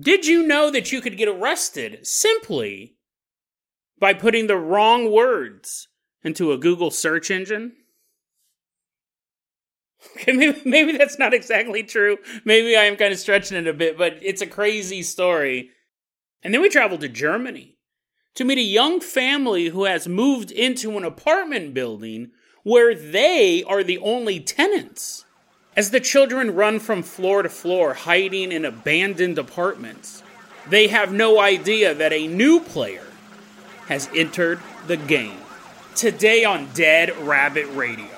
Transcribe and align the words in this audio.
Did 0.00 0.26
you 0.26 0.46
know 0.46 0.70
that 0.70 0.92
you 0.92 1.00
could 1.00 1.16
get 1.16 1.28
arrested 1.28 2.06
simply 2.06 2.94
by 3.98 4.14
putting 4.14 4.46
the 4.46 4.56
wrong 4.56 5.10
words 5.10 5.88
into 6.22 6.52
a 6.52 6.58
Google 6.58 6.90
search 6.90 7.30
engine? 7.30 7.72
Okay, 10.14 10.30
maybe, 10.30 10.60
maybe 10.64 10.96
that's 10.96 11.18
not 11.18 11.34
exactly 11.34 11.82
true. 11.82 12.18
Maybe 12.44 12.76
I 12.76 12.84
am 12.84 12.94
kind 12.94 13.12
of 13.12 13.18
stretching 13.18 13.58
it 13.58 13.66
a 13.66 13.72
bit, 13.72 13.98
but 13.98 14.16
it's 14.22 14.40
a 14.40 14.46
crazy 14.46 15.02
story. 15.02 15.70
And 16.40 16.54
then 16.54 16.62
we 16.62 16.68
traveled 16.68 17.00
to 17.00 17.08
Germany 17.08 17.78
to 18.36 18.44
meet 18.44 18.58
a 18.58 18.62
young 18.62 19.00
family 19.00 19.66
who 19.70 19.84
has 19.84 20.06
moved 20.06 20.52
into 20.52 20.96
an 20.96 21.02
apartment 21.02 21.74
building 21.74 22.30
where 22.62 22.94
they 22.94 23.64
are 23.64 23.82
the 23.82 23.98
only 23.98 24.38
tenants. 24.38 25.24
As 25.78 25.92
the 25.92 26.00
children 26.00 26.56
run 26.56 26.80
from 26.80 27.04
floor 27.04 27.44
to 27.44 27.48
floor, 27.48 27.94
hiding 27.94 28.50
in 28.50 28.64
abandoned 28.64 29.38
apartments, 29.38 30.24
they 30.68 30.88
have 30.88 31.12
no 31.12 31.38
idea 31.38 31.94
that 31.94 32.12
a 32.12 32.26
new 32.26 32.58
player 32.58 33.06
has 33.86 34.08
entered 34.12 34.58
the 34.88 34.96
game. 34.96 35.38
Today 35.94 36.44
on 36.44 36.66
Dead 36.74 37.16
Rabbit 37.18 37.66
Radio. 37.76 38.08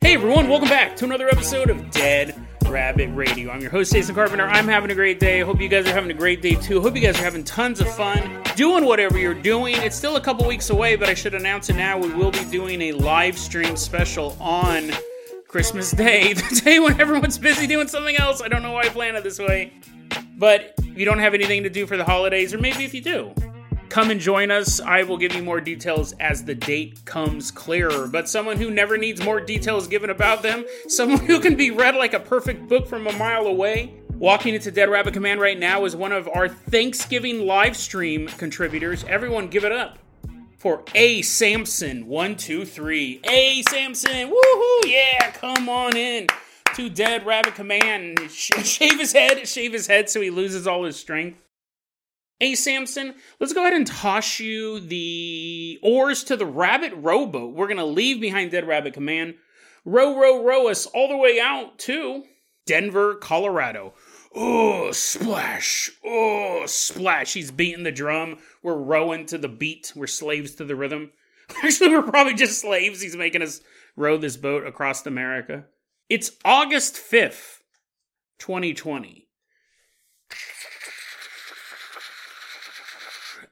Hey 0.00 0.14
everyone, 0.14 0.48
welcome 0.48 0.68
back 0.68 0.96
to 0.96 1.04
another 1.04 1.28
episode 1.28 1.70
of 1.70 1.88
Dead 1.92 2.47
Rabbit 2.68 3.08
Radio. 3.14 3.50
I'm 3.50 3.60
your 3.60 3.70
host, 3.70 3.92
Jason 3.92 4.14
Carpenter. 4.14 4.44
I'm 4.44 4.68
having 4.68 4.90
a 4.90 4.94
great 4.94 5.18
day. 5.18 5.40
Hope 5.40 5.60
you 5.60 5.68
guys 5.68 5.86
are 5.86 5.92
having 5.92 6.10
a 6.10 6.14
great 6.14 6.42
day 6.42 6.54
too. 6.54 6.80
Hope 6.82 6.94
you 6.94 7.00
guys 7.00 7.18
are 7.18 7.22
having 7.22 7.42
tons 7.42 7.80
of 7.80 7.88
fun 7.94 8.42
doing 8.56 8.84
whatever 8.84 9.18
you're 9.18 9.32
doing. 9.34 9.74
It's 9.76 9.96
still 9.96 10.16
a 10.16 10.20
couple 10.20 10.46
weeks 10.46 10.68
away, 10.68 10.96
but 10.96 11.08
I 11.08 11.14
should 11.14 11.34
announce 11.34 11.70
it 11.70 11.76
now. 11.76 11.96
We 11.98 12.12
will 12.12 12.30
be 12.30 12.44
doing 12.44 12.82
a 12.82 12.92
live 12.92 13.38
stream 13.38 13.74
special 13.76 14.36
on 14.38 14.90
Christmas 15.46 15.92
Day, 15.92 16.32
the 16.34 16.60
day 16.62 16.78
when 16.78 17.00
everyone's 17.00 17.38
busy 17.38 17.66
doing 17.66 17.88
something 17.88 18.16
else. 18.16 18.42
I 18.42 18.48
don't 18.48 18.62
know 18.62 18.72
why 18.72 18.82
I 18.82 18.88
planned 18.90 19.16
it 19.16 19.24
this 19.24 19.38
way. 19.38 19.72
But 20.36 20.74
if 20.78 20.98
you 20.98 21.04
don't 21.04 21.18
have 21.18 21.34
anything 21.34 21.62
to 21.62 21.70
do 21.70 21.86
for 21.86 21.96
the 21.96 22.04
holidays, 22.04 22.52
or 22.52 22.58
maybe 22.58 22.84
if 22.84 22.92
you 22.92 23.00
do, 23.00 23.34
Come 23.98 24.12
and 24.12 24.20
join 24.20 24.52
us. 24.52 24.78
I 24.78 25.02
will 25.02 25.16
give 25.16 25.34
you 25.34 25.42
more 25.42 25.60
details 25.60 26.12
as 26.20 26.44
the 26.44 26.54
date 26.54 27.04
comes 27.04 27.50
clearer. 27.50 28.06
But 28.06 28.28
someone 28.28 28.56
who 28.56 28.70
never 28.70 28.96
needs 28.96 29.20
more 29.24 29.40
details 29.40 29.88
given 29.88 30.08
about 30.08 30.40
them, 30.40 30.64
someone 30.86 31.26
who 31.26 31.40
can 31.40 31.56
be 31.56 31.72
read 31.72 31.96
like 31.96 32.14
a 32.14 32.20
perfect 32.20 32.68
book 32.68 32.86
from 32.86 33.08
a 33.08 33.12
mile 33.14 33.48
away. 33.48 33.94
Walking 34.10 34.54
into 34.54 34.70
Dead 34.70 34.88
Rabbit 34.88 35.14
Command 35.14 35.40
right 35.40 35.58
now 35.58 35.84
is 35.84 35.96
one 35.96 36.12
of 36.12 36.28
our 36.28 36.48
Thanksgiving 36.48 37.44
live 37.44 37.76
stream 37.76 38.28
contributors. 38.28 39.02
Everyone 39.02 39.48
give 39.48 39.64
it 39.64 39.72
up 39.72 39.98
for 40.58 40.84
A. 40.94 41.20
Samson. 41.22 42.06
One, 42.06 42.36
two, 42.36 42.64
three. 42.64 43.20
A. 43.24 43.62
Samson. 43.68 44.30
Woohoo! 44.30 44.80
Yeah, 44.86 45.32
come 45.32 45.68
on 45.68 45.96
in 45.96 46.28
to 46.76 46.88
Dead 46.88 47.26
Rabbit 47.26 47.56
Command. 47.56 48.20
Shave 48.30 49.00
his 49.00 49.12
head, 49.12 49.48
shave 49.48 49.72
his 49.72 49.88
head 49.88 50.08
so 50.08 50.20
he 50.20 50.30
loses 50.30 50.68
all 50.68 50.84
his 50.84 50.96
strength. 50.96 51.40
Hey, 52.40 52.54
Samson, 52.54 53.16
let's 53.40 53.52
go 53.52 53.62
ahead 53.62 53.72
and 53.72 53.84
toss 53.84 54.38
you 54.38 54.78
the 54.78 55.80
oars 55.82 56.22
to 56.24 56.36
the 56.36 56.46
rabbit 56.46 56.92
rowboat. 56.94 57.52
We're 57.52 57.66
going 57.66 57.78
to 57.78 57.84
leave 57.84 58.20
behind 58.20 58.52
Dead 58.52 58.64
Rabbit 58.64 58.94
Command. 58.94 59.34
Row, 59.84 60.16
row, 60.16 60.44
row 60.44 60.68
us 60.68 60.86
all 60.86 61.08
the 61.08 61.16
way 61.16 61.40
out 61.40 61.80
to 61.80 62.22
Denver, 62.64 63.16
Colorado. 63.16 63.94
Oh, 64.36 64.92
splash. 64.92 65.90
Oh, 66.04 66.62
splash. 66.66 67.32
He's 67.32 67.50
beating 67.50 67.82
the 67.82 67.90
drum. 67.90 68.38
We're 68.62 68.76
rowing 68.76 69.26
to 69.26 69.38
the 69.38 69.48
beat. 69.48 69.92
We're 69.96 70.06
slaves 70.06 70.54
to 70.56 70.64
the 70.64 70.76
rhythm. 70.76 71.10
Actually, 71.64 71.90
we're 71.90 72.02
probably 72.02 72.34
just 72.34 72.60
slaves. 72.60 73.00
He's 73.00 73.16
making 73.16 73.42
us 73.42 73.62
row 73.96 74.16
this 74.16 74.36
boat 74.36 74.64
across 74.64 75.04
America. 75.04 75.64
It's 76.08 76.30
August 76.44 76.94
5th, 76.94 77.62
2020. 78.38 79.26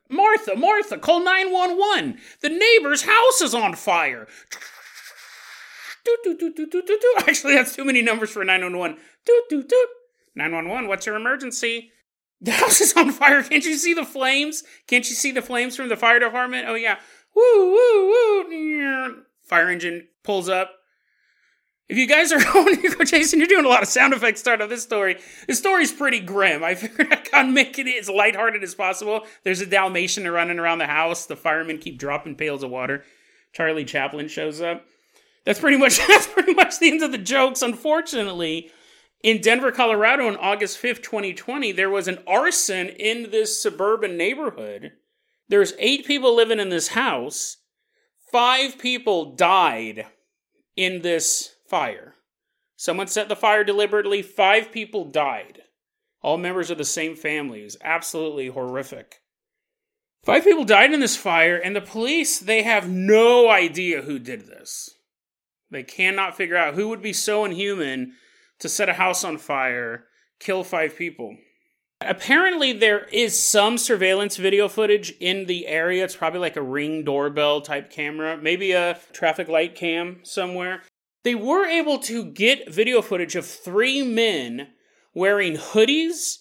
Martha, 0.09 0.57
Martha, 0.57 0.99
call 0.99 1.25
911. 1.25 2.19
The 2.41 2.49
neighbor's 2.49 3.03
house 3.03 3.41
is 3.41 3.55
on 3.55 3.75
fire. 3.75 4.27
Actually, 7.19 7.55
that's 7.55 7.75
too 7.75 7.85
many 7.85 8.03
numbers 8.03 8.31
for 8.31 8.45
911. 8.45 8.99
911, 10.37 10.89
what's 10.89 11.07
your 11.07 11.17
emergency? 11.17 11.91
The 12.41 12.51
house 12.53 12.81
is 12.81 12.97
on 12.97 13.11
fire. 13.11 13.43
Can't 13.43 13.65
you 13.65 13.77
see 13.77 13.95
the 13.95 14.05
flames? 14.05 14.63
Can't 14.87 15.09
you 15.09 15.17
see 15.17 15.33
the 15.33 15.43
flames 15.43 15.77
from 15.77 15.89
the 15.89 15.97
fire 15.97 16.19
department? 16.19 16.69
Oh, 16.69 16.75
yeah. 16.75 16.99
Woo, 17.35 17.73
woo, 17.73 18.09
woo. 18.09 19.23
Fire 19.43 19.71
engine 19.71 20.09
pulls 20.23 20.49
up. 20.49 20.71
If 21.89 21.97
you 21.97 22.07
guys 22.07 22.33
are 22.33 22.43
going 22.53 22.81
to 22.81 22.89
go, 22.89 23.05
Jason, 23.05 23.39
you're 23.39 23.49
doing 23.49 23.65
a 23.65 23.69
lot 23.69 23.83
of 23.83 23.89
sound 23.89 24.13
effects 24.13 24.41
start 24.41 24.61
of 24.61 24.71
this 24.71 24.83
story. 24.83 25.19
This 25.47 25.59
story's 25.59 25.93
pretty 25.93 26.21
grim. 26.21 26.65
I 26.65 26.75
figured 26.75 27.13
I 27.13 27.23
gotta 27.31 27.49
make 27.49 27.79
it 27.79 27.87
as 27.87 28.09
lighthearted 28.09 28.63
as 28.63 28.75
possible. 28.75 29.27
There's 29.45 29.61
a 29.61 29.67
Dalmatian 29.67 30.29
running 30.29 30.59
around 30.59 30.79
the 30.79 30.87
house. 30.87 31.27
The 31.27 31.37
firemen 31.37 31.79
keep 31.79 31.99
dropping 31.99 32.37
pails 32.37 32.63
of 32.63 32.71
water. 32.71 33.05
Charlie 33.53 33.85
Chaplin 33.85 34.29
shows 34.29 34.61
up. 34.61 34.85
That's 35.45 35.61
pretty 35.61 35.77
much 35.77 35.99
that's 36.09 36.27
pretty 36.27 36.55
much 36.55 36.79
the 36.79 36.91
end 36.91 37.03
of 37.03 37.13
the 37.13 37.19
jokes. 37.19 37.63
Unfortunately, 37.63 38.71
in 39.23 39.41
Denver, 39.41 39.73
Colorado, 39.73 40.29
on 40.29 40.37
August 40.37 40.81
5th, 40.81 41.03
2020, 41.03 41.73
there 41.73 41.91
was 41.91 42.07
an 42.07 42.19
arson 42.27 42.89
in 42.89 43.31
this 43.31 43.61
suburban 43.61 44.17
neighborhood. 44.17 44.93
There's 45.49 45.73
eight 45.79 46.05
people 46.05 46.35
living 46.35 46.61
in 46.61 46.69
this 46.69 46.89
house. 46.89 47.59
Five 48.31 48.79
people 48.79 49.37
died 49.37 50.07
in 50.77 51.03
this 51.03 51.56
fire. 51.69 52.15
Someone 52.77 53.07
set 53.07 53.29
the 53.29 53.37
fire 53.37 53.65
deliberately. 53.65 54.23
Five 54.23 54.71
people 54.71 55.05
died. 55.05 55.63
All 56.23 56.37
members 56.37 56.71
of 56.71 56.79
the 56.79 56.85
same 56.85 57.17
family. 57.17 57.61
It 57.61 57.65
was 57.65 57.77
absolutely 57.83 58.49
horrific. 58.49 59.21
Five 60.25 60.45
people 60.45 60.65
died 60.65 60.93
in 60.93 61.01
this 61.01 61.17
fire, 61.17 61.57
and 61.57 61.75
the 61.75 61.81
police, 61.81 62.41
they 62.41 62.65
have 62.65 62.89
no 62.91 63.49
idea 63.49 64.03
who 64.03 64.19
did 64.19 64.47
this. 64.47 64.91
They 65.71 65.85
cannot 65.85 66.37
figure 66.37 66.57
out 66.57 66.75
who 66.75 66.89
would 66.89 67.01
be 67.01 67.13
so 67.13 67.45
inhuman 67.45 68.15
to 68.59 68.69
set 68.69 68.89
a 68.89 68.95
house 68.95 69.23
on 69.23 69.39
fire, 69.39 70.07
kill 70.41 70.65
five 70.65 70.97
people. 70.97 71.37
Apparently, 72.01 72.73
there 72.73 73.05
is 73.07 73.41
some 73.41 73.79
surveillance 73.79 74.37
video 74.37 74.69
footage 74.69 75.13
in 75.21 75.47
the 75.47 75.67
area. 75.67 76.05
It's 76.05 76.17
probably 76.17 76.41
like 76.41 76.57
a 76.57 76.63
ring 76.63 77.05
doorbell 77.05 77.61
type 77.61 77.91
camera, 77.91 78.37
maybe 78.37 78.73
a 78.73 78.99
traffic 79.13 79.49
light 79.49 79.77
cam 79.77 80.21
somewhere 80.25 80.83
they 81.27 81.35
were 81.35 81.67
able 81.67 81.99
to 81.99 82.25
get 82.25 82.73
video 82.73 83.03
footage 83.03 83.35
of 83.35 83.45
three 83.45 84.01
men 84.01 84.69
wearing 85.13 85.55
hoodies 85.55 86.37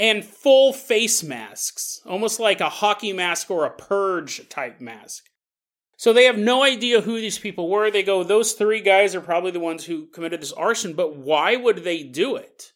and 0.00 0.24
full 0.24 0.72
face 0.72 1.22
masks, 1.22 2.00
almost 2.04 2.40
like 2.40 2.60
a 2.60 2.68
hockey 2.68 3.12
mask 3.12 3.52
or 3.52 3.64
a 3.64 3.70
purge 3.70 4.48
type 4.48 4.80
mask. 4.80 5.26
So 5.96 6.12
they 6.12 6.24
have 6.24 6.38
no 6.38 6.64
idea 6.64 7.02
who 7.02 7.20
these 7.20 7.38
people 7.38 7.70
were. 7.70 7.88
They 7.88 8.02
go, 8.02 8.24
those 8.24 8.54
three 8.54 8.80
guys 8.80 9.14
are 9.14 9.20
probably 9.20 9.52
the 9.52 9.60
ones 9.60 9.84
who 9.84 10.08
committed 10.08 10.42
this 10.42 10.50
arson, 10.50 10.94
but 10.94 11.14
why 11.14 11.54
would 11.54 11.84
they 11.84 12.02
do 12.02 12.34
it? 12.34 12.72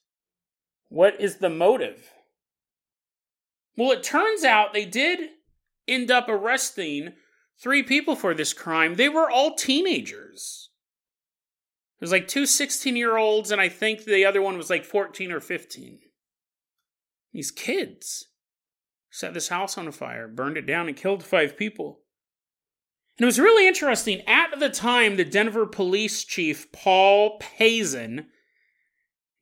What 0.88 1.20
is 1.20 1.38
the 1.38 1.50
motive? 1.50 2.12
Well, 3.76 3.90
it 3.90 4.04
turns 4.04 4.44
out 4.44 4.72
they 4.72 4.84
did 4.84 5.30
end 5.88 6.12
up 6.12 6.28
arresting 6.28 7.14
three 7.60 7.82
people 7.82 8.14
for 8.14 8.34
this 8.34 8.52
crime. 8.52 8.94
They 8.94 9.08
were 9.08 9.28
all 9.28 9.56
teenagers. 9.56 10.69
There's 12.00 12.12
like 12.12 12.26
two 12.26 12.46
16 12.46 12.96
year 12.96 13.16
olds, 13.16 13.50
and 13.50 13.60
I 13.60 13.68
think 13.68 14.04
the 14.04 14.24
other 14.24 14.42
one 14.42 14.56
was 14.56 14.70
like 14.70 14.84
14 14.84 15.30
or 15.30 15.40
15. 15.40 16.00
These 17.32 17.50
kids 17.50 18.26
set 19.10 19.34
this 19.34 19.48
house 19.48 19.76
on 19.78 19.92
fire, 19.92 20.26
burned 20.26 20.56
it 20.56 20.66
down, 20.66 20.88
and 20.88 20.96
killed 20.96 21.22
five 21.22 21.56
people. 21.56 22.00
And 23.18 23.24
it 23.24 23.26
was 23.26 23.38
really 23.38 23.68
interesting. 23.68 24.22
At 24.26 24.58
the 24.58 24.70
time, 24.70 25.16
the 25.16 25.24
Denver 25.24 25.66
police 25.66 26.24
chief, 26.24 26.72
Paul 26.72 27.38
Pazen, 27.38 28.26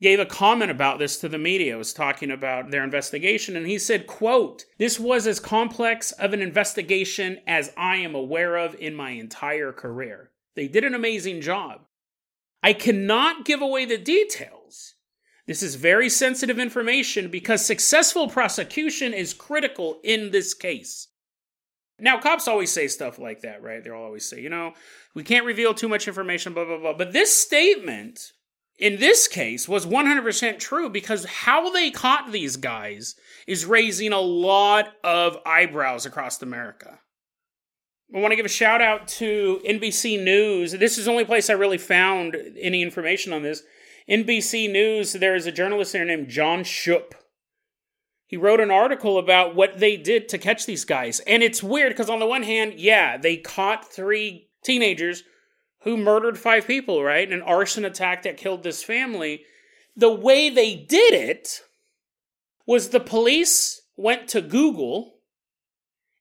gave 0.01 0.21
a 0.21 0.27
comment 0.27 0.71
about 0.71 0.99
this 0.99 1.19
to 1.19 1.29
the 1.29 1.39
media 1.39 1.77
was 1.77 1.93
talking 1.93 2.31
about 2.31 2.71
their 2.71 2.85
investigation 2.85 3.57
and 3.57 3.67
he 3.67 3.79
said 3.79 4.07
quote 4.07 4.65
this 4.79 4.99
was 4.99 5.27
as 5.27 5.41
complex 5.41 6.13
of 6.13 6.33
an 6.33 6.41
investigation 6.41 7.39
as 7.47 7.73
i 7.77 7.97
am 7.97 8.15
aware 8.15 8.57
of 8.57 8.77
in 8.77 8.95
my 8.95 9.11
entire 9.11 9.73
career 9.73 10.31
they 10.55 10.69
did 10.69 10.85
an 10.85 10.95
amazing 10.95 11.41
job 11.41 11.81
i 12.63 12.73
cannot 12.73 13.45
give 13.45 13.63
away 13.63 13.85
the 13.85 13.99
details. 13.99 14.95
This 15.47 15.63
is 15.63 15.77
very 15.77 16.11
sensitive 16.11 16.59
information 16.59 17.31
because 17.31 17.65
successful 17.65 18.29
prosecution 18.29 19.15
is 19.15 19.33
critical 19.33 19.99
in 20.05 20.31
this 20.31 20.53
case. 20.53 21.09
Now 21.99 22.21
cops 22.21 22.47
always 22.47 22.71
say 22.71 22.87
stuff 22.87 23.19
like 23.19 23.41
that 23.41 23.63
right? 23.63 23.83
They'll 23.83 23.95
always 23.95 24.29
say 24.29 24.41
you 24.41 24.51
know 24.51 24.75
we 25.15 25.25
can't 25.25 25.47
reveal 25.47 25.75
too 25.75 25.89
much 25.89 26.07
information 26.07 26.53
blah 26.53 26.65
blah 26.65 26.79
blah. 26.79 26.93
But 26.93 27.13
this 27.13 27.35
statement 27.35 28.33
in 28.79 28.99
this 28.99 29.27
case 29.27 29.69
was 29.69 29.87
100% 29.87 30.59
true 30.59 30.89
because 30.89 31.25
how 31.25 31.71
they 31.71 31.91
caught 31.91 32.31
these 32.31 32.57
guys 32.57 33.17
is 33.47 33.67
raising 33.67 34.13
a 34.13 34.21
lot 34.21 34.93
of 35.03 35.37
eyebrows 35.45 36.07
across 36.07 36.41
America. 36.41 37.01
I 38.15 38.21
want 38.21 38.33
to 38.33 38.37
give 38.37 38.47
a 38.47 38.49
shout 38.49 38.81
out 38.81 39.07
to 39.09 39.61
NBC 39.69 40.23
News. 40.23 40.73
This 40.73 40.97
is 40.97 41.05
the 41.05 41.11
only 41.11 41.27
place 41.27 41.51
I 41.51 41.55
really 41.55 41.77
found 41.77 42.37
any 42.59 42.83
information 42.83 43.35
on 43.35 43.43
this. 43.43 43.63
NBC 44.09 44.73
News, 44.73 45.13
there 45.13 45.35
is 45.35 45.47
a 45.47 45.53
journalist 45.53 45.93
there 45.93 46.07
named 46.07 46.29
Jon 46.29 46.61
Schuppe. 46.61 47.13
He 48.27 48.39
wrote 48.39 48.61
an 48.61 48.71
article 48.71 49.19
about 49.19 49.55
what 49.55 49.79
they 49.79 49.99
did 49.99 50.29
to 50.31 50.39
catch 50.39 50.65
these 50.65 50.87
guys. 50.87 51.21
And 51.21 51.43
it's 51.43 51.63
weird 51.63 51.91
because, 51.91 52.09
on 52.09 52.19
the 52.19 52.27
one 52.27 52.43
hand, 52.45 52.75
yeah, 52.77 53.19
they 53.19 53.37
caught 53.37 53.93
three 53.93 54.49
teenagers 54.63 55.25
who 55.83 55.99
murdered 55.99 56.39
five 56.39 56.67
people, 56.67 57.05
right? 57.05 57.31
An 57.31 57.43
arson 57.43 57.85
attack 57.85 58.23
that 58.23 58.39
killed 58.39 58.63
this 58.63 58.83
family. 58.83 59.43
The 59.97 60.13
way 60.13 60.49
they 60.49 60.75
did 60.75 61.13
it 61.13 61.61
was 62.67 62.89
the 62.89 63.01
police 63.01 63.83
went 63.97 64.29
to 64.29 64.41
Google 64.41 65.18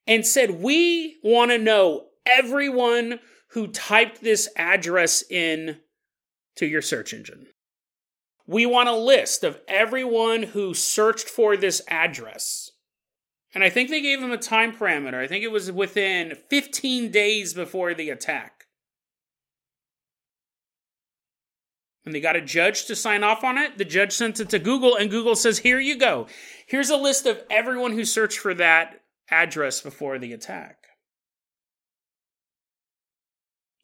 and 0.07 0.25
said, 0.25 0.61
We 0.61 1.17
want 1.23 1.51
to 1.51 1.57
know 1.57 2.07
everyone 2.25 3.19
who 3.51 3.67
typed 3.67 4.21
this 4.21 4.49
address 4.55 5.23
in 5.29 5.79
to 6.55 6.65
your 6.65 6.81
search 6.81 7.13
engine. 7.13 7.47
We 8.45 8.65
want 8.65 8.89
a 8.89 8.95
list 8.95 9.43
of 9.43 9.59
everyone 9.67 10.43
who 10.43 10.73
searched 10.73 11.27
for 11.27 11.57
this 11.57 11.81
address. 11.89 12.71
And 13.53 13.63
I 13.63 13.69
think 13.69 13.89
they 13.89 14.01
gave 14.01 14.21
them 14.21 14.31
a 14.31 14.37
time 14.37 14.73
parameter. 14.73 15.21
I 15.21 15.27
think 15.27 15.43
it 15.43 15.51
was 15.51 15.71
within 15.71 16.35
15 16.49 17.11
days 17.11 17.53
before 17.53 17.93
the 17.93 18.09
attack. 18.09 18.57
and 22.07 22.15
they 22.15 22.21
got 22.21 22.37
a 22.37 22.41
judge 22.41 22.85
to 22.85 22.95
sign 22.95 23.21
off 23.21 23.43
on 23.43 23.57
it. 23.57 23.77
The 23.77 23.83
judge 23.83 24.13
sent 24.13 24.39
it 24.39 24.49
to 24.51 24.59
Google, 24.59 24.95
and 24.95 25.11
Google 25.11 25.35
says, 25.35 25.59
Here 25.59 25.79
you 25.79 25.97
go. 25.97 26.27
Here's 26.65 26.89
a 26.89 26.95
list 26.95 27.25
of 27.25 27.43
everyone 27.49 27.91
who 27.91 28.05
searched 28.05 28.39
for 28.39 28.53
that 28.53 29.01
address 29.29 29.81
before 29.81 30.19
the 30.19 30.33
attack. 30.33 30.77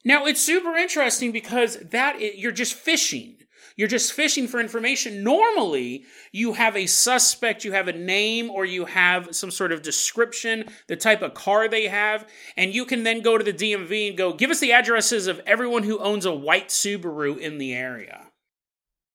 Now, 0.05 0.25
it's 0.25 0.41
super 0.41 0.75
interesting 0.75 1.31
because 1.31 1.77
that 1.77 2.37
you're 2.37 2.51
just 2.51 2.73
fishing. 2.73 3.37
You're 3.75 3.87
just 3.87 4.13
fishing 4.13 4.47
for 4.47 4.59
information. 4.59 5.23
Normally, 5.23 6.03
you 6.31 6.53
have 6.53 6.75
a 6.75 6.85
suspect, 6.85 7.63
you 7.63 7.71
have 7.71 7.87
a 7.87 7.93
name, 7.93 8.51
or 8.51 8.65
you 8.65 8.85
have 8.85 9.33
some 9.35 9.49
sort 9.49 9.71
of 9.71 9.81
description, 9.81 10.65
the 10.87 10.95
type 10.95 11.21
of 11.21 11.33
car 11.33 11.67
they 11.67 11.87
have, 11.87 12.27
and 12.55 12.75
you 12.75 12.85
can 12.85 13.03
then 13.03 13.21
go 13.21 13.37
to 13.37 13.43
the 13.43 13.53
DMV 13.53 14.09
and 14.09 14.17
go, 14.17 14.33
give 14.33 14.51
us 14.51 14.59
the 14.59 14.73
addresses 14.73 15.27
of 15.27 15.41
everyone 15.47 15.83
who 15.83 15.97
owns 15.99 16.25
a 16.25 16.35
white 16.35 16.69
Subaru 16.69 17.37
in 17.37 17.57
the 17.57 17.73
area. 17.73 18.27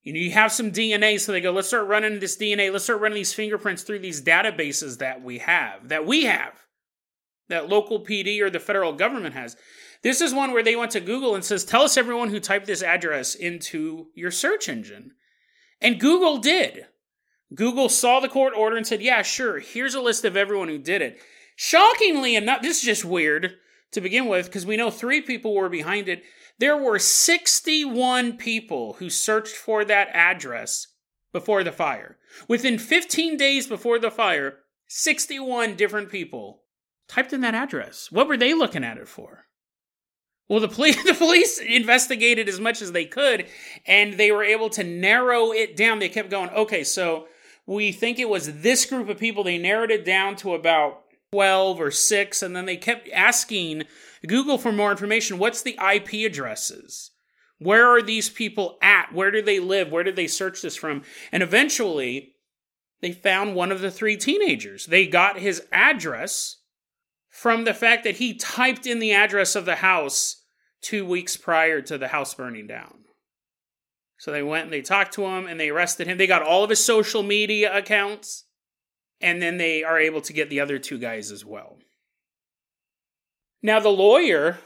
You 0.08 0.14
know, 0.14 0.20
you 0.20 0.30
have 0.30 0.52
some 0.52 0.72
DNA, 0.72 1.20
so 1.20 1.32
they 1.32 1.42
go, 1.42 1.50
let's 1.50 1.68
start 1.68 1.86
running 1.86 2.18
this 2.18 2.38
DNA, 2.38 2.72
let's 2.72 2.84
start 2.84 3.02
running 3.02 3.16
these 3.16 3.34
fingerprints 3.34 3.82
through 3.82 3.98
these 3.98 4.22
databases 4.22 5.00
that 5.00 5.22
we 5.22 5.36
have, 5.36 5.90
that 5.90 6.06
we 6.06 6.24
have, 6.24 6.54
that 7.50 7.68
local 7.68 8.02
PD 8.02 8.40
or 8.40 8.48
the 8.48 8.58
federal 8.58 8.94
government 8.94 9.34
has. 9.34 9.54
This 10.02 10.22
is 10.22 10.32
one 10.32 10.52
where 10.52 10.62
they 10.62 10.76
went 10.76 10.92
to 10.92 11.00
Google 11.00 11.34
and 11.34 11.44
says, 11.44 11.62
tell 11.62 11.82
us 11.82 11.98
everyone 11.98 12.30
who 12.30 12.40
typed 12.40 12.64
this 12.64 12.82
address 12.82 13.34
into 13.34 14.06
your 14.14 14.30
search 14.30 14.70
engine. 14.70 15.10
And 15.78 16.00
Google 16.00 16.38
did. 16.38 16.86
Google 17.54 17.90
saw 17.90 18.18
the 18.18 18.30
court 18.30 18.54
order 18.56 18.78
and 18.78 18.86
said, 18.86 19.02
yeah, 19.02 19.20
sure, 19.20 19.58
here's 19.58 19.94
a 19.94 20.00
list 20.00 20.24
of 20.24 20.38
everyone 20.38 20.68
who 20.68 20.78
did 20.78 21.02
it. 21.02 21.20
Shockingly 21.54 22.34
enough, 22.34 22.62
this 22.62 22.78
is 22.78 22.82
just 22.82 23.04
weird 23.04 23.56
to 23.92 24.00
begin 24.00 24.24
with 24.24 24.46
because 24.46 24.64
we 24.64 24.78
know 24.78 24.90
three 24.90 25.20
people 25.20 25.54
were 25.54 25.68
behind 25.68 26.08
it. 26.08 26.22
There 26.58 26.76
were 26.76 26.98
61 26.98 28.36
people 28.36 28.94
who 28.94 29.10
searched 29.10 29.54
for 29.54 29.84
that 29.84 30.08
address 30.12 30.88
before 31.32 31.62
the 31.62 31.72
fire. 31.72 32.18
Within 32.48 32.78
15 32.78 33.36
days 33.36 33.66
before 33.66 33.98
the 33.98 34.10
fire, 34.10 34.58
61 34.88 35.76
different 35.76 36.10
people 36.10 36.62
typed 37.06 37.32
in 37.32 37.42
that 37.42 37.54
address. 37.54 38.10
What 38.10 38.28
were 38.28 38.36
they 38.36 38.54
looking 38.54 38.84
at 38.84 38.98
it 38.98 39.08
for? 39.08 39.44
Well, 40.48 40.60
the 40.60 40.68
police, 40.68 41.02
the 41.04 41.14
police 41.14 41.58
investigated 41.58 42.48
as 42.48 42.58
much 42.58 42.82
as 42.82 42.92
they 42.92 43.04
could, 43.04 43.46
and 43.86 44.14
they 44.14 44.32
were 44.32 44.44
able 44.44 44.70
to 44.70 44.84
narrow 44.84 45.52
it 45.52 45.76
down. 45.76 45.98
They 45.98 46.08
kept 46.08 46.30
going, 46.30 46.50
okay, 46.50 46.82
so 46.84 47.28
we 47.66 47.92
think 47.92 48.18
it 48.18 48.28
was 48.28 48.62
this 48.62 48.86
group 48.86 49.08
of 49.08 49.18
people. 49.18 49.44
They 49.44 49.58
narrowed 49.58 49.90
it 49.90 50.04
down 50.04 50.36
to 50.36 50.54
about 50.54 51.04
12 51.32 51.80
or 51.80 51.90
6, 51.90 52.42
and 52.42 52.56
then 52.56 52.64
they 52.64 52.76
kept 52.76 53.08
asking 53.12 53.84
Google 54.26 54.58
for 54.58 54.72
more 54.72 54.90
information. 54.90 55.38
What's 55.38 55.62
the 55.62 55.78
IP 55.78 56.30
addresses? 56.30 57.12
Where 57.58 57.86
are 57.88 58.02
these 58.02 58.28
people 58.28 58.78
at? 58.80 59.12
Where 59.12 59.30
do 59.30 59.42
they 59.42 59.60
live? 59.60 59.90
Where 59.90 60.04
did 60.04 60.16
they 60.16 60.26
search 60.26 60.62
this 60.62 60.76
from? 60.76 61.02
And 61.32 61.42
eventually, 61.42 62.34
they 63.00 63.12
found 63.12 63.54
one 63.54 63.72
of 63.72 63.80
the 63.80 63.90
three 63.90 64.16
teenagers. 64.16 64.86
They 64.86 65.06
got 65.06 65.38
his 65.38 65.62
address 65.72 66.56
from 67.28 67.64
the 67.64 67.74
fact 67.74 68.04
that 68.04 68.16
he 68.16 68.34
typed 68.34 68.86
in 68.86 68.98
the 68.98 69.12
address 69.12 69.54
of 69.54 69.64
the 69.64 69.76
house 69.76 70.42
two 70.80 71.04
weeks 71.04 71.36
prior 71.36 71.80
to 71.82 71.98
the 71.98 72.08
house 72.08 72.34
burning 72.34 72.66
down. 72.66 72.94
So 74.18 74.32
they 74.32 74.42
went 74.42 74.64
and 74.64 74.72
they 74.72 74.82
talked 74.82 75.14
to 75.14 75.24
him 75.24 75.46
and 75.46 75.58
they 75.58 75.70
arrested 75.70 76.08
him. 76.08 76.18
They 76.18 76.26
got 76.26 76.42
all 76.42 76.64
of 76.64 76.70
his 76.70 76.84
social 76.84 77.22
media 77.22 77.76
accounts. 77.76 78.44
And 79.20 79.42
then 79.42 79.58
they 79.58 79.82
are 79.82 79.98
able 79.98 80.20
to 80.22 80.32
get 80.32 80.48
the 80.48 80.60
other 80.60 80.78
two 80.78 80.98
guys 80.98 81.32
as 81.32 81.44
well. 81.44 81.78
Now, 83.62 83.80
the 83.80 83.88
lawyer, 83.88 84.58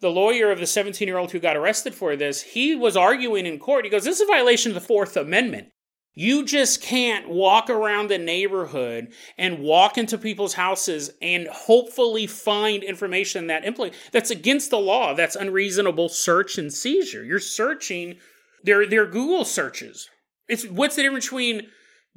the 0.00 0.10
lawyer 0.10 0.50
of 0.50 0.58
the 0.58 0.66
17 0.66 1.06
year 1.06 1.18
old 1.18 1.32
who 1.32 1.40
got 1.40 1.56
arrested 1.56 1.94
for 1.94 2.16
this, 2.16 2.42
he 2.42 2.74
was 2.74 2.96
arguing 2.96 3.46
in 3.46 3.58
court. 3.58 3.84
He 3.84 3.90
goes, 3.90 4.04
This 4.04 4.20
is 4.20 4.28
a 4.28 4.32
violation 4.32 4.70
of 4.70 4.74
the 4.74 4.86
Fourth 4.86 5.16
Amendment. 5.16 5.68
You 6.14 6.44
just 6.44 6.82
can't 6.82 7.28
walk 7.28 7.70
around 7.70 8.10
the 8.10 8.18
neighborhood 8.18 9.12
and 9.36 9.60
walk 9.60 9.96
into 9.96 10.18
people's 10.18 10.54
houses 10.54 11.12
and 11.22 11.46
hopefully 11.46 12.26
find 12.26 12.82
information 12.82 13.46
that 13.46 13.62
impl- 13.62 13.94
that's 14.10 14.32
against 14.32 14.70
the 14.70 14.78
law. 14.78 15.14
That's 15.14 15.36
unreasonable 15.36 16.08
search 16.08 16.58
and 16.58 16.72
seizure. 16.72 17.24
You're 17.24 17.38
searching. 17.38 18.16
They're, 18.64 18.84
they're 18.84 19.06
Google 19.06 19.44
searches. 19.44 20.10
It's 20.48 20.66
what's 20.66 20.96
the 20.96 21.02
difference 21.02 21.26
between 21.26 21.68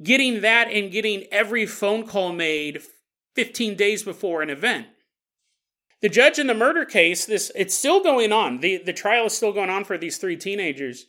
getting 0.02 0.40
that 0.40 0.68
and 0.68 0.90
getting 0.90 1.24
every 1.30 1.64
phone 1.64 2.04
call 2.04 2.32
made 2.32 2.82
15 3.36 3.76
days 3.76 4.02
before 4.02 4.42
an 4.42 4.50
event? 4.50 4.88
The 6.02 6.08
judge 6.08 6.38
in 6.38 6.48
the 6.48 6.54
murder 6.54 6.84
case, 6.84 7.24
this 7.24 7.50
it's 7.54 7.74
still 7.74 8.02
going 8.02 8.32
on. 8.32 8.58
The 8.58 8.78
the 8.78 8.92
trial 8.92 9.26
is 9.26 9.36
still 9.36 9.52
going 9.52 9.70
on 9.70 9.84
for 9.84 9.96
these 9.96 10.18
three 10.18 10.36
teenagers. 10.36 11.06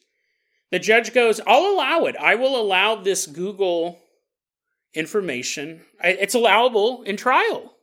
The 0.72 0.80
judge 0.80 1.14
goes, 1.14 1.40
I'll 1.46 1.72
allow 1.72 2.06
it. 2.06 2.16
I 2.18 2.36
will 2.36 2.60
allow 2.60 2.96
this 2.96 3.28
Google 3.28 4.00
information. 4.94 5.82
It's 6.04 6.34
allowable 6.34 7.04
in 7.04 7.18
trial. 7.18 7.74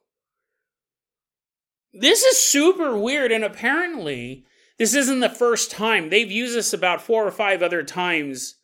This 1.93 2.23
is 2.23 2.38
super 2.38 2.97
weird, 2.97 3.33
and 3.33 3.45
apparently, 3.45 4.45
this 4.79 4.95
isn't 4.95 5.21
the 5.21 5.29
first 5.29 5.71
time. 5.71 6.09
They've 6.09 6.31
used 6.31 6.57
this 6.57 6.73
about 6.73 7.02
four 7.02 7.26
or 7.26 7.33
five 7.33 7.62
other 7.62 7.83
times 7.83 8.57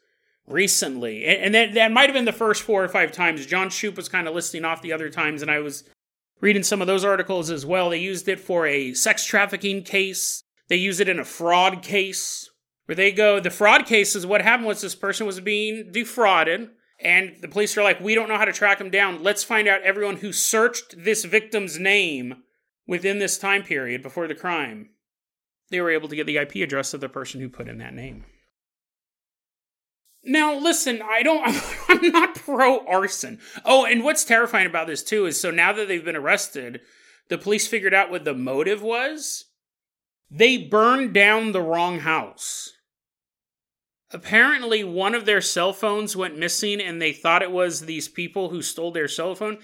recently. 0.46 1.24
And 1.26 1.54
that, 1.54 1.74
that 1.74 1.92
might 1.92 2.08
have 2.08 2.14
been 2.14 2.24
the 2.24 2.32
first 2.32 2.62
four 2.62 2.84
or 2.84 2.88
five 2.88 3.12
times. 3.12 3.46
Jon 3.46 3.68
Schuppe 3.68 3.96
was 3.96 4.08
kind 4.08 4.28
of 4.28 4.34
listing 4.34 4.64
off 4.64 4.82
the 4.82 4.92
other 4.92 5.10
times, 5.10 5.42
and 5.42 5.50
I 5.50 5.58
was 5.58 5.84
reading 6.40 6.62
some 6.62 6.80
of 6.80 6.86
those 6.86 7.04
articles 7.04 7.50
as 7.50 7.64
well. 7.64 7.90
They 7.90 7.98
used 7.98 8.28
it 8.28 8.40
for 8.40 8.66
a 8.66 8.94
sex 8.94 9.24
trafficking 9.24 9.82
case, 9.82 10.42
they 10.68 10.76
use 10.76 11.00
it 11.00 11.08
in 11.08 11.18
a 11.18 11.24
fraud 11.24 11.82
case 11.82 12.50
where 12.86 12.96
they 12.96 13.12
go, 13.12 13.40
the 13.40 13.50
fraud 13.50 13.84
case 13.84 14.14
is 14.14 14.26
what 14.26 14.42
happened 14.42 14.66
was 14.66 14.80
this 14.80 14.94
person 14.94 15.26
was 15.26 15.40
being 15.40 15.90
defrauded, 15.92 16.70
and 17.00 17.36
the 17.40 17.48
police 17.48 17.76
are 17.76 17.82
like, 17.82 18.00
we 18.00 18.14
don't 18.14 18.28
know 18.28 18.38
how 18.38 18.44
to 18.44 18.52
track 18.52 18.80
him 18.80 18.90
down. 18.90 19.22
Let's 19.22 19.44
find 19.44 19.68
out 19.68 19.82
everyone 19.82 20.16
who 20.16 20.32
searched 20.32 20.94
this 20.96 21.24
victim's 21.24 21.78
name 21.78 22.42
within 22.86 23.18
this 23.18 23.38
time 23.38 23.64
period 23.64 24.02
before 24.02 24.28
the 24.28 24.34
crime. 24.34 24.90
They 25.70 25.80
were 25.80 25.90
able 25.90 26.08
to 26.08 26.16
get 26.16 26.26
the 26.26 26.36
IP 26.36 26.56
address 26.56 26.94
of 26.94 27.00
the 27.00 27.08
person 27.08 27.40
who 27.40 27.48
put 27.48 27.68
in 27.68 27.78
that 27.78 27.92
name. 27.92 28.24
Now, 30.26 30.58
listen, 30.58 31.00
I 31.02 31.22
don't, 31.22 31.42
I'm 31.88 32.10
not 32.10 32.34
pro 32.34 32.84
arson. 32.86 33.38
Oh, 33.64 33.86
and 33.86 34.02
what's 34.04 34.24
terrifying 34.24 34.66
about 34.66 34.88
this 34.88 35.02
too 35.02 35.24
is 35.26 35.40
so 35.40 35.50
now 35.50 35.72
that 35.72 35.88
they've 35.88 36.04
been 36.04 36.16
arrested, 36.16 36.80
the 37.28 37.38
police 37.38 37.66
figured 37.66 37.94
out 37.94 38.10
what 38.10 38.24
the 38.24 38.34
motive 38.34 38.82
was. 38.82 39.44
They 40.30 40.58
burned 40.58 41.14
down 41.14 41.52
the 41.52 41.62
wrong 41.62 42.00
house. 42.00 42.72
apparently 44.10 44.84
one 44.84 45.14
of 45.14 45.26
their 45.26 45.40
cell 45.40 45.72
phones 45.72 46.16
went 46.16 46.38
missing 46.38 46.80
and 46.80 47.00
they 47.02 47.12
thought 47.12 47.42
it 47.42 47.50
was 47.50 47.80
these 47.82 48.08
people 48.08 48.48
who 48.50 48.62
stole 48.62 48.92
their 48.92 49.08
cell 49.08 49.34
phone. 49.34 49.58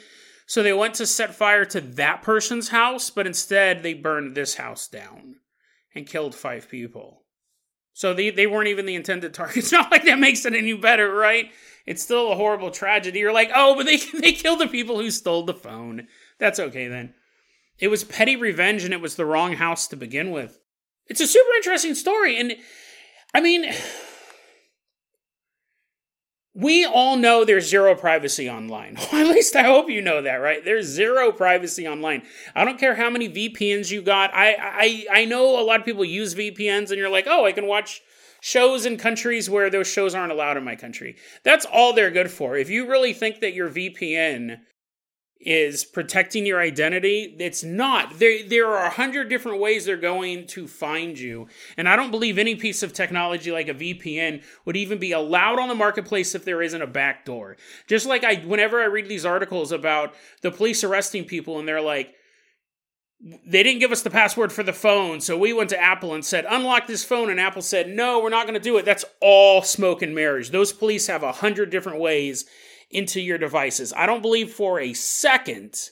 So 0.46 0.62
they 0.62 0.72
went 0.72 0.94
to 0.94 1.06
set 1.06 1.34
fire 1.34 1.64
to 1.66 1.80
that 1.80 2.22
person's 2.22 2.68
house, 2.68 3.10
but 3.10 3.26
instead 3.26 3.82
they 3.82 3.94
burned 3.94 4.34
this 4.34 4.56
house 4.56 4.88
down 4.88 5.36
and 5.94 6.06
killed 6.06 6.34
five 6.34 6.68
people. 6.68 7.21
So 7.94 8.14
they, 8.14 8.30
they 8.30 8.46
weren't 8.46 8.68
even 8.68 8.86
the 8.86 8.94
intended 8.94 9.34
target. 9.34 9.56
It's 9.58 9.72
not 9.72 9.90
like 9.90 10.04
that 10.04 10.18
makes 10.18 10.44
it 10.44 10.54
any 10.54 10.72
better, 10.74 11.12
right? 11.12 11.50
It's 11.86 12.02
still 12.02 12.32
a 12.32 12.36
horrible 12.36 12.70
tragedy. 12.70 13.18
You're 13.18 13.32
like, 13.32 13.50
oh, 13.54 13.74
but 13.76 13.86
they, 13.86 13.96
they 14.20 14.32
killed 14.32 14.60
the 14.60 14.68
people 14.68 14.98
who 14.98 15.10
stole 15.10 15.44
the 15.44 15.54
phone. 15.54 16.06
That's 16.38 16.60
okay 16.60 16.88
then. 16.88 17.14
It 17.78 17.88
was 17.88 18.04
petty 18.04 18.36
revenge 18.36 18.84
and 18.84 18.94
it 18.94 19.00
was 19.00 19.16
the 19.16 19.26
wrong 19.26 19.54
house 19.54 19.88
to 19.88 19.96
begin 19.96 20.30
with. 20.30 20.58
It's 21.08 21.20
a 21.20 21.26
super 21.26 21.54
interesting 21.56 21.94
story. 21.94 22.38
And 22.38 22.54
I 23.34 23.40
mean, 23.40 23.72
we 26.54 26.84
all 26.84 27.16
know 27.16 27.44
there's 27.44 27.68
zero 27.68 27.94
privacy 27.94 28.48
online. 28.48 28.96
at 29.12 29.26
least 29.26 29.56
I 29.56 29.62
hope 29.62 29.88
you 29.88 30.02
know 30.02 30.22
that, 30.22 30.36
right? 30.36 30.64
There's 30.64 30.86
zero 30.86 31.32
privacy 31.32 31.88
online. 31.88 32.22
I 32.54 32.64
don't 32.64 32.78
care 32.78 32.94
how 32.94 33.10
many 33.10 33.28
VPNs 33.28 33.90
you 33.90 34.02
got. 34.02 34.30
I 34.34 34.56
I 34.58 35.06
I 35.20 35.24
know 35.24 35.58
a 35.58 35.64
lot 35.64 35.80
of 35.80 35.86
people 35.86 36.04
use 36.04 36.34
VPNs 36.34 36.90
and 36.90 36.98
you're 36.98 37.10
like, 37.10 37.26
"Oh, 37.26 37.46
I 37.46 37.52
can 37.52 37.66
watch 37.66 38.02
shows 38.40 38.84
in 38.84 38.96
countries 38.98 39.48
where 39.48 39.70
those 39.70 39.86
shows 39.86 40.14
aren't 40.14 40.32
allowed 40.32 40.56
in 40.56 40.64
my 40.64 40.76
country." 40.76 41.16
That's 41.42 41.64
all 41.64 41.94
they're 41.94 42.10
good 42.10 42.30
for. 42.30 42.56
If 42.56 42.68
you 42.68 42.88
really 42.88 43.14
think 43.14 43.40
that 43.40 43.54
your 43.54 43.70
VPN 43.70 44.58
is 45.44 45.84
protecting 45.84 46.46
your 46.46 46.60
identity. 46.60 47.36
It's 47.38 47.64
not. 47.64 48.18
There, 48.18 48.46
there 48.46 48.66
are 48.66 48.86
a 48.86 48.90
hundred 48.90 49.28
different 49.28 49.60
ways 49.60 49.84
they're 49.84 49.96
going 49.96 50.46
to 50.48 50.68
find 50.68 51.18
you. 51.18 51.48
And 51.76 51.88
I 51.88 51.96
don't 51.96 52.10
believe 52.10 52.38
any 52.38 52.54
piece 52.54 52.82
of 52.82 52.92
technology 52.92 53.50
like 53.50 53.68
a 53.68 53.74
VPN 53.74 54.42
would 54.64 54.76
even 54.76 54.98
be 54.98 55.12
allowed 55.12 55.58
on 55.58 55.68
the 55.68 55.74
marketplace 55.74 56.34
if 56.34 56.44
there 56.44 56.62
isn't 56.62 56.82
a 56.82 56.86
back 56.86 57.24
door. 57.24 57.56
Just 57.88 58.06
like 58.06 58.24
I, 58.24 58.36
whenever 58.36 58.80
I 58.80 58.86
read 58.86 59.08
these 59.08 59.26
articles 59.26 59.72
about 59.72 60.14
the 60.42 60.50
police 60.50 60.84
arresting 60.84 61.24
people 61.24 61.58
and 61.58 61.66
they're 61.66 61.80
like, 61.80 62.14
they 63.46 63.62
didn't 63.62 63.78
give 63.80 63.92
us 63.92 64.02
the 64.02 64.10
password 64.10 64.52
for 64.52 64.64
the 64.64 64.72
phone, 64.72 65.20
so 65.20 65.38
we 65.38 65.52
went 65.52 65.70
to 65.70 65.80
Apple 65.80 66.12
and 66.12 66.24
said, 66.24 66.44
unlock 66.48 66.88
this 66.88 67.04
phone. 67.04 67.30
And 67.30 67.38
Apple 67.38 67.62
said, 67.62 67.88
no, 67.88 68.20
we're 68.20 68.30
not 68.30 68.46
going 68.46 68.58
to 68.58 68.60
do 68.60 68.78
it. 68.78 68.84
That's 68.84 69.04
all 69.20 69.62
smoke 69.62 70.02
and 70.02 70.12
mirrors. 70.12 70.50
Those 70.50 70.72
police 70.72 71.06
have 71.06 71.22
a 71.22 71.30
hundred 71.30 71.70
different 71.70 72.00
ways 72.00 72.46
into 72.92 73.20
your 73.20 73.38
devices. 73.38 73.92
I 73.92 74.06
don't 74.06 74.22
believe 74.22 74.50
for 74.50 74.78
a 74.78 74.92
second 74.92 75.90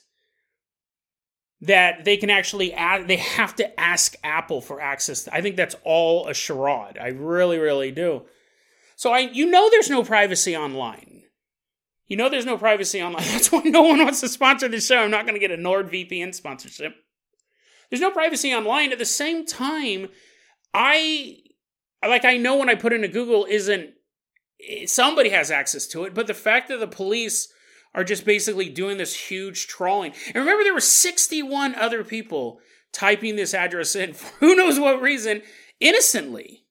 that 1.63 2.05
they 2.05 2.17
can 2.17 2.31
actually 2.31 2.73
add, 2.73 3.07
they 3.07 3.17
have 3.17 3.55
to 3.57 3.81
ask 3.81 4.15
Apple 4.25 4.61
for 4.61 4.81
access. 4.81 5.29
I 5.29 5.41
think 5.41 5.57
that's 5.57 5.77
all 5.85 6.27
a 6.29 6.35
charade. 6.35 6.99
I 6.99 7.09
really, 7.09 7.59
really 7.59 7.91
do. 7.91 8.23
So 9.01 9.13
I 9.13 9.21
you 9.21 9.47
know 9.47 9.71
there's 9.71 9.89
no 9.89 10.05
privacy 10.05 10.55
online. 10.55 11.23
You 12.07 12.19
know 12.19 12.29
there's 12.29 12.45
no 12.45 12.59
privacy 12.59 13.01
online. 13.01 13.25
That's 13.31 13.51
why 13.51 13.63
no 13.65 13.81
one 13.81 13.99
wants 14.05 14.21
to 14.21 14.29
sponsor 14.29 14.69
this 14.69 14.87
show. 14.87 14.99
I'm 14.99 15.11
not 15.11 15.27
going 15.27 15.41
to 15.41 15.41
get 15.41 15.59
a 15.59 15.63
NordVPN 15.63 16.35
sponsorship. 16.35 16.95
There's 17.89 18.03
no 18.03 18.11
privacy 18.11 18.53
online. 18.53 18.93
At 18.93 18.99
the 18.99 19.07
same 19.07 19.47
time, 19.47 20.09
I 20.75 21.39
like 22.07 22.27
I 22.27 22.37
know 22.37 22.57
when 22.57 22.69
I 22.69 22.75
put 22.75 22.93
into 22.93 23.09
Google 23.09 23.47
isn't 23.49 23.95
Eh, 24.69 24.87
somebody 24.87 25.31
has 25.31 25.51
access 25.51 25.87
to 25.89 26.05
it, 26.05 26.15
but 26.15 26.27
the 26.27 26.35
fact 26.35 26.69
that 26.69 26.81
the 26.81 26.87
police 26.87 27.53
are 27.95 28.05
just 28.05 28.25
basically 28.25 28.69
doing 28.69 28.99
this 28.99 29.17
huge 29.17 29.67
trawling. 29.67 30.13
And 30.27 30.37
remember, 30.37 30.63
there 30.63 30.75
were 30.75 30.81
61 30.81 31.75
other 31.75 32.05
people 32.05 32.61
typing 32.93 33.37
this 33.37 33.55
address 33.55 33.97
in 33.97 34.13
for 34.15 34.33
who 34.39 34.55
knows 34.55 34.79
what 34.79 35.03
reason, 35.03 35.43
innocently. 35.81 36.65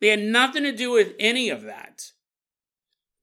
They 0.00 0.08
had 0.08 0.20
nothing 0.20 0.62
to 0.62 0.72
do 0.72 0.92
with 0.92 1.14
any 1.18 1.48
of 1.48 1.62
that. 1.62 2.12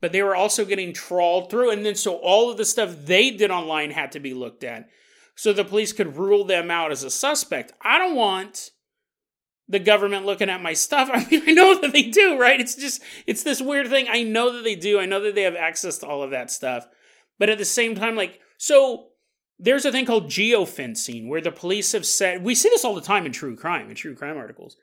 But 0.02 0.12
they 0.12 0.22
were 0.22 0.36
also 0.36 0.66
getting 0.66 0.94
trawled 0.94 1.50
through. 1.50 1.72
And 1.72 1.86
then 1.86 1.96
so 1.96 2.16
all 2.16 2.52
of 2.52 2.58
the 2.58 2.66
stuff 2.66 2.96
they 3.06 3.32
did 3.32 3.50
online 3.50 3.92
had 3.92 4.12
to 4.12 4.20
be 4.20 4.34
looked 4.34 4.64
at. 4.64 4.90
So 5.36 5.54
the 5.54 5.66
police 5.66 5.94
could 5.94 6.18
rule 6.18 6.44
them 6.44 6.70
out 6.70 6.92
as 6.92 7.04
a 7.04 7.10
suspect. 7.10 7.74
I 7.82 7.98
don't 7.98 8.16
want 8.16 8.72
the 9.68 9.80
government 9.80 10.26
looking 10.26 10.50
at 10.50 10.62
my 10.62 10.74
stuff. 10.74 11.10
I 11.14 11.26
mean, 11.30 11.44
I 11.48 11.52
know 11.52 11.80
that 11.80 11.94
they 11.94 12.04
do, 12.04 12.40
right? 12.40 12.60
It's 12.60 12.76
just, 12.76 13.02
it's 13.26 13.44
this 13.44 13.62
weird 13.62 13.88
thing. 13.88 14.08
I 14.10 14.24
know 14.24 14.54
that 14.54 14.64
they 14.64 14.76
do. 14.76 15.00
I 15.00 15.06
know 15.06 15.22
that 15.22 15.36
they 15.36 15.44
have 15.44 15.56
access 15.56 15.98
to 16.00 16.08
all 16.08 16.24
of 16.24 16.32
that 16.32 16.52
stuff. 16.52 16.88
But 17.38 17.50
at 17.50 17.58
the 17.58 17.66
same 17.66 17.96
time, 17.96 18.16
like, 18.16 18.40
so 18.58 19.08
there's 19.60 19.86
a 19.86 19.92
thing 19.92 20.06
called 20.06 20.28
geofencing 20.28 21.28
where 21.28 21.42
the 21.42 21.52
police 21.52 21.92
have 21.92 22.06
said, 22.06 22.44
we 22.44 22.56
see 22.56 22.70
this 22.70 22.86
all 22.86 22.96
the 22.96 23.02
time 23.02 23.26
in 23.26 23.32
true 23.32 23.56
crime, 23.56 23.90
in 23.90 23.96
true 23.96 24.16
crime 24.16 24.38
articles. 24.38 24.78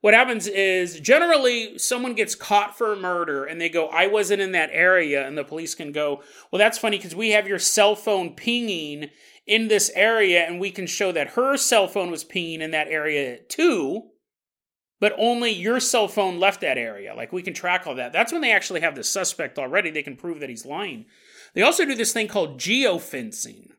What 0.00 0.12
happens 0.12 0.46
is 0.46 1.00
generally 1.00 1.78
someone 1.78 2.12
gets 2.12 2.34
caught 2.34 2.76
for 2.76 2.92
a 2.92 2.96
murder 2.96 3.44
and 3.46 3.58
they 3.58 3.70
go, 3.70 3.88
I 3.88 4.06
wasn't 4.06 4.42
in 4.42 4.52
that 4.52 4.68
area. 4.70 5.26
And 5.26 5.38
the 5.38 5.44
police 5.44 5.74
can 5.74 5.92
go, 5.92 6.22
Well, 6.50 6.58
that's 6.58 6.76
funny 6.76 6.98
because 6.98 7.14
we 7.14 7.30
have 7.30 7.48
your 7.48 7.58
cell 7.58 7.96
phone 7.96 8.34
pinging 8.34 9.08
in 9.46 9.68
this 9.68 9.90
area 9.94 10.42
and 10.42 10.60
we 10.60 10.70
can 10.70 10.86
show 10.86 11.10
that 11.12 11.28
her 11.28 11.56
cell 11.56 11.88
phone 11.88 12.10
was 12.10 12.22
pinging 12.22 12.60
in 12.60 12.70
that 12.72 12.88
area 12.88 13.38
too 13.48 14.10
but 15.00 15.14
only 15.18 15.50
your 15.50 15.80
cell 15.80 16.08
phone 16.08 16.38
left 16.38 16.60
that 16.60 16.78
area. 16.78 17.14
Like 17.14 17.32
we 17.32 17.42
can 17.42 17.54
track 17.54 17.86
all 17.86 17.94
that. 17.96 18.12
That's 18.12 18.32
when 18.32 18.42
they 18.42 18.52
actually 18.52 18.80
have 18.80 18.94
the 18.94 19.04
suspect 19.04 19.58
already. 19.58 19.90
They 19.90 20.02
can 20.02 20.16
prove 20.16 20.40
that 20.40 20.48
he's 20.48 20.66
lying. 20.66 21.06
They 21.54 21.62
also 21.62 21.84
do 21.84 21.94
this 21.94 22.12
thing 22.12 22.28
called 22.28 22.58
geofencing, 22.58 23.70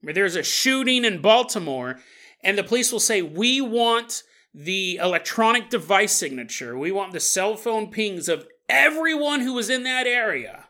where 0.00 0.14
there's 0.14 0.36
a 0.36 0.42
shooting 0.42 1.04
in 1.04 1.20
Baltimore, 1.20 1.98
and 2.42 2.56
the 2.56 2.64
police 2.64 2.90
will 2.90 3.00
say, 3.00 3.22
We 3.22 3.60
want 3.60 4.22
the 4.54 4.96
electronic 4.96 5.70
device 5.70 6.12
signature, 6.12 6.76
we 6.76 6.92
want 6.92 7.12
the 7.12 7.20
cell 7.20 7.56
phone 7.56 7.90
pings 7.90 8.28
of 8.28 8.46
everyone 8.68 9.40
who 9.40 9.54
was 9.54 9.70
in 9.70 9.82
that 9.84 10.06
area 10.06 10.66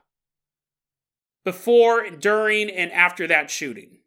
before, 1.45 2.09
during, 2.11 2.71
and 2.71 2.93
after 2.93 3.27
that 3.27 3.51
shooting. 3.51 3.99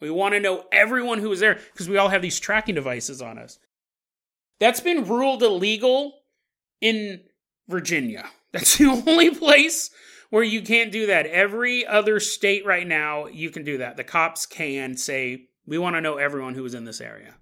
We 0.00 0.10
want 0.10 0.34
to 0.34 0.40
know 0.40 0.64
everyone 0.72 1.18
who 1.18 1.28
was 1.28 1.40
there 1.40 1.58
because 1.72 1.88
we 1.88 1.96
all 1.96 2.08
have 2.08 2.22
these 2.22 2.38
tracking 2.38 2.74
devices 2.74 3.20
on 3.20 3.38
us. 3.38 3.58
That's 4.60 4.80
been 4.80 5.06
ruled 5.06 5.42
illegal 5.42 6.20
in 6.80 7.22
Virginia. 7.68 8.28
That's 8.52 8.78
the 8.78 8.86
only 8.86 9.30
place 9.34 9.90
where 10.30 10.42
you 10.42 10.62
can't 10.62 10.92
do 10.92 11.06
that. 11.06 11.26
Every 11.26 11.86
other 11.86 12.20
state 12.20 12.64
right 12.66 12.86
now, 12.86 13.26
you 13.26 13.50
can 13.50 13.64
do 13.64 13.78
that. 13.78 13.96
The 13.96 14.04
cops 14.04 14.46
can 14.46 14.96
say, 14.96 15.48
we 15.66 15.78
want 15.78 15.96
to 15.96 16.00
know 16.00 16.16
everyone 16.16 16.54
who 16.54 16.62
was 16.62 16.74
in 16.74 16.84
this 16.84 17.00
area. 17.00 17.34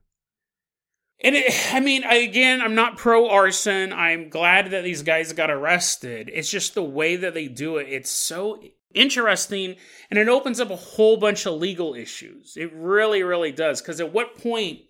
And 1.23 1.37
it, 1.37 1.52
I 1.73 1.80
mean, 1.80 2.04
again, 2.04 2.61
I'm 2.61 2.75
not 2.75 2.99
pro 2.99 3.28
arson. 3.28 3.92
I'm 3.92 4.28
glad 4.28 4.70
that 4.70 4.85
these 4.85 5.02
guys 5.02 5.32
got 5.32 5.50
arrested. 5.50 6.30
It's 6.32 6.50
just 6.50 6.75
the 6.75 6.82
way 6.82 7.16
that 7.16 7.35
they 7.35 7.49
do 7.49 7.76
it. 7.76 7.87
It's 7.88 8.11
so 8.11 8.61
interesting 8.94 9.76
and 10.11 10.18
it 10.18 10.28
opens 10.28 10.58
up 10.58 10.70
a 10.70 10.76
whole 10.76 11.18
bunch 11.18 11.46
of 11.46 11.54
legal 11.54 11.94
issues. 11.94 12.56
It 12.56 12.73
really, 12.75 13.23
really 13.23 13.52
does. 13.52 13.80
Because 13.80 14.00
at 14.00 14.12
what 14.12 14.38
point 14.38 14.80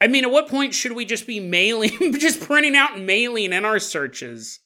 I 0.00 0.08
mean, 0.08 0.24
at 0.24 0.30
what 0.30 0.48
point 0.48 0.74
should 0.74 0.92
we 0.92 1.04
just 1.04 1.26
be 1.26 1.40
mailing, 1.40 2.12
just 2.18 2.40
printing 2.40 2.76
out 2.76 2.96
and 2.96 3.06
mailing 3.06 3.52
in 3.52 3.64
our 3.64 3.78
searches 3.78 4.60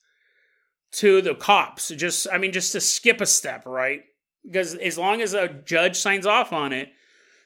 to 0.93 1.21
the 1.21 1.35
cops? 1.35 1.89
Just, 1.89 2.27
I 2.31 2.37
mean, 2.37 2.51
just 2.51 2.73
to 2.73 2.81
skip 2.81 3.21
a 3.21 3.25
step, 3.25 3.65
right? 3.65 4.01
Because 4.45 4.75
as 4.75 4.97
long 4.97 5.21
as 5.21 5.33
a 5.33 5.47
judge 5.47 5.97
signs 5.97 6.25
off 6.25 6.51
on 6.51 6.73
it, 6.73 6.89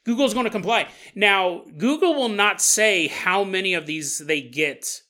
Google's 0.06 0.34
going 0.34 0.46
to 0.46 0.52
comply. 0.52 0.88
Now, 1.16 1.64
Google 1.78 2.16
will 2.16 2.30
not 2.30 2.62
say 2.62 3.08
how 3.08 3.44
many 3.44 3.74
of 3.74 3.86
these 3.86 4.20
they 4.20 4.42
get 4.42 5.02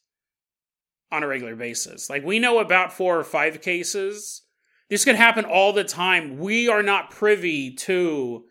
on 1.12 1.24
a 1.24 1.27
regular 1.27 1.55
basis. 1.55 2.10
Like, 2.10 2.24
we 2.24 2.39
know 2.39 2.60
about 2.60 2.94
four 2.94 3.20
or 3.20 3.24
five 3.24 3.62
cases. 3.62 4.41
This 4.89 5.05
could 5.05 5.15
happen 5.15 5.46
all 5.46 5.74
the 5.74 5.84
time. 5.84 6.38
We 6.38 6.70
are 6.70 6.84
not 6.84 7.12
privy 7.12 7.74
to 7.75 8.46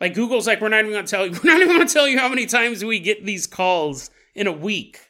like 0.00 0.14
Google's 0.14 0.46
like, 0.46 0.60
we're 0.60 0.68
not 0.68 0.80
even 0.80 0.92
gonna 0.92 1.06
tell 1.06 1.26
you, 1.26 1.32
we're 1.44 1.50
not 1.50 1.60
even 1.60 1.76
gonna 1.76 1.88
tell 1.88 2.08
you 2.08 2.18
how 2.18 2.28
many 2.28 2.46
times 2.46 2.84
we 2.84 2.98
get 2.98 3.24
these 3.24 3.46
calls 3.46 4.10
in 4.34 4.46
a 4.46 4.52
week. 4.52 5.00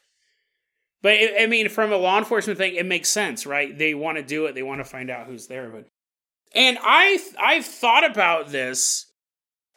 But 1.03 1.15
it, 1.15 1.35
I 1.41 1.47
mean, 1.47 1.69
from 1.69 1.93
a 1.93 1.97
law 1.97 2.19
enforcement 2.19 2.59
thing, 2.59 2.75
it 2.75 2.87
makes 2.87 3.09
sense, 3.09 3.47
right? 3.47 3.77
They 3.77 3.95
want 3.95 4.19
to 4.19 4.25
do 4.25 4.47
it. 4.47 4.55
They 4.55 4.63
want 4.63 4.81
to 4.81 4.85
find 4.85 5.11
out 5.11 5.27
who's 5.27 5.47
there. 5.47 5.69
But 5.69 5.87
and 6.55 6.79
I 6.81 7.19
I've 7.39 7.67
thought 7.67 8.09
about 8.09 8.51
this. 8.51 9.07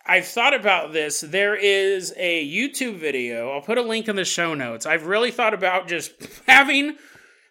I've 0.05 0.27
thought 0.27 0.55
about 0.55 0.91
this. 0.91 1.21
There 1.21 1.55
is 1.55 2.13
a 2.17 2.47
YouTube 2.47 2.97
video. 2.97 3.51
I'll 3.51 3.61
put 3.61 3.77
a 3.77 3.83
link 3.83 4.07
in 4.07 4.15
the 4.15 4.25
show 4.25 4.55
notes. 4.55 4.85
I've 4.85 5.05
really 5.05 5.29
thought 5.29 5.53
about 5.53 5.87
just 5.87 6.11
having 6.47 6.95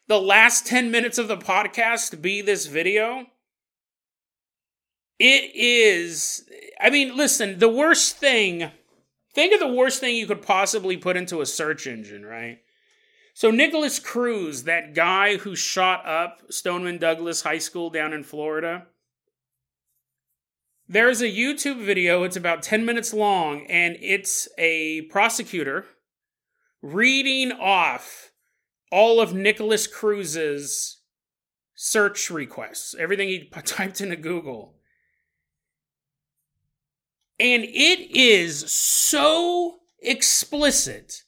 the 0.08 0.20
last 0.20 0.66
10 0.66 0.90
minutes 0.90 1.18
of 1.18 1.28
the 1.28 1.36
podcast 1.36 2.20
be 2.20 2.40
this 2.40 2.66
video 2.66 3.26
it 5.18 5.54
is. 5.54 6.48
I 6.80 6.90
mean, 6.90 7.16
listen, 7.16 7.58
the 7.58 7.68
worst 7.68 8.16
thing. 8.16 8.70
Think 9.34 9.52
of 9.52 9.60
the 9.60 9.72
worst 9.72 10.00
thing 10.00 10.16
you 10.16 10.26
could 10.26 10.42
possibly 10.42 10.96
put 10.96 11.16
into 11.16 11.40
a 11.40 11.46
search 11.46 11.86
engine, 11.86 12.24
right? 12.24 12.58
So, 13.34 13.52
Nikolas 13.52 14.00
Cruz, 14.00 14.64
that 14.64 14.94
guy 14.94 15.36
who 15.36 15.54
shot 15.54 16.04
up 16.06 16.42
Stoneman 16.50 16.98
Douglas 16.98 17.42
High 17.42 17.58
School 17.58 17.88
down 17.88 18.12
in 18.12 18.24
Florida, 18.24 18.86
there's 20.88 21.20
a 21.20 21.30
YouTube 21.30 21.84
video. 21.84 22.24
It's 22.24 22.36
about 22.36 22.62
10 22.62 22.84
minutes 22.84 23.14
long, 23.14 23.64
and 23.66 23.96
it's 24.00 24.48
a 24.58 25.02
prosecutor 25.02 25.84
reading 26.82 27.52
off 27.52 28.32
all 28.90 29.20
of 29.20 29.34
Nikolas 29.34 29.86
Cruz's 29.86 30.98
search 31.74 32.30
requests, 32.30 32.94
everything 32.98 33.28
he 33.28 33.48
typed 33.64 34.00
into 34.00 34.16
Google. 34.16 34.77
And 37.40 37.64
it 37.64 38.16
is 38.16 38.70
so 38.70 39.78
explicit. 40.00 41.22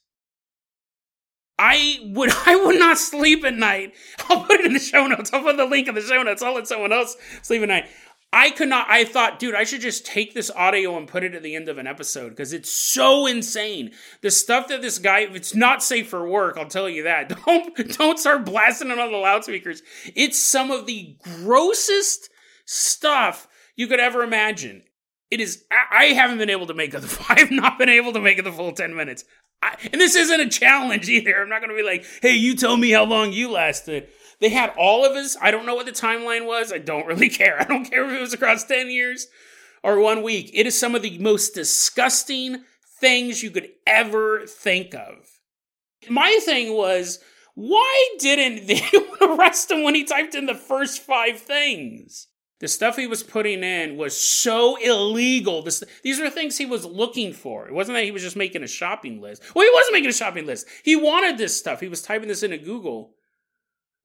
I 1.57 1.99
would 2.03 2.31
I 2.45 2.55
would 2.55 2.79
not 2.79 2.97
sleep 2.97 3.45
at 3.45 3.55
night. 3.55 3.93
I'll 4.29 4.43
put 4.43 4.59
it 4.59 4.65
in 4.65 4.73
the 4.73 4.79
show 4.79 5.07
notes. 5.07 5.31
I'll 5.33 5.43
put 5.43 5.57
the 5.57 5.65
link 5.65 5.87
in 5.87 5.95
the 5.95 6.01
show 6.01 6.21
notes. 6.23 6.41
I'll 6.41 6.55
let 6.55 6.67
someone 6.67 6.91
else 6.91 7.15
sleep 7.41 7.61
at 7.61 7.67
night. 7.69 7.89
I 8.33 8.49
could 8.49 8.69
not. 8.69 8.87
I 8.89 9.03
thought, 9.03 9.39
dude, 9.39 9.55
I 9.55 9.65
should 9.65 9.81
just 9.81 10.05
take 10.05 10.33
this 10.33 10.49
audio 10.51 10.97
and 10.97 11.05
put 11.05 11.23
it 11.23 11.35
at 11.35 11.43
the 11.43 11.53
end 11.53 11.67
of 11.67 11.77
an 11.77 11.85
episode 11.85 12.29
because 12.29 12.53
it's 12.53 12.71
so 12.71 13.25
insane. 13.25 13.91
The 14.21 14.31
stuff 14.31 14.69
that 14.69 14.81
this 14.81 14.99
guy, 14.99 15.27
it's 15.31 15.53
not 15.53 15.83
safe 15.83 16.09
for 16.09 16.25
work. 16.25 16.55
I'll 16.57 16.67
tell 16.67 16.89
you 16.89 17.03
that. 17.03 17.29
Don't 17.45 17.75
don't 17.97 18.19
start 18.19 18.45
blasting 18.45 18.89
it 18.89 18.99
on 18.99 19.11
the 19.11 19.17
loudspeakers. 19.17 19.83
It's 20.15 20.39
some 20.39 20.71
of 20.71 20.85
the 20.85 21.17
grossest 21.23 22.29
stuff 22.65 23.47
you 23.75 23.87
could 23.87 23.99
ever 23.99 24.23
imagine. 24.23 24.83
It 25.31 25.39
is. 25.39 25.63
I, 25.71 26.07
haven't 26.07 26.37
been 26.37 26.49
able 26.49 26.67
to 26.67 26.73
make 26.73 26.93
it. 26.93 27.01
The, 27.01 27.25
I 27.29 27.39
have 27.39 27.51
not 27.51 27.79
been 27.79 27.89
able 27.89 28.13
to 28.13 28.19
make 28.19 28.37
it 28.37 28.43
the 28.43 28.51
full 28.51 28.73
ten 28.73 28.93
minutes. 28.93 29.23
I, 29.63 29.75
and 29.91 30.01
this 30.01 30.15
isn't 30.15 30.39
a 30.39 30.49
challenge 30.49 31.09
either. 31.09 31.41
I'm 31.41 31.49
not 31.49 31.61
going 31.61 31.69
to 31.69 31.75
be 31.75 31.87
like, 31.87 32.05
hey, 32.21 32.35
you 32.35 32.55
tell 32.55 32.77
me 32.77 32.91
how 32.91 33.05
long 33.05 33.31
you 33.31 33.49
lasted. 33.49 34.09
They 34.39 34.49
had 34.49 34.73
all 34.77 35.05
of 35.05 35.13
us. 35.13 35.37
I 35.41 35.51
don't 35.51 35.65
know 35.65 35.75
what 35.75 35.85
the 35.85 35.91
timeline 35.91 36.45
was. 36.45 36.73
I 36.73 36.79
don't 36.79 37.05
really 37.05 37.29
care. 37.41 37.59
I 37.59 37.63
don't 37.63 37.89
care 37.89 38.05
if 38.05 38.11
it 38.11 38.19
was 38.19 38.33
across 38.33 38.65
10 38.65 38.89
years 38.89 39.27
or 39.83 39.99
one 39.99 40.23
week. 40.23 40.51
It 40.53 40.67
is 40.67 40.77
some 40.77 40.95
of 40.95 41.01
the 41.01 41.17
most 41.19 41.53
disgusting 41.53 42.63
things 42.99 43.41
you 43.41 43.51
could 43.51 43.69
ever 43.87 44.45
think 44.45 44.93
of. 44.93 45.39
My 46.09 46.39
thing 46.43 46.73
was, 46.73 47.19
why 47.53 48.15
didn't 48.19 48.67
they 48.67 48.81
arrest 49.21 49.69
him 49.69 49.83
when 49.83 49.95
he 49.95 50.03
typed 50.03 50.35
in 50.35 50.47
the 50.47 50.55
first 50.55 51.01
five 51.01 51.39
things? 51.39 52.27
The 52.61 52.67
stuff 52.67 52.95
he 52.95 53.07
was 53.07 53.23
putting 53.23 53.63
in 53.63 53.97
was 53.97 54.15
so 54.15 54.75
illegal. 54.75 55.63
This, 55.63 55.83
these 56.03 56.19
were 56.19 56.29
things 56.29 56.59
he 56.59 56.67
was 56.67 56.85
looking 56.85 57.33
for. 57.33 57.67
It 57.67 57.73
wasn't 57.73 57.97
that 57.97 58.03
he 58.03 58.11
was 58.11 58.21
just 58.21 58.35
making 58.35 58.61
a 58.61 58.67
shopping 58.67 59.19
list. 59.19 59.43
Well, 59.55 59.65
he 59.65 59.73
wasn't 59.73 59.93
making 59.93 60.11
a 60.11 60.13
shopping 60.13 60.45
list. 60.45 60.67
He 60.83 60.95
wanted 60.95 61.39
this 61.39 61.57
stuff. 61.57 61.79
He 61.79 61.87
was 61.87 62.03
typing 62.03 62.27
this 62.27 62.43
into 62.43 62.59
Google. 62.59 63.15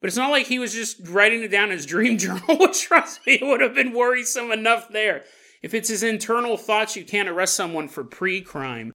But 0.01 0.09
it's 0.09 0.17
not 0.17 0.31
like 0.31 0.47
he 0.47 0.59
was 0.59 0.73
just 0.73 1.07
writing 1.07 1.43
it 1.43 1.51
down 1.51 1.67
in 1.67 1.77
his 1.77 1.85
dream 1.85 2.17
journal, 2.19 2.69
trust 2.73 3.21
me, 3.27 3.35
it 3.35 3.45
would 3.45 3.61
have 3.61 3.75
been 3.75 3.93
worrisome 3.93 4.51
enough 4.51 4.89
there. 4.89 5.25
If 5.63 5.75
it's 5.75 5.91
his 5.91 6.03
internal 6.03 6.57
thoughts, 6.57 6.97
you 6.97 7.05
can't 7.05 7.29
arrest 7.29 7.57
someone 7.57 7.89
for 7.89 8.05
pre 8.05 8.41
crime. 8.41 8.91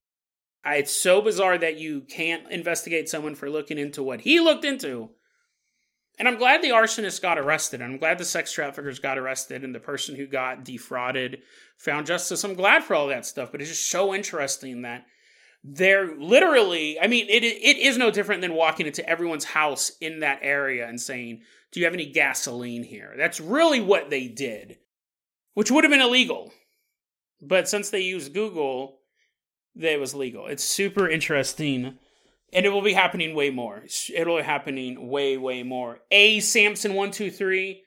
It's 0.65 0.91
so 0.91 1.21
bizarre 1.21 1.59
that 1.59 1.77
you 1.77 2.01
can't 2.01 2.51
investigate 2.51 3.09
someone 3.09 3.35
for 3.35 3.49
looking 3.49 3.77
into 3.77 4.01
what 4.01 4.21
he 4.21 4.39
looked 4.39 4.65
into. 4.65 5.11
And 6.21 6.27
I'm 6.27 6.37
glad 6.37 6.61
the 6.61 6.69
arsonist 6.69 7.23
got 7.23 7.39
arrested. 7.39 7.81
And 7.81 7.93
I'm 7.93 7.97
glad 7.97 8.19
the 8.19 8.25
sex 8.25 8.53
traffickers 8.53 8.99
got 8.99 9.17
arrested 9.17 9.63
and 9.63 9.73
the 9.73 9.79
person 9.79 10.15
who 10.15 10.27
got 10.27 10.63
defrauded 10.63 11.41
found 11.77 12.05
justice. 12.05 12.43
I'm 12.43 12.53
glad 12.53 12.83
for 12.83 12.93
all 12.93 13.07
that 13.07 13.25
stuff, 13.25 13.51
but 13.51 13.59
it's 13.59 13.71
just 13.71 13.89
so 13.89 14.13
interesting 14.13 14.83
that 14.83 15.07
they're 15.63 16.15
literally 16.17 16.99
i 16.99 17.05
mean 17.05 17.27
it 17.29 17.43
it 17.43 17.77
is 17.77 17.95
no 17.95 18.09
different 18.09 18.41
than 18.41 18.55
walking 18.55 18.87
into 18.87 19.07
everyone's 19.07 19.45
house 19.45 19.91
in 20.01 20.21
that 20.21 20.39
area 20.41 20.89
and 20.89 20.99
saying 20.99 21.39
do 21.71 21.79
you 21.79 21.85
have 21.85 21.93
any 21.93 22.07
gasoline 22.07 22.81
here 22.81 23.13
that's 23.15 23.39
really 23.39 23.79
what 23.79 24.09
they 24.09 24.27
did 24.27 24.79
which 25.53 25.69
would 25.69 25.83
have 25.83 25.91
been 25.91 26.01
illegal 26.01 26.51
but 27.43 27.69
since 27.69 27.91
they 27.91 27.99
used 27.99 28.33
google 28.33 29.01
it 29.79 29.99
was 29.99 30.15
legal 30.15 30.47
it's 30.47 30.63
super 30.63 31.07
interesting 31.07 31.95
and 32.53 32.65
it 32.65 32.69
will 32.69 32.81
be 32.81 32.93
happening 32.93 33.35
way 33.35 33.49
more 33.49 33.83
it'll 34.13 34.37
be 34.37 34.43
happening 34.43 35.09
way 35.09 35.37
way 35.37 35.63
more 35.63 35.99
a 36.11 36.39
samson 36.39 36.91
123 36.91 37.83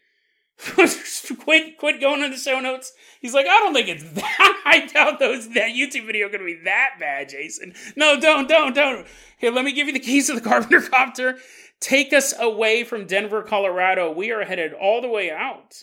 quit 1.40 1.78
quit 1.78 2.00
going 2.00 2.22
in 2.22 2.30
the 2.30 2.36
show 2.36 2.60
notes. 2.60 2.92
He's 3.20 3.34
like, 3.34 3.46
I 3.46 3.58
don't 3.58 3.74
think 3.74 3.88
it's 3.88 4.04
that. 4.04 4.62
I 4.64 4.86
doubt 4.86 5.18
those 5.18 5.48
that 5.54 5.70
YouTube 5.70 6.06
video 6.06 6.28
gonna 6.28 6.44
be 6.44 6.60
that 6.64 6.90
bad, 7.00 7.28
Jason. 7.28 7.74
No, 7.96 8.18
don't, 8.18 8.48
don't, 8.48 8.74
don't. 8.74 9.06
Here, 9.38 9.50
let 9.50 9.64
me 9.64 9.72
give 9.72 9.86
you 9.88 9.92
the 9.92 9.98
keys 9.98 10.28
to 10.28 10.34
the 10.34 10.40
Carpenter 10.48 10.80
Copter. 10.80 11.38
Take 11.80 12.12
us 12.12 12.32
away 12.38 12.84
from 12.84 13.06
Denver, 13.06 13.42
Colorado. 13.42 14.10
We 14.12 14.30
are 14.30 14.44
headed 14.44 14.72
all 14.72 15.02
the 15.02 15.08
way 15.08 15.30
out 15.30 15.82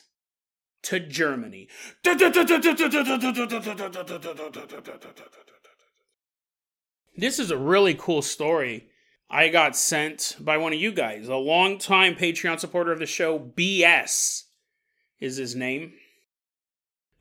to 0.83 0.99
Germany. 0.99 1.67
This 7.15 7.39
is 7.39 7.51
a 7.51 7.57
really 7.57 7.93
cool 7.93 8.21
story. 8.21 8.87
I 9.29 9.49
got 9.49 9.75
sent 9.75 10.35
by 10.39 10.57
one 10.57 10.73
of 10.73 10.79
you 10.79 10.91
guys, 10.91 11.27
a 11.27 11.35
longtime 11.35 12.15
Patreon 12.15 12.59
supporter 12.59 12.91
of 12.91 12.99
the 12.99 13.05
show, 13.05 13.39
BS 13.39 14.43
is 15.19 15.37
his 15.37 15.55
name. 15.55 15.93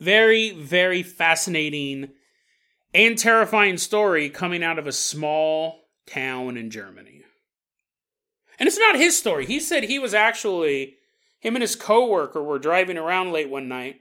Very, 0.00 0.50
very 0.50 1.02
fascinating 1.02 2.10
and 2.94 3.16
terrifying 3.16 3.78
story 3.78 4.28
coming 4.28 4.64
out 4.64 4.78
of 4.78 4.86
a 4.86 4.92
small 4.92 5.82
town 6.06 6.56
in 6.56 6.70
Germany. 6.70 7.22
And 8.58 8.66
it's 8.66 8.78
not 8.78 8.96
his 8.96 9.16
story. 9.16 9.46
He 9.46 9.60
said 9.60 9.84
he 9.84 9.98
was 9.98 10.14
actually, 10.14 10.96
him 11.38 11.54
and 11.54 11.62
his 11.62 11.76
coworker 11.76 12.42
were 12.42 12.58
driving 12.58 12.98
around 12.98 13.32
late 13.32 13.48
one 13.48 13.68
night. 13.68 14.00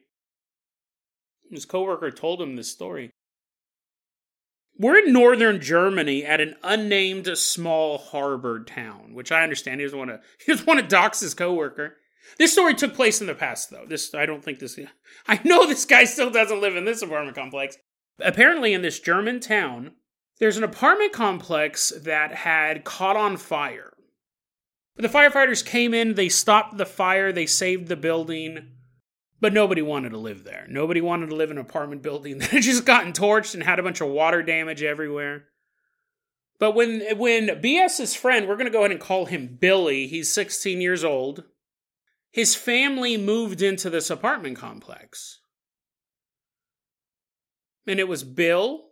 His 1.52 1.66
coworker 1.66 2.12
told 2.12 2.42
him 2.42 2.56
this 2.56 2.72
story. 2.72 3.12
We're 4.80 4.98
in 5.00 5.12
northern 5.12 5.60
Germany 5.60 6.24
at 6.24 6.40
an 6.40 6.56
unnamed 6.64 7.38
small 7.38 7.98
harbor 7.98 8.64
town, 8.64 9.14
which 9.14 9.30
I 9.30 9.44
understand 9.44 9.82
he 9.82 9.86
doesn't 9.86 10.00
want 10.00 10.10
to. 10.12 10.22
He 10.44 10.52
doesn't 10.52 10.66
want 10.68 10.80
to 10.80 10.88
dox 10.88 11.20
his 11.20 11.34
coworker. 11.34 11.98
This 12.38 12.54
story 12.54 12.76
took 12.76 12.94
place 12.94 13.20
in 13.20 13.28
the 13.28 13.36
past, 13.36 13.70
though. 13.70 13.86
This 13.86 14.16
I 14.16 14.26
don't 14.26 14.44
think 14.44 14.60
this. 14.60 14.80
I 15.28 15.42
know 15.44 15.68
this 15.68 15.86
guy 15.86 16.06
still 16.06 16.30
doesn't 16.30 16.62
live 16.62 16.78
in 16.78 16.86
this 16.86 17.02
apartment 17.02 17.36
complex. 17.36 17.78
Apparently, 18.20 18.74
in 18.74 18.82
this 18.82 19.00
German 19.00 19.42
town, 19.42 19.92
there's 20.40 20.58
an 20.58 20.64
apartment 20.64 21.12
complex 21.12 21.92
that 22.02 22.34
had 22.34 22.86
caught 22.86 23.18
on 23.18 23.36
fire. 23.36 23.94
The 24.96 25.08
firefighters 25.08 25.66
came 25.66 25.94
in, 25.94 26.16
they 26.16 26.30
stopped 26.30 26.78
the 26.78 26.86
fire, 26.86 27.32
they 27.32 27.46
saved 27.46 27.88
the 27.88 27.96
building, 27.96 28.72
but 29.42 29.54
nobody 29.54 29.82
wanted 29.82 30.10
to 30.10 30.18
live 30.18 30.44
there. 30.44 30.66
Nobody 30.70 31.02
wanted 31.02 31.30
to 31.30 31.36
live 31.36 31.52
in 31.52 31.58
an 31.58 31.66
apartment 31.66 32.02
building 32.02 32.38
that 32.40 32.50
had 32.50 32.64
just 32.64 32.86
gotten 32.86 33.14
torched 33.14 33.54
and 33.54 33.64
had 33.64 33.80
a 33.80 33.84
bunch 33.84 34.02
of 34.02 34.10
water 34.10 34.44
damage 34.44 34.84
everywhere. 34.84 35.46
But 36.60 36.76
when 36.76 37.18
when 37.18 37.62
BS's 37.62 38.16
friend, 38.16 38.48
we're 38.48 38.56
going 38.56 38.66
to 38.66 38.72
go 38.72 38.80
ahead 38.80 38.92
and 38.92 39.00
call 39.00 39.26
him 39.26 39.58
Billy. 39.60 40.08
He's 40.08 40.34
16 40.34 40.82
years 40.82 41.06
old 41.06 41.44
his 42.32 42.56
family 42.56 43.18
moved 43.18 43.62
into 43.62 43.90
this 43.90 44.10
apartment 44.10 44.58
complex. 44.58 45.40
And 47.88 48.00
it 48.00 48.08
was 48.08 48.24
Bill, 48.24 48.90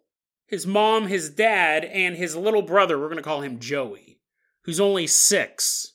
his 0.47 0.65
mom, 0.65 1.07
his 1.07 1.29
dad, 1.29 1.85
and 1.85 2.15
his 2.15 2.35
little 2.35 2.63
brother. 2.63 2.97
We're 2.97 3.09
going 3.09 3.17
to 3.17 3.23
call 3.23 3.41
him 3.41 3.59
Joey, 3.59 4.19
who's 4.63 4.79
only 4.79 5.05
six. 5.05 5.93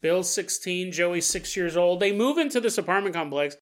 Bill's 0.00 0.32
16, 0.32 0.92
Joey's 0.92 1.26
six 1.26 1.56
years 1.56 1.76
old. 1.76 2.00
They 2.00 2.12
move 2.12 2.38
into 2.38 2.58
this 2.58 2.78
apartment 2.78 3.14
complex. 3.14 3.56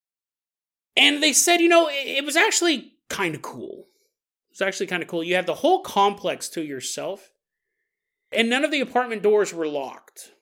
And 0.96 1.22
they 1.22 1.32
said, 1.32 1.60
you 1.60 1.68
know, 1.68 1.88
it, 1.90 2.24
was 2.24 2.36
actually 2.36 2.92
kind 3.08 3.34
of 3.34 3.42
cool. 3.42 3.86
It 4.50 4.58
was 4.58 4.62
actually 4.62 4.86
kind 4.86 5.02
of 5.02 5.08
cool. 5.08 5.22
You 5.22 5.36
had 5.36 5.46
the 5.46 5.54
whole 5.54 5.82
complex 5.82 6.48
to 6.50 6.62
yourself, 6.62 7.30
and 8.32 8.50
none 8.50 8.64
of 8.64 8.70
the 8.70 8.80
apartment 8.80 9.22
doors 9.22 9.54
were 9.54 9.68
locked. 9.68 10.32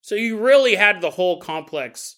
So 0.00 0.14
you 0.16 0.38
really 0.38 0.74
had 0.74 1.00
the 1.00 1.10
whole 1.10 1.40
complex 1.40 2.16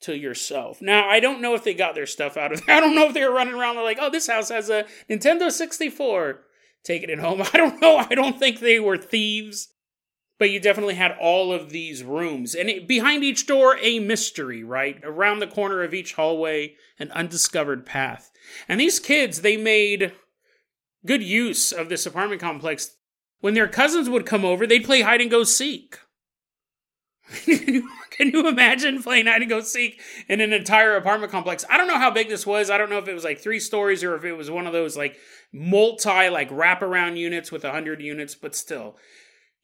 to 0.00 0.16
yourself. 0.16 0.80
Now, 0.80 1.08
I 1.08 1.20
don't 1.20 1.40
know 1.40 1.54
if 1.54 1.64
they 1.64 1.74
got 1.74 1.94
their 1.94 2.06
stuff 2.06 2.36
out 2.36 2.52
of 2.52 2.64
there. 2.64 2.76
I 2.76 2.80
don't 2.80 2.94
know 2.94 3.06
if 3.06 3.14
they 3.14 3.24
were 3.24 3.34
running 3.34 3.54
around 3.54 3.76
like, 3.76 3.98
oh, 4.00 4.10
this 4.10 4.28
house 4.28 4.50
has 4.50 4.70
a 4.70 4.84
Nintendo 5.08 5.50
64. 5.50 6.40
Take 6.84 7.02
it 7.02 7.10
at 7.10 7.18
home. 7.18 7.42
I 7.52 7.56
don't 7.56 7.80
know. 7.80 7.96
I 7.96 8.14
don't 8.14 8.38
think 8.38 8.60
they 8.60 8.78
were 8.78 8.98
thieves. 8.98 9.68
But 10.38 10.50
you 10.50 10.60
definitely 10.60 10.94
had 10.94 11.16
all 11.20 11.52
of 11.52 11.70
these 11.70 12.04
rooms. 12.04 12.54
And 12.54 12.68
it, 12.70 12.86
behind 12.86 13.24
each 13.24 13.46
door, 13.46 13.76
a 13.80 13.98
mystery, 13.98 14.62
right? 14.62 15.00
Around 15.02 15.40
the 15.40 15.48
corner 15.48 15.82
of 15.82 15.92
each 15.92 16.14
hallway, 16.14 16.76
an 16.98 17.10
undiscovered 17.10 17.84
path. 17.84 18.30
And 18.68 18.80
these 18.80 19.00
kids, 19.00 19.40
they 19.40 19.56
made 19.56 20.12
good 21.04 21.22
use 21.22 21.72
of 21.72 21.88
this 21.88 22.06
apartment 22.06 22.40
complex. 22.40 22.96
When 23.40 23.54
their 23.54 23.68
cousins 23.68 24.08
would 24.08 24.26
come 24.26 24.44
over, 24.44 24.66
they'd 24.66 24.84
play 24.84 25.02
hide 25.02 25.20
and 25.20 25.30
go 25.30 25.42
seek. 25.42 25.98
Can 27.44 28.30
you 28.32 28.48
imagine 28.48 29.02
playing 29.02 29.26
hide 29.26 29.42
and 29.42 29.50
go 29.50 29.60
seek 29.60 30.00
in 30.28 30.40
an 30.40 30.52
entire 30.52 30.96
apartment 30.96 31.30
complex? 31.30 31.64
I 31.68 31.76
don't 31.76 31.88
know 31.88 31.98
how 31.98 32.10
big 32.10 32.28
this 32.28 32.46
was. 32.46 32.70
I 32.70 32.78
don't 32.78 32.90
know 32.90 32.98
if 32.98 33.08
it 33.08 33.14
was 33.14 33.24
like 33.24 33.38
three 33.40 33.60
stories 33.60 34.02
or 34.02 34.16
if 34.16 34.24
it 34.24 34.32
was 34.32 34.50
one 34.50 34.66
of 34.66 34.72
those 34.72 34.96
like 34.96 35.16
multi 35.52 36.28
like 36.30 36.50
wraparound 36.50 37.16
units 37.16 37.52
with 37.52 37.64
a 37.64 37.70
hundred 37.70 38.00
units, 38.00 38.34
but 38.34 38.54
still. 38.54 38.96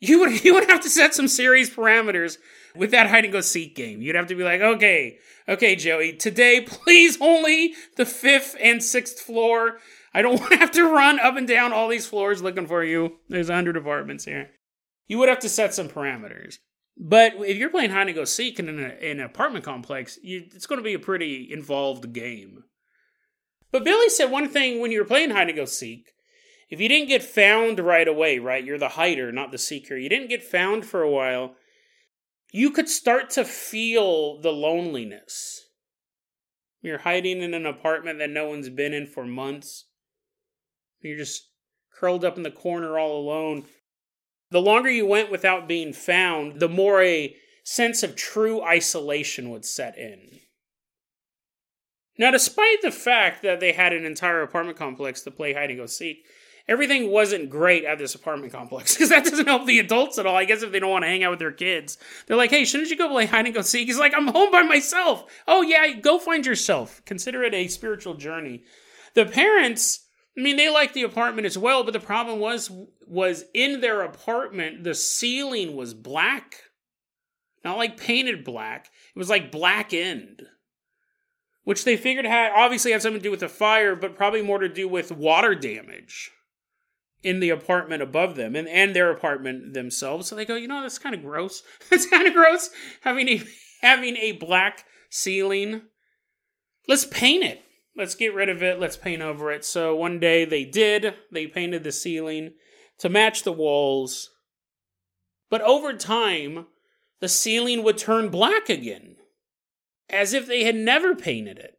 You 0.01 0.21
would 0.21 0.45
you 0.45 0.55
would 0.55 0.69
have 0.71 0.81
to 0.83 0.91
set 0.91 1.15
some 1.15 1.29
serious 1.29 1.71
parameters 1.71 2.39
with 2.75 2.91
that 2.91 3.09
hide 3.09 3.25
and 3.25 3.33
go 3.33 3.41
seek 3.41 3.75
game. 3.75 4.03
You'd 4.03 4.17
have 4.17 4.27
to 4.29 4.35
be 4.35 4.45
like, 4.45 4.61
okay, 4.61 5.19
okay, 5.49 5.77
Joey, 5.77 6.13
today 6.13 6.61
please 6.67 7.19
only 7.21 7.75
the 7.97 8.07
fifth 8.07 8.57
and 8.61 8.83
sixth 8.83 9.21
floor. 9.21 9.79
I 10.13 10.23
don't 10.23 10.41
want 10.41 10.53
to 10.53 10.59
have 10.59 10.73
to 10.73 10.85
run 10.85 11.19
up 11.19 11.37
and 11.37 11.47
down 11.47 11.73
all 11.73 11.89
these 11.89 12.07
floors 12.07 12.43
looking 12.43 12.67
for 12.67 12.85
you. 12.85 13.19
There's 13.29 13.49
a 13.49 13.55
hundred 13.55 13.77
apartments 13.77 14.25
here. 14.25 14.51
You 15.07 15.19
would 15.19 15.29
have 15.29 15.41
to 15.41 15.49
set 15.49 15.75
some 15.75 15.89
parameters. 15.89 16.59
But 16.97 17.35
if 17.39 17.57
you're 17.57 17.71
playing 17.71 17.91
hide 17.91 18.07
and 18.07 18.15
go 18.15 18.25
seek 18.25 18.61
in 18.61 18.69
an, 18.69 18.79
in 18.79 19.19
an 19.19 19.25
apartment 19.25 19.65
complex, 19.65 20.19
you, 20.23 20.45
it's 20.55 20.67
going 20.67 20.79
to 20.79 20.85
be 20.85 20.95
a 20.95 21.01
pretty 21.01 21.49
involved 21.51 22.13
game. 22.13 22.63
But 23.73 23.83
Billy 23.83 24.09
said 24.09 24.31
one 24.31 24.49
thing 24.49 24.81
when 24.81 24.93
you 24.93 25.01
were 25.01 25.05
playing 25.05 25.31
hide 25.31 25.49
and 25.49 25.57
go 25.57 25.65
seek 25.65 26.14
if 26.71 26.81
you 26.81 26.89
didn't 26.89 27.09
get 27.09 27.23
found 27.23 27.79
right 27.79 28.09
away, 28.09 28.39
right, 28.39 28.65
you're 28.65 28.79
the 28.79 28.91
hider, 28.91 29.31
not 29.33 29.53
the 29.53 29.59
seeker, 29.59 29.97
you 29.97 30.09
didn't 30.09 30.29
get 30.29 30.43
found 30.43 30.85
for 30.87 31.03
a 31.03 31.11
while, 31.11 31.55
you 32.53 32.71
could 32.71 32.89
start 32.89 33.31
to 33.31 33.45
feel 33.45 34.41
the 34.41 34.53
loneliness. 34.53 35.67
You're 36.83 36.99
hiding 36.99 37.43
in 37.43 37.55
an 37.55 37.67
apartment 37.67 38.19
that 38.19 38.31
no 38.31 38.49
one's 38.49 38.69
been 38.69 38.93
in 38.93 39.07
for 39.07 39.25
months. 39.25 39.87
You're 41.01 41.19
just 41.19 41.49
curled 41.99 42.25
up 42.25 42.37
in 42.37 42.43
the 42.43 42.51
corner 42.51 42.99
all 42.99 43.19
alone. 43.19 43.65
The 44.51 44.61
longer 44.61 44.91
you 44.91 45.07
went 45.07 45.31
without 45.31 45.67
being 45.67 45.93
found, 45.93 46.61
the 46.61 46.69
more 46.69 47.03
a 47.03 47.35
sense 47.65 48.03
of 48.03 48.15
true 48.15 48.63
isolation 48.63 49.51
would 49.51 49.65
set 49.65 49.97
in. 49.99 50.41
Now, 52.19 52.31
despite 52.31 52.83
the 52.83 52.93
fact 52.93 53.43
that 53.43 53.61
they 53.61 53.73
had 53.73 53.93
an 53.93 54.05
entire 54.05 54.43
apartment 54.43 54.79
complex 54.79 55.23
to 55.23 55.31
play 55.31 55.55
hide 55.55 55.71
and 55.71 55.79
go 55.79 55.87
seek, 55.87 56.25
everything 56.69 57.11
wasn't 57.11 57.51
great 57.51 57.85
at 57.85 57.99
this 57.99 58.15
apartment 58.15 58.53
complex 58.53 58.95
because 58.95 59.11
that 59.11 59.25
doesn't 59.25 59.47
help 59.47 59.67
the 59.67 59.79
adults 59.79 60.19
at 60.19 60.27
all. 60.27 60.37
I 60.37 60.45
guess 60.45 60.63
if 60.63 60.73
they 60.73 60.81
don't 60.81 60.91
want 60.91 61.05
to 61.05 61.09
hang 61.09 61.25
out 61.25 61.31
with 61.31 61.39
their 61.39 61.53
kids, 61.53 61.99
they're 62.27 62.37
like, 62.37 62.51
"Hey, 62.51 62.65
shouldn't 62.65 62.91
you 62.91 62.97
go 62.97 63.09
play 63.09 63.27
hide 63.27 63.47
and 63.47 63.55
go 63.55 63.63
seek?" 63.63 63.87
He's 63.87 63.99
like, 63.99 64.15
"I'm 64.15 64.29
home 64.29 64.51
by 64.51 64.63
myself." 64.63 65.25
Oh 65.47 65.63
yeah, 65.63 65.93
go 65.93 66.19
find 66.19 66.45
yourself. 66.45 67.03
Consider 67.05 67.43
it 67.43 67.55
a 67.55 67.69
spiritual 67.69 68.15
journey. 68.15 68.65
The 69.15 69.27
parents, 69.27 70.07
I 70.37 70.41
mean, 70.41 70.57
they 70.57 70.71
liked 70.71 70.95
the 70.95 71.03
apartment 71.03 71.47
as 71.47 71.59
well, 71.59 71.85
but 71.85 71.93
the 71.93 72.01
problem 72.01 72.41
was 72.41 72.71
was 73.07 73.45
in 73.53 73.81
their 73.81 74.03
apartment 74.03 74.85
the 74.85 74.95
ceiling 74.95 75.77
was 75.77 75.95
black, 75.95 76.57
not 77.65 77.77
like 77.77 77.97
painted 77.97 78.45
black. 78.45 78.91
It 79.15 79.19
was 79.19 79.31
like 79.31 79.53
blackened 79.53 80.43
which 81.65 81.85
they 81.85 81.97
figured 81.97 82.27
had 82.27 82.53
obviously 82.55 82.93
had 82.93 83.01
something 83.01 83.19
to 83.19 83.23
do 83.23 83.31
with 83.31 83.41
the 83.41 83.49
fire, 83.49 83.97
but 83.97 84.15
probably 84.15 84.43
more 84.43 84.59
to 84.59 84.69
do 84.69 84.87
with 84.87 85.11
water 85.11 85.55
damage 85.55 86.31
in 87.25 87.41
the 87.41 87.51
apartment 87.51 88.03
above 88.03 88.37
them 88.37 88.55
and, 88.55 88.69
and 88.69 88.95
their 88.95 89.11
apartment 89.11 89.73
themselves. 89.73 90.29
So 90.29 90.37
they 90.37 90.45
go, 90.45 90.57
you 90.57 90.69
know, 90.69 90.83
that's 90.83 90.99
kind 90.99 91.15
of 91.15 91.23
gross. 91.23 91.63
That's 91.91 92.07
kind 92.07 92.27
of 92.27 92.35
gross 92.35 92.71
having 93.01 93.29
a 93.29 93.43
having 93.81 94.17
a 94.17 94.33
black 94.33 94.85
ceiling. 95.11 95.83
Let's 96.87 97.07
paint 97.07 97.45
it. 97.45 97.63
Let's 97.97 98.15
get 98.15 98.35
rid 98.35 98.49
of 98.49 98.63
it. 98.63 98.79
Let's 98.79 98.97
paint 98.97 99.23
over 99.23 99.51
it. 99.53 99.65
So 99.65 99.95
one 99.97 100.19
day 100.19 100.45
they 100.45 100.65
did. 100.65 101.15
They 101.33 101.47
painted 101.47 101.85
the 101.85 101.93
ceiling 101.93 102.53
to 102.99 103.09
match 103.09 103.43
the 103.43 103.53
walls. 103.53 104.31
But 105.51 105.63
over 105.63 105.95
time, 105.95 106.67
the 107.21 107.29
ceiling 107.29 107.83
would 107.85 107.97
turn 107.97 108.29
black 108.29 108.69
again, 108.69 109.17
as 110.11 110.33
if 110.33 110.47
they 110.47 110.65
had 110.65 110.75
never 110.75 111.15
painted 111.15 111.59
it. 111.59 111.77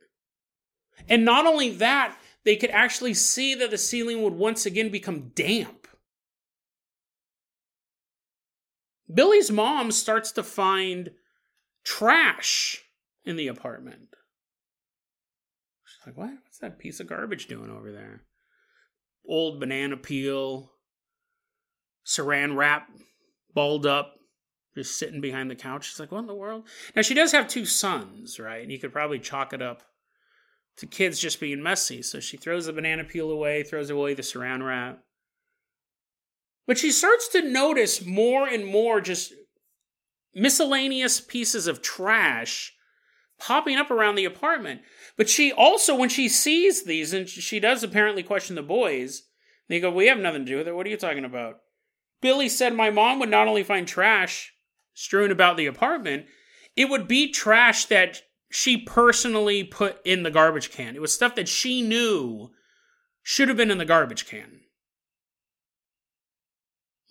And 1.10 1.26
not 1.26 1.46
only 1.46 1.70
that, 1.72 2.18
they 2.46 2.56
could 2.56 2.70
actually 2.70 3.16
see 3.16 3.56
that 3.56 3.72
the 3.72 3.78
ceiling 3.78 4.22
would 4.22 4.34
once 4.34 4.66
again 4.66 4.90
become 4.90 5.32
damp. 5.34 5.88
Billy's 9.12 9.52
mom 9.52 9.92
starts 9.92 10.32
to 10.34 10.44
find 10.44 11.12
trash 11.84 12.84
in 13.26 13.36
the 13.36 13.48
apartment. 13.48 14.16
She's 15.86 16.08
like, 16.08 16.18
What? 16.18 16.32
What's 16.44 16.60
that 16.60 16.80
piece 16.80 17.00
of 17.00 17.08
garbage 17.08 17.48
doing 17.48 17.72
over 17.72 17.92
there? 17.92 18.24
Old 19.28 19.60
banana 19.60 19.98
peel, 19.98 20.72
saran 22.06 22.56
wrap, 22.56 22.90
balled 23.54 23.88
up, 23.88 24.16
just 24.76 25.00
sitting 25.00 25.22
behind 25.22 25.50
the 25.50 25.56
couch. 25.56 25.90
She's 25.90 26.00
like, 26.00 26.12
What 26.12 26.20
in 26.20 26.28
the 26.28 26.36
world? 26.36 26.68
Now, 26.96 27.02
she 27.02 27.14
does 27.16 27.32
have 27.32 27.48
two 27.48 27.66
sons, 27.66 28.40
right? 28.40 28.62
And 28.62 28.72
you 28.72 28.80
could 28.80 28.94
probably 28.94 29.20
chalk 29.20 29.54
it 29.54 29.62
up 29.62 29.84
to 30.78 30.86
kids 30.86 31.20
just 31.20 31.40
being 31.40 31.64
messy. 31.64 32.02
So 32.02 32.20
she 32.20 32.38
throws 32.38 32.66
the 32.66 32.74
banana 32.74 33.04
peel 33.04 33.32
away, 33.32 33.64
throws 33.64 33.90
away 33.90 34.14
the 34.14 34.22
saran 34.22 34.66
wrap. 34.66 35.00
But 36.68 36.78
she 36.78 36.92
starts 36.92 37.28
to 37.30 37.48
notice 37.48 38.06
more 38.06 38.48
and 38.48 38.66
more 38.66 39.00
just 39.00 39.34
miscellaneous 40.34 41.22
pieces 41.22 41.68
of 41.68 41.82
trash 41.82 42.74
popping 43.40 43.78
up 43.78 43.92
around 43.92 44.16
the 44.16 44.26
apartment. 44.26 44.82
But 45.18 45.30
she 45.30 45.52
also, 45.52 45.96
when 45.96 46.10
she 46.10 46.28
sees 46.28 46.84
these, 46.84 47.14
and 47.14 47.28
she 47.28 47.60
does 47.60 47.84
apparently 47.84 48.24
question 48.24 48.56
the 48.56 48.64
boys, 48.64 49.24
they 49.68 49.80
go, 49.80 49.92
We 49.92 50.08
have 50.08 50.20
nothing 50.20 50.46
to 50.46 50.52
do 50.52 50.58
with 50.58 50.68
it. 50.68 50.76
What 50.76 50.86
are 50.86 50.90
you 50.90 50.98
talking 50.98 51.26
about? 51.26 51.60
Billy 52.22 52.50
said 52.50 52.74
my 52.74 52.90
mom 52.90 53.20
would 53.20 53.30
not 53.30 53.48
only 53.48 53.64
find 53.64 53.88
trash 53.88 54.54
strewn 54.94 55.32
about 55.32 55.58
the 55.58 55.66
apartment, 55.66 56.26
it 56.76 56.90
would 56.90 57.08
be 57.08 57.32
trash 57.32 57.86
that 57.86 58.22
she 58.56 58.78
personally 58.78 59.65
put 59.65 60.00
in 60.06 60.24
the 60.24 60.32
garbage 60.32 60.72
can. 60.72 60.96
It 60.96 61.02
was 61.02 61.13
stuff 61.13 61.36
that 61.36 61.50
she 61.50 61.82
knew 61.82 62.52
should 63.22 63.50
have 63.50 63.58
been 63.58 63.70
in 63.70 63.80
the 63.80 63.84
garbage 63.84 64.26
can. 64.26 64.62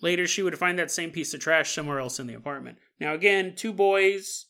Later, 0.01 0.25
she 0.25 0.41
would 0.41 0.57
find 0.57 0.79
that 0.79 0.89
same 0.89 1.11
piece 1.11 1.35
of 1.35 1.39
trash 1.39 1.71
somewhere 1.71 1.99
else 1.99 2.19
in 2.19 2.25
the 2.25 2.33
apartment. 2.33 2.79
Now, 2.99 3.13
again, 3.13 3.53
two 3.55 3.71
boys. 3.71 4.47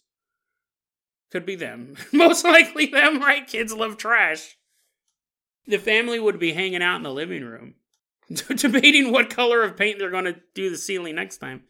Could 1.31 1.45
be 1.45 1.57
them. 1.57 1.97
Most 2.13 2.45
likely 2.45 2.85
them, 2.85 3.19
right? 3.19 3.45
Kids 3.45 3.73
love 3.73 3.97
trash. 3.97 4.55
The 5.67 5.79
family 5.79 6.17
would 6.17 6.39
be 6.39 6.53
hanging 6.53 6.81
out 6.81 6.95
in 6.95 7.03
the 7.03 7.11
living 7.11 7.43
room, 7.43 7.75
debating 8.55 9.11
what 9.11 9.29
color 9.29 9.63
of 9.63 9.75
paint 9.75 9.99
they're 9.99 10.09
going 10.09 10.25
to 10.25 10.39
do 10.53 10.69
the 10.69 10.77
ceiling 10.77 11.15
next 11.15 11.39
time. 11.39 11.63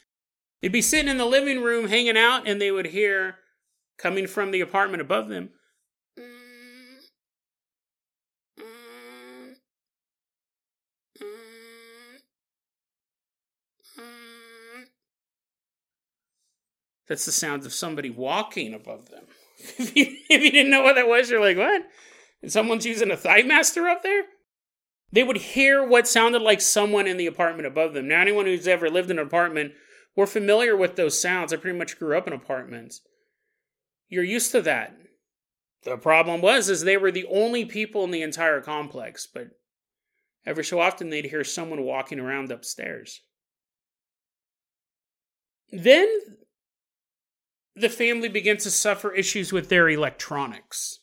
They'd 0.61 0.71
be 0.71 0.83
sitting 0.83 1.09
in 1.09 1.17
the 1.17 1.25
living 1.25 1.63
room 1.63 1.87
hanging 1.87 2.17
out, 2.17 2.47
and 2.47 2.61
they 2.61 2.69
would 2.69 2.87
hear 2.87 3.37
coming 3.97 4.27
from 4.27 4.51
the 4.51 4.61
apartment 4.61 5.01
above 5.01 5.29
them. 5.29 5.49
That's 17.07 17.25
the 17.25 17.31
sounds 17.31 17.65
of 17.65 17.73
somebody 17.73 18.09
walking 18.09 18.73
above 18.73 19.09
them. 19.09 19.25
if, 19.77 19.95
you, 19.95 20.05
if 20.29 20.41
you 20.41 20.51
didn't 20.51 20.71
know 20.71 20.81
what 20.81 20.95
that 20.95 21.07
was, 21.07 21.29
you're 21.29 21.39
like, 21.39 21.57
what? 21.57 21.83
And 22.41 22.51
someone's 22.51 22.85
using 22.85 23.11
a 23.11 23.17
thigh 23.17 23.43
master 23.43 23.87
up 23.87 24.03
there? 24.03 24.23
They 25.11 25.23
would 25.23 25.37
hear 25.37 25.87
what 25.87 26.07
sounded 26.07 26.41
like 26.41 26.61
someone 26.61 27.07
in 27.07 27.17
the 27.17 27.27
apartment 27.27 27.67
above 27.67 27.93
them. 27.93 28.07
Now, 28.07 28.21
anyone 28.21 28.47
who's 28.47 28.67
ever 28.67 28.89
lived 28.89 29.11
in 29.11 29.19
an 29.19 29.25
apartment, 29.25 29.73
we're 30.15 30.25
familiar 30.25 30.75
with 30.75 30.95
those 30.95 31.21
sounds. 31.21 31.53
I 31.53 31.57
pretty 31.57 31.77
much 31.77 31.99
grew 31.99 32.17
up 32.17 32.27
in 32.27 32.33
apartments. 32.33 33.01
You're 34.09 34.23
used 34.23 34.51
to 34.51 34.61
that. 34.61 34.95
The 35.83 35.97
problem 35.97 36.41
was 36.41 36.69
is 36.69 36.81
they 36.81 36.97
were 36.97 37.11
the 37.11 37.27
only 37.29 37.65
people 37.65 38.03
in 38.03 38.11
the 38.11 38.23
entire 38.23 38.61
complex, 38.61 39.27
but 39.31 39.49
every 40.45 40.63
so 40.63 40.79
often 40.79 41.09
they'd 41.09 41.25
hear 41.25 41.43
someone 41.43 41.83
walking 41.83 42.19
around 42.19 42.51
upstairs. 42.51 43.21
Then 45.71 46.07
the 47.75 47.89
family 47.89 48.29
began 48.29 48.57
to 48.57 48.71
suffer 48.71 49.13
issues 49.13 49.51
with 49.51 49.69
their 49.69 49.89
electronics. 49.89 50.99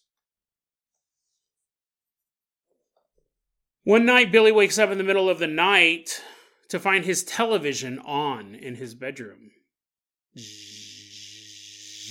One 3.84 4.06
night, 4.06 4.30
Billy 4.30 4.52
wakes 4.52 4.78
up 4.78 4.90
in 4.90 4.98
the 4.98 5.04
middle 5.04 5.28
of 5.28 5.40
the 5.40 5.48
night 5.48 6.22
to 6.68 6.78
find 6.78 7.04
his 7.04 7.24
television 7.24 7.98
on 7.98 8.54
in 8.54 8.76
his 8.76 8.94
bedroom. 8.94 9.50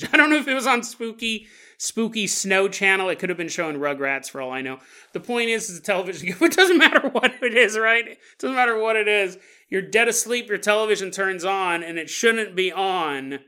I 0.13 0.17
don't 0.17 0.29
know 0.29 0.37
if 0.37 0.47
it 0.47 0.53
was 0.53 0.67
on 0.67 0.83
spooky 0.83 1.47
spooky 1.77 2.27
snow 2.27 2.67
channel. 2.67 3.09
It 3.09 3.17
could 3.17 3.29
have 3.29 3.37
been 3.37 3.49
showing 3.49 3.77
Rugrats 3.77 4.29
for 4.29 4.39
all 4.39 4.51
I 4.51 4.61
know. 4.61 4.77
The 5.13 5.19
point 5.19 5.49
is, 5.49 5.69
is 5.69 5.79
television. 5.81 6.35
It 6.41 6.53
doesn't 6.53 6.77
matter 6.77 7.09
what 7.09 7.33
it 7.41 7.55
is, 7.55 7.77
right? 7.77 8.07
It 8.07 8.19
doesn't 8.37 8.55
matter 8.55 8.77
what 8.77 8.95
it 8.95 9.07
is. 9.07 9.37
You're 9.67 9.81
dead 9.81 10.07
asleep. 10.07 10.47
Your 10.47 10.59
television 10.59 11.09
turns 11.09 11.43
on, 11.43 11.81
and 11.81 11.97
it 11.97 12.09
shouldn't 12.09 12.55
be 12.55 12.71
on. 12.71 13.39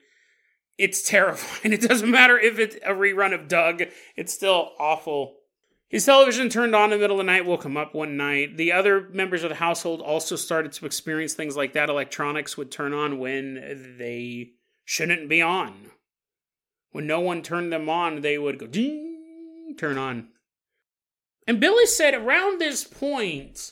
It's 0.77 1.07
terrifying. 1.07 1.73
It 1.73 1.81
doesn't 1.81 2.09
matter 2.09 2.39
if 2.39 2.57
it's 2.57 2.75
a 2.77 2.93
rerun 2.93 3.33
of 3.33 3.47
Doug. 3.47 3.83
It's 4.15 4.33
still 4.33 4.71
awful. 4.79 5.35
His 5.89 6.05
television 6.05 6.49
turned 6.49 6.73
on 6.73 6.85
in 6.85 6.97
the 6.97 7.03
middle 7.03 7.19
of 7.19 7.25
the 7.25 7.31
night, 7.31 7.45
woke 7.45 7.65
him 7.65 7.77
up 7.77 7.93
one 7.93 8.17
night. 8.17 8.57
The 8.57 8.71
other 8.71 9.09
members 9.09 9.43
of 9.43 9.49
the 9.49 9.55
household 9.55 10.01
also 10.01 10.35
started 10.35 10.71
to 10.71 10.87
experience 10.87 11.35
things 11.35 11.55
like 11.55 11.73
that. 11.73 11.87
Electronics 11.87 12.57
would 12.57 12.71
turn 12.71 12.95
on 12.95 13.19
when 13.19 13.95
they 13.99 14.53
shouldn't 14.85 15.29
be 15.29 15.43
on. 15.43 15.91
When 16.93 17.07
no 17.07 17.19
one 17.19 17.41
turned 17.41 17.73
them 17.73 17.89
on, 17.89 18.21
they 18.21 18.37
would 18.37 18.59
go 18.59 18.67
ding, 18.67 19.75
turn 19.77 19.97
on. 19.97 20.29
And 21.45 21.59
Billy 21.59 21.87
said 21.87 22.13
around 22.13 22.61
this 22.61 22.83
point, 22.85 23.71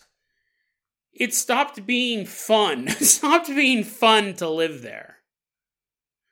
it 1.13 1.33
stopped 1.33 1.85
being 1.85 2.25
fun. 2.25 2.87
it 2.89 3.05
stopped 3.05 3.47
being 3.47 3.83
fun 3.83 4.33
to 4.35 4.49
live 4.49 4.81
there. 4.81 5.17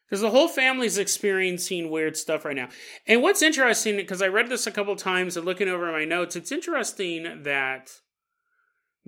Because 0.06 0.22
the 0.22 0.32
whole 0.32 0.48
family's 0.48 0.98
experiencing 0.98 1.92
weird 1.92 2.18
stuff 2.18 2.44
right 2.44 2.56
now. 2.56 2.70
And 3.06 3.22
what's 3.22 3.44
interesting, 3.44 3.96
because 3.96 4.24
I 4.24 4.28
read 4.28 4.50
this 4.50 4.66
a 4.66 4.72
couple 4.72 4.96
times 4.96 5.38
and 5.38 5.46
looking 5.46 5.68
over 5.68 5.92
my 5.92 6.06
notes, 6.06 6.36
it's 6.36 6.52
interesting 6.52 7.44
that 7.44 7.92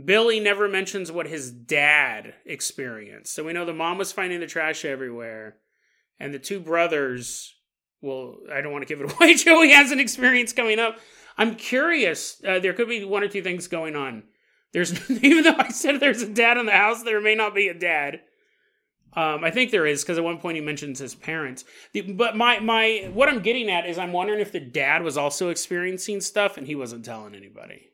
Billy 0.06 0.40
never 0.40 0.70
mentions 0.70 1.12
what 1.12 1.26
his 1.26 1.52
dad 1.52 2.36
experienced. 2.46 3.34
So 3.34 3.44
we 3.44 3.54
know 3.54 3.66
the 3.66 3.74
mom 3.74 3.98
was 3.98 4.12
finding 4.12 4.40
the 4.40 4.46
trash 4.46 4.86
everywhere, 4.86 5.58
and 6.20 6.32
the 6.32 6.40
two 6.40 6.60
brothers. 6.60 7.56
Well, 8.02 8.38
I 8.52 8.62
don't 8.62 8.72
want 8.72 8.88
to 8.88 8.94
give 8.94 9.02
it 9.02 9.14
away. 9.20 9.36
Joey 9.36 9.72
has 9.72 9.92
an 9.92 10.00
experience 10.00 10.54
coming 10.54 10.80
up. 10.80 10.98
I'm 11.38 11.56
curious. 11.56 12.42
Uh, 12.46 12.60
there 12.60 12.74
could 12.74 12.90
be 12.90 13.06
one 13.06 13.24
or 13.24 13.28
two 13.28 13.42
things 13.42 13.68
going 13.68 13.96
on. 13.96 14.24
There's 14.74 15.10
even 15.24 15.44
though 15.44 15.56
I 15.58 15.70
said 15.70 16.00
there's 16.00 16.22
a 16.22 16.30
dad 16.30 16.58
in 16.58 16.66
the 16.66 16.72
house, 16.72 17.04
there 17.04 17.22
may 17.22 17.36
not 17.36 17.56
be 17.56 17.68
a 17.68 17.74
dad. 17.74 18.22
Um, 19.14 19.44
I 19.44 19.52
think 19.52 19.72
there 19.72 19.86
is 19.86 20.04
because 20.04 20.18
at 20.18 20.24
one 20.24 20.38
point 20.38 20.56
he 20.56 20.62
mentions 20.62 21.00
his 21.00 21.16
parents. 21.16 21.66
The, 21.92 22.02
but 22.02 22.38
my 22.38 22.60
my 22.60 23.10
what 23.14 23.28
I'm 23.28 23.42
getting 23.42 23.70
at 23.70 23.86
is 23.86 23.98
I'm 23.98 24.14
wondering 24.14 24.40
if 24.40 24.54
the 24.54 24.60
dad 24.62 25.04
was 25.04 25.18
also 25.18 25.50
experiencing 25.50 26.22
stuff 26.22 26.58
and 26.58 26.66
he 26.66 26.76
wasn't 26.76 27.04
telling 27.04 27.36
anybody. 27.36 27.90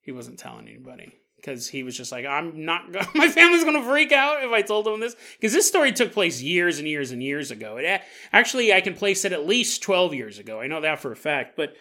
He 0.00 0.10
wasn't 0.10 0.38
telling 0.38 0.66
anybody 0.66 1.14
because 1.40 1.68
he 1.68 1.82
was 1.82 1.96
just 1.96 2.12
like, 2.12 2.26
I'm 2.26 2.64
not. 2.64 2.90
my 3.14 3.28
family's 3.28 3.64
gonna 3.64 3.82
freak 3.82 4.12
out 4.12 4.42
if 4.44 4.50
I 4.50 4.62
told 4.62 4.86
them 4.86 5.00
this 5.00 5.16
because 5.38 5.52
this 5.52 5.66
story 5.66 5.92
took 5.92 6.12
place 6.12 6.42
years 6.42 6.78
and 6.78 6.86
years 6.86 7.10
and 7.10 7.22
years 7.22 7.50
ago. 7.50 7.76
It 7.76 8.02
actually 8.32 8.72
I 8.72 8.80
can 8.80 8.94
place 8.94 9.24
it 9.24 9.32
at 9.32 9.46
least 9.46 9.82
12 9.82 10.14
years 10.14 10.38
ago. 10.38 10.60
I 10.60 10.66
know 10.66 10.80
that 10.80 11.00
for 11.00 11.12
a 11.12 11.16
fact, 11.16 11.56
but 11.56 11.74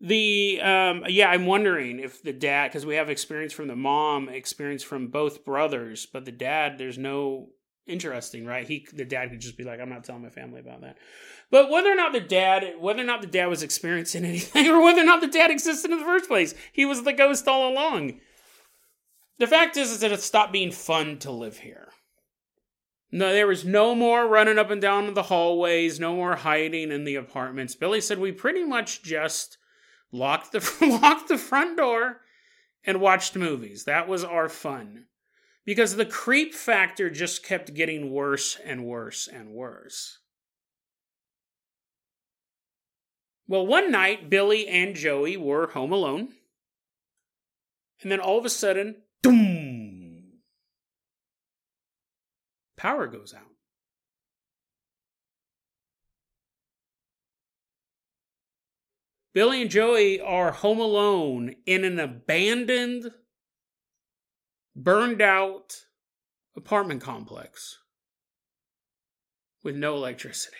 the 0.00 0.60
um 0.62 1.02
yeah 1.08 1.28
i'm 1.28 1.44
wondering 1.44 1.98
if 1.98 2.22
the 2.22 2.32
dad 2.32 2.68
because 2.68 2.86
we 2.86 2.94
have 2.94 3.10
experience 3.10 3.52
from 3.52 3.66
the 3.66 3.74
mom 3.74 4.28
experience 4.28 4.84
from 4.84 5.08
both 5.08 5.44
brothers 5.44 6.06
but 6.06 6.24
the 6.24 6.30
dad 6.30 6.78
there's 6.78 6.96
no 6.96 7.48
interesting, 7.88 8.44
right? 8.44 8.66
He 8.66 8.86
the 8.92 9.04
dad 9.04 9.30
could 9.30 9.40
just 9.40 9.56
be 9.56 9.64
like, 9.64 9.80
I'm 9.80 9.88
not 9.88 10.04
telling 10.04 10.22
my 10.22 10.28
family 10.28 10.60
about 10.60 10.82
that. 10.82 10.98
But 11.50 11.70
whether 11.70 11.90
or 11.90 11.96
not 11.96 12.12
the 12.12 12.20
dad, 12.20 12.74
whether 12.78 13.00
or 13.00 13.06
not 13.06 13.22
the 13.22 13.26
dad 13.26 13.46
was 13.46 13.62
experiencing 13.62 14.24
anything, 14.24 14.68
or 14.68 14.82
whether 14.82 15.00
or 15.00 15.06
not 15.06 15.20
the 15.20 15.26
dad 15.26 15.50
existed 15.50 15.90
in 15.90 15.98
the 15.98 16.04
first 16.04 16.28
place, 16.28 16.54
he 16.72 16.84
was 16.84 17.02
the 17.02 17.12
ghost 17.12 17.48
all 17.48 17.72
along. 17.72 18.20
The 19.38 19.46
fact 19.46 19.76
is, 19.76 19.90
is 19.90 20.00
that 20.00 20.12
it 20.12 20.20
stopped 20.20 20.52
being 20.52 20.72
fun 20.72 21.18
to 21.20 21.30
live 21.30 21.58
here. 21.58 21.88
No, 23.10 23.32
there 23.32 23.46
was 23.46 23.64
no 23.64 23.94
more 23.94 24.26
running 24.26 24.58
up 24.58 24.70
and 24.70 24.82
down 24.82 25.14
the 25.14 25.22
hallways, 25.24 25.98
no 25.98 26.14
more 26.14 26.36
hiding 26.36 26.90
in 26.90 27.04
the 27.04 27.14
apartments. 27.14 27.74
Billy 27.74 28.00
said 28.00 28.18
we 28.18 28.32
pretty 28.32 28.64
much 28.64 29.02
just 29.02 29.56
locked 30.12 30.52
the 30.52 30.76
locked 31.02 31.28
the 31.28 31.38
front 31.38 31.76
door 31.78 32.20
and 32.84 33.00
watched 33.00 33.36
movies. 33.36 33.84
That 33.84 34.08
was 34.08 34.24
our 34.24 34.48
fun 34.48 35.06
because 35.64 35.96
the 35.96 36.06
creep 36.06 36.54
factor 36.54 37.08
just 37.08 37.44
kept 37.44 37.74
getting 37.74 38.10
worse 38.10 38.58
and 38.62 38.84
worse 38.84 39.28
and 39.28 39.50
worse. 39.50 40.18
Well, 43.46 43.66
one 43.66 43.90
night, 43.90 44.28
Billy 44.28 44.68
and 44.68 44.94
Joey 44.94 45.38
were 45.38 45.68
home 45.68 45.92
alone. 45.92 46.28
And 48.02 48.12
then 48.12 48.20
all 48.20 48.38
of 48.38 48.44
a 48.44 48.50
sudden, 48.50 48.96
boom! 49.22 50.40
Power 52.76 53.06
goes 53.06 53.34
out. 53.34 53.42
Billy 59.34 59.62
and 59.62 59.70
Joey 59.70 60.20
are 60.20 60.50
home 60.50 60.80
alone 60.80 61.54
in 61.66 61.84
an 61.84 61.98
abandoned 61.98 63.12
burned 64.74 65.20
out 65.20 65.84
apartment 66.56 67.02
complex 67.02 67.78
with 69.62 69.76
no 69.76 69.94
electricity. 69.94 70.56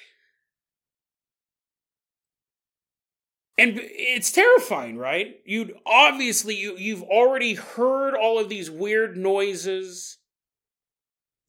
And 3.59 3.81
it's 3.83 4.31
terrifying, 4.31 4.97
right? 4.97 5.41
You'd 5.45 5.75
obviously 5.85 6.55
you 6.55 6.77
you've 6.77 7.03
already 7.03 7.55
heard 7.55 8.15
all 8.15 8.39
of 8.39 8.49
these 8.49 8.71
weird 8.71 9.17
noises. 9.17 10.19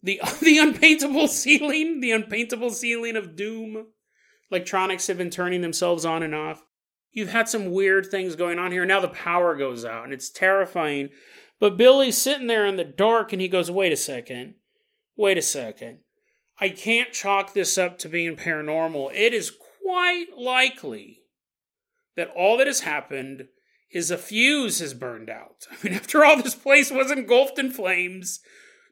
The 0.01 0.19
the 0.41 0.57
unpaintable 0.57 1.27
ceiling, 1.27 1.99
the 2.01 2.11
unpaintable 2.11 2.71
ceiling 2.71 3.15
of 3.15 3.35
doom. 3.35 3.87
Electronics 4.51 5.05
have 5.07 5.17
been 5.17 5.29
turning 5.29 5.61
themselves 5.61 6.05
on 6.05 6.23
and 6.23 6.33
off. 6.33 6.63
You've 7.11 7.29
had 7.29 7.47
some 7.47 7.71
weird 7.71 8.07
things 8.07 8.35
going 8.35 8.57
on 8.57 8.71
here. 8.71 8.85
Now 8.85 8.99
the 8.99 9.07
power 9.07 9.55
goes 9.55 9.85
out, 9.85 10.05
and 10.05 10.13
it's 10.13 10.29
terrifying 10.29 11.09
but 11.59 11.77
Billy's 11.77 12.17
sitting 12.17 12.47
there 12.47 12.65
in 12.65 12.77
the 12.77 12.85
dark 12.85 13.33
and 13.33 13.41
he 13.41 13.47
goes, 13.47 13.69
Wait 13.69 13.91
a 13.91 13.97
second. 13.97 14.55
Wait 15.15 15.37
a 15.37 15.41
second. 15.41 15.99
I 16.59 16.69
can't 16.69 17.13
chalk 17.13 17.53
this 17.53 17.77
up 17.77 17.99
to 17.99 18.09
being 18.09 18.35
paranormal. 18.35 19.13
It 19.13 19.33
is 19.33 19.51
quite 19.83 20.37
likely 20.37 21.18
that 22.19 22.31
all 22.35 22.57
that 22.57 22.67
has 22.67 22.81
happened 22.81 23.47
is 23.91 24.11
a 24.11 24.17
fuse 24.17 24.79
has 24.79 24.93
burned 24.93 25.29
out. 25.29 25.65
I 25.71 25.75
mean, 25.81 25.93
after 25.93 26.23
all, 26.23 26.41
this 26.41 26.53
place 26.53 26.91
was 26.91 27.09
engulfed 27.09 27.57
in 27.57 27.71
flames. 27.71 28.41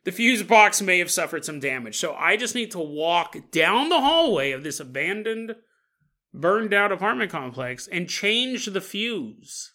The 0.06 0.14
fuse 0.14 0.44
box 0.44 0.82
may 0.82 1.00
have 1.00 1.12
suffered 1.12 1.44
some 1.44 1.60
damage. 1.60 1.98
So 1.98 2.14
I 2.14 2.38
just 2.38 2.56
need 2.56 2.72
to 2.72 2.80
walk 2.80 3.36
down 3.52 3.90
the 3.90 4.00
hallway 4.00 4.52
of 4.52 4.64
this 4.64 4.80
abandoned, 4.80 5.56
burned 6.34 6.74
out 6.74 6.94
apartment 6.94 7.30
complex 7.30 7.86
and 7.86 8.08
change 8.08 8.68
the 8.68 8.80
fuse. 8.80 9.74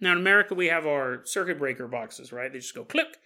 Now 0.00 0.12
in 0.12 0.18
America, 0.18 0.54
we 0.54 0.68
have 0.68 0.86
our 0.86 1.22
circuit 1.24 1.58
breaker 1.58 1.88
boxes, 1.88 2.32
right? 2.32 2.52
They 2.52 2.60
just 2.60 2.76
go 2.76 2.84
click. 2.84 3.16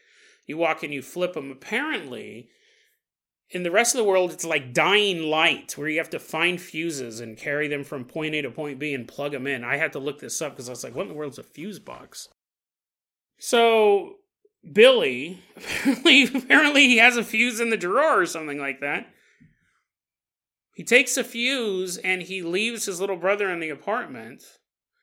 You 0.47 0.57
walk 0.57 0.83
in, 0.83 0.91
you 0.91 1.03
flip 1.03 1.35
them. 1.35 1.51
Apparently, 1.51 2.49
in 3.53 3.63
the 3.63 3.71
rest 3.71 3.95
of 3.95 3.99
the 3.99 4.05
world, 4.05 4.33
it's 4.33 4.45
like 4.45 4.73
dying 4.73 5.23
light, 5.23 5.77
where 5.77 5.89
you 5.89 5.99
have 5.99 6.11
to 6.11 6.19
find 6.19 6.61
fuses 6.61 7.21
and 7.21 7.37
carry 7.37 7.69
them 7.69 7.85
from 7.85 8.05
point 8.05 8.35
A 8.35 8.43
to 8.43 8.51
point 8.51 8.79
B 8.79 8.95
and 8.95 9.07
plug 9.07 9.33
them 9.33 9.47
in. 9.47 9.63
I 9.63 9.77
had 9.77 9.93
to 9.93 9.99
look 9.99 10.19
this 10.19 10.41
up 10.41 10.53
because 10.53 10.69
I 10.69 10.73
was 10.73 10.83
like, 10.83 10.95
what 10.95 11.03
in 11.03 11.09
the 11.09 11.15
world 11.15 11.33
is 11.33 11.39
a 11.39 11.43
fuse 11.43 11.79
box? 11.79 12.29
So 13.39 14.15
Billy, 14.71 15.43
apparently, 15.57 16.25
apparently 16.25 16.87
he 16.87 16.97
has 16.97 17.17
a 17.17 17.25
fuse 17.25 17.61
in 17.61 17.71
the 17.71 17.77
drawer 17.77 18.23
or 18.23 18.27
something 18.27 18.59
like 18.59 18.81
that. 18.81 19.07
He 20.75 20.85
takes 20.85 21.19
a 21.19 21.25
fuse 21.25 21.99
and 21.99 22.23
he 22.23 22.43
leaves 22.43 22.87
his 22.87 23.01
little 23.01 23.17
brother 23.17 23.51
in 23.51 23.61
the 23.61 23.69
apartment 23.69 24.43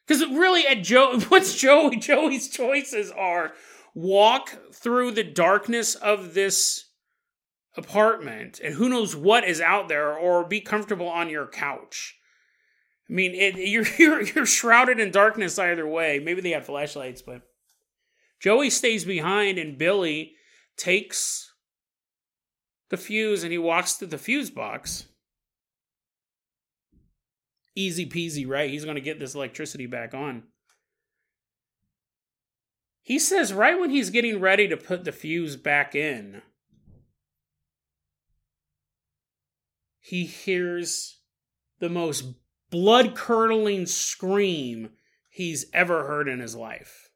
because 0.08 0.26
really, 0.26 0.66
at 0.66 0.84
Joe, 0.84 1.20
what's 1.30 1.56
Joey? 1.56 1.98
Joey's 1.98 2.50
choices 2.50 3.12
are 3.12 3.54
walk 3.94 4.58
through 4.74 5.12
the 5.12 5.24
darkness 5.24 5.94
of 5.94 6.34
this 6.34 6.88
apartment, 7.80 8.60
and 8.63 8.76
who 8.76 8.89
knows 8.89 9.15
what 9.15 9.44
is 9.44 9.60
out 9.60 9.88
there, 9.88 10.13
or 10.15 10.46
be 10.46 10.62
comfortable 10.62 11.08
on 11.08 11.30
your 11.30 11.48
couch. 11.48 12.15
I 13.10 13.13
mean, 13.13 13.34
it, 13.34 13.56
you're, 13.56 13.86
you're 13.98 14.22
you're 14.22 14.46
shrouded 14.46 15.00
in 15.00 15.12
darkness 15.12 15.58
either 15.58 15.88
way. 15.88 16.20
Maybe 16.20 16.42
they 16.42 16.52
have 16.52 16.65
flashlights, 16.65 17.22
but 17.22 17.42
Joey 18.39 18.70
stays 18.70 19.06
behind, 19.06 19.58
and 19.58 19.78
Billy 19.78 20.34
takes 20.78 21.52
the 22.89 22.98
fuse 22.98 23.44
and 23.44 23.52
he 23.52 23.58
walks 23.58 23.96
to 23.98 24.08
the 24.08 24.18
fuse 24.18 24.50
box 24.50 25.06
easy 27.80 28.06
peasy, 28.06 28.48
right? 28.48 28.70
He's 28.70 28.84
going 28.84 28.96
to 28.96 29.02
get 29.02 29.20
this 29.20 29.36
electricity 29.36 29.86
back 29.86 30.13
on. 30.13 30.44
He 33.02 33.18
says 33.18 33.54
right 33.54 33.80
when 33.80 33.89
he's 33.89 34.10
getting 34.10 34.39
ready 34.39 34.68
to 34.68 34.78
put 34.78 35.04
the 35.04 35.12
fuse 35.12 35.56
back 35.56 35.96
in, 35.96 36.42
he 40.00 40.26
hears 40.26 41.20
the 41.80 41.90
most 41.90 42.36
blood 42.70 43.16
curdling 43.16 43.86
scream 43.86 44.90
he's 45.30 45.66
ever 45.74 46.08
heard 46.08 46.28
in 46.28 46.40
his 46.40 46.56
life. 46.56 47.10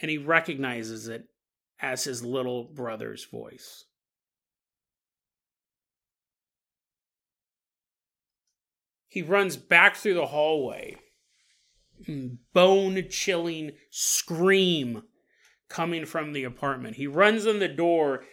And 0.00 0.10
he 0.10 0.18
recognizes 0.18 1.08
it 1.08 1.26
as 1.80 2.04
his 2.04 2.24
little 2.24 2.64
brother's 2.64 3.24
voice. 3.24 3.84
He 9.08 9.20
runs 9.20 9.56
back 9.56 9.96
through 9.96 10.14
the 10.14 10.26
hallway. 10.26 10.96
Bone 12.54 13.04
chilling 13.10 13.72
scream 13.90 15.02
coming 15.68 16.06
from 16.06 16.32
the 16.32 16.44
apartment. 16.44 16.96
He 16.96 17.06
runs 17.06 17.46
in 17.46 17.58
the 17.58 17.68
door, 17.68 18.24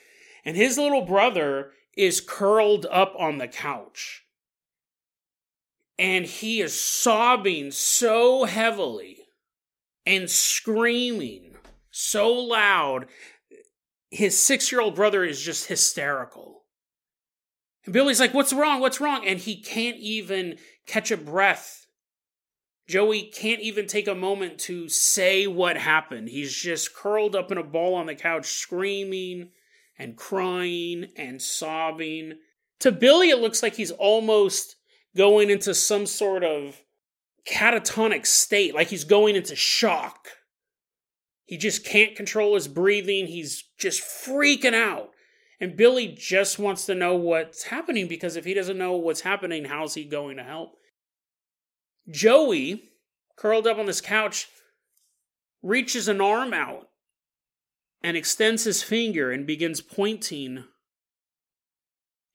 and 0.46 0.56
his 0.56 0.78
little 0.78 1.02
brother 1.02 1.72
is 1.96 2.22
curled 2.22 2.86
up 2.90 3.14
on 3.18 3.38
the 3.38 3.48
couch. 3.48 4.24
And 5.98 6.26
he 6.26 6.62
is 6.62 6.80
sobbing 6.80 7.72
so 7.72 8.46
heavily 8.46 9.18
and 10.06 10.30
screaming 10.30 11.58
so 11.92 12.32
loud. 12.32 13.08
His 14.10 14.42
six 14.42 14.72
year 14.72 14.82
old 14.82 14.96
brother 14.96 15.24
is 15.24 15.42
just 15.42 15.68
hysterical. 15.68 16.64
And 17.84 17.94
Billy's 17.94 18.20
like, 18.20 18.34
What's 18.34 18.54
wrong? 18.54 18.80
What's 18.80 19.02
wrong? 19.02 19.28
And 19.28 19.40
he 19.40 19.62
can't 19.62 19.98
even 19.98 20.58
catch 20.86 21.12
a 21.12 21.18
breath. 21.18 21.86
Joey 22.88 23.24
can't 23.24 23.62
even 23.62 23.86
take 23.86 24.08
a 24.08 24.16
moment 24.16 24.58
to 24.62 24.90
say 24.90 25.46
what 25.46 25.78
happened. 25.78 26.30
He's 26.30 26.56
just 26.56 26.96
curled 26.96 27.36
up 27.36 27.52
in 27.52 27.58
a 27.60 27.64
ball 27.64 27.94
on 27.94 28.08
the 28.08 28.16
couch, 28.16 28.48
screaming 28.48 29.52
and 30.00 30.16
crying 30.16 31.08
and 31.18 31.42
sobbing. 31.42 32.34
To 32.80 32.92
Billy, 32.92 33.30
it 33.30 33.40
looks 33.40 33.62
like 33.62 33.76
he's 33.76 33.92
almost 33.92 34.78
going 35.16 35.50
into 35.50 35.76
some 35.76 36.06
sort 36.06 36.44
of 36.44 36.82
catatonic 37.46 38.26
state, 38.26 38.74
like 38.74 38.88
he's 38.88 39.04
going 39.04 39.36
into 39.36 39.56
shock. 39.56 40.30
He 41.46 41.58
just 41.58 41.84
can't 41.84 42.16
control 42.16 42.56
his 42.56 42.68
breathing. 42.68 43.28
He's 43.28 43.64
just 43.78 44.02
freaking 44.02 44.74
out. 44.74 45.10
And 45.60 45.76
Billy 45.76 46.08
just 46.08 46.58
wants 46.58 46.86
to 46.86 46.96
know 46.96 47.16
what's 47.16 47.64
happening 47.64 48.08
because 48.08 48.38
if 48.38 48.46
he 48.46 48.54
doesn't 48.54 48.78
know 48.78 48.94
what's 48.94 49.22
happening, 49.22 49.66
how's 49.66 49.96
he 49.96 50.06
going 50.06 50.38
to 50.38 50.44
help? 50.44 50.78
Joey, 52.10 52.92
curled 53.36 53.68
up 53.68 53.78
on 53.78 53.88
this 53.88 54.00
couch, 54.00 54.48
reaches 55.62 56.08
an 56.08 56.22
arm 56.22 56.54
out 56.54 56.88
and 58.02 58.16
extends 58.16 58.64
his 58.64 58.84
finger 58.84 59.32
and 59.32 59.46
begins 59.46 59.82
pointing 59.82 60.66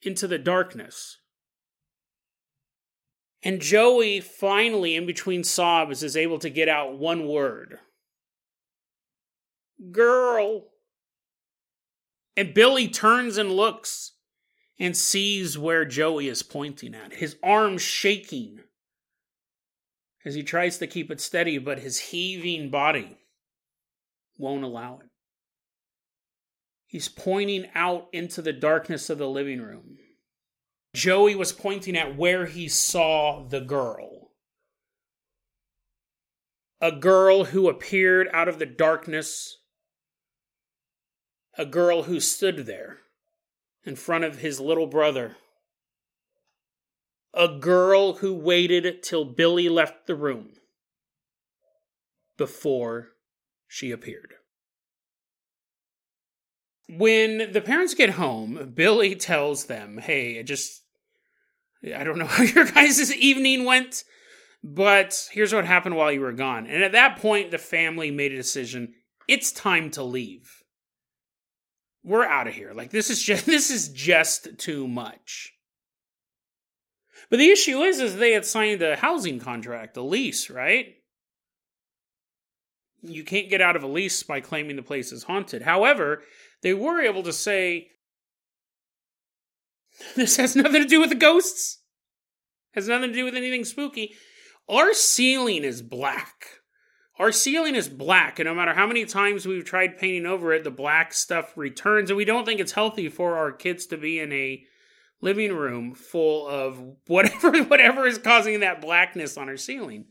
into 0.03 0.27
the 0.27 0.39
darkness. 0.39 1.19
And 3.43 3.61
Joey 3.61 4.21
finally, 4.21 4.97
in 4.97 5.07
between 5.07 5.45
sobs, 5.45 6.03
is 6.03 6.17
able 6.17 6.39
to 6.39 6.51
get 6.51 6.69
out 6.69 6.99
one 6.99 7.27
word 7.27 7.79
Girl. 9.91 10.67
And 12.37 12.55
Billy 12.55 12.89
turns 12.89 13.37
and 13.37 13.53
looks 13.53 14.13
and 14.79 14.97
sees 14.97 15.57
where 15.57 15.85
Joey 15.85 16.29
is 16.29 16.43
pointing 16.43 16.95
at, 16.95 17.15
his 17.15 17.37
arm 17.43 17.79
shaking 17.79 18.61
as 20.25 20.35
he 20.35 20.43
tries 20.43 20.79
to 20.79 20.87
keep 20.87 21.11
it 21.11 21.21
steady, 21.21 21.59
but 21.59 21.79
his 21.79 21.99
heaving 21.99 22.71
body 22.71 23.19
won't 24.39 24.65
allow 24.65 24.99
it. 24.99 25.11
He's 26.95 27.09
pointing 27.09 27.67
out 27.75 28.07
into 28.13 28.41
the 28.41 28.53
darkness 28.53 29.11
of 29.11 29.19
the 29.19 29.29
living 29.29 29.61
room. 29.61 29.99
Joey 30.95 31.35
was 31.35 31.51
pointing 31.51 31.97
at 31.97 32.17
where 32.17 32.47
he 32.47 32.69
saw 32.69 33.45
the 33.45 33.59
girl. 33.59 34.31
A 36.81 36.93
girl 36.93 37.47
who 37.47 37.69
appeared 37.69 38.29
out 38.33 38.47
of 38.47 38.61
the 38.61 38.67
darkness. 38.67 39.57
A 41.59 41.67
girl 41.67 42.05
who 42.05 42.21
stood 42.21 42.59
there 42.59 42.99
in 43.85 43.97
front 43.97 44.23
of 44.23 44.39
his 44.39 44.61
little 44.61 44.87
brother. 44.87 45.37
A 47.35 47.59
girl 47.59 48.19
who 48.19 48.33
waited 48.35 49.03
till 49.03 49.25
Billy 49.25 49.69
left 49.69 50.07
the 50.07 50.15
room 50.15 50.53
before 52.39 53.09
she 53.67 53.91
appeared. 53.91 54.35
When 56.89 57.53
the 57.53 57.63
parents 57.63 57.95
get 57.95 58.11
home, 58.11 58.73
Billy 58.75 59.15
tells 59.15 59.65
them, 59.65 59.99
Hey, 59.99 60.39
I 60.39 60.43
just 60.43 60.83
I 61.95 62.05
don't 62.05 62.19
know 62.19 62.27
how 62.29 62.45
your 62.45 62.67
guys' 62.67 63.15
evening 63.15 63.65
went, 63.65 64.05
but 64.63 65.29
here's 65.33 65.53
what 65.53 65.65
happened 65.65 65.97
while 65.97 66.13
you 66.13 66.21
were 66.21 66.33
gone. 66.33 66.67
And 66.67 66.83
at 66.83 66.93
that 66.93 67.19
point, 67.19 67.51
the 67.51 67.59
family 67.59 68.11
made 68.11 68.33
a 68.33 68.37
decision. 68.37 68.95
It's 69.29 69.53
time 69.53 69.91
to 69.93 70.03
leave. 70.03 70.63
We're 72.03 72.25
out 72.25 72.47
of 72.47 72.55
here. 72.55 72.73
Like 72.73 72.91
this 72.91 73.11
is 73.11 73.23
just 73.23 73.47
this 73.47 73.71
is 73.71 73.89
just 73.89 74.59
too 74.59 74.87
much. 74.87 75.53
But 77.31 77.39
the 77.39 77.51
issue 77.51 77.81
is, 77.81 78.01
is 78.01 78.17
they 78.17 78.33
had 78.33 78.45
signed 78.45 78.83
a 78.83 78.97
housing 78.97 79.41
contract, 79.41 79.97
a 79.97 80.03
lease, 80.03 80.51
right? 80.51 80.95
You 83.03 83.25
can't 83.25 83.49
get 83.49 83.63
out 83.63 83.77
of 83.77 83.83
a 83.83 83.87
lease 83.87 84.23
by 84.23 84.41
claiming 84.41 84.77
the 84.77 84.83
place 84.83 85.11
is 85.11 85.25
haunted. 85.25 85.63
However, 85.63 86.23
they 86.65 86.75
were 86.75 87.03
able 87.03 87.23
to 87.23 87.33
say, 87.33 87.91
this 90.17 90.39
has 90.39 90.57
nothing 90.57 90.83
to 90.83 90.89
do 90.89 90.99
with 90.99 91.11
the 91.11 91.15
ghosts. 91.15 91.83
Has 92.73 92.89
nothing 92.89 93.11
to 93.11 93.15
do 93.15 93.25
with 93.25 93.35
anything 93.35 93.65
spooky. 93.65 94.15
Our 94.67 94.95
ceiling 94.95 95.63
is 95.63 95.83
black. 95.83 96.47
Our 97.19 97.33
ceiling 97.33 97.77
is 97.77 97.89
black, 97.89 98.41
and 98.41 98.49
no 98.49 98.55
matter 98.55 98.73
how 98.73 98.87
many 98.87 99.05
times 99.05 99.47
we've 99.47 99.65
tried 99.65 99.99
painting 99.99 100.27
over 100.27 100.53
it, 100.53 100.65
the 100.65 100.71
black 100.71 101.13
stuff 101.13 101.53
returns, 101.55 102.11
and 102.11 102.17
we 102.17 102.25
don't 102.25 102.45
think 102.45 102.59
it's 102.59 102.73
healthy 102.73 103.09
for 103.09 103.37
our 103.37 103.53
kids 103.53 103.87
to 103.87 103.99
be 103.99 104.19
in 104.19 104.33
a 104.33 104.65
living 105.21 105.53
room 105.53 105.95
full 105.95 106.49
of 106.49 106.83
whatever 107.07 107.63
whatever 107.65 108.07
is 108.07 108.19
causing 108.19 108.61
that 108.61 108.81
blackness 108.81 109.37
on 109.37 109.49
our 109.49 109.57
ceiling. 109.59 110.07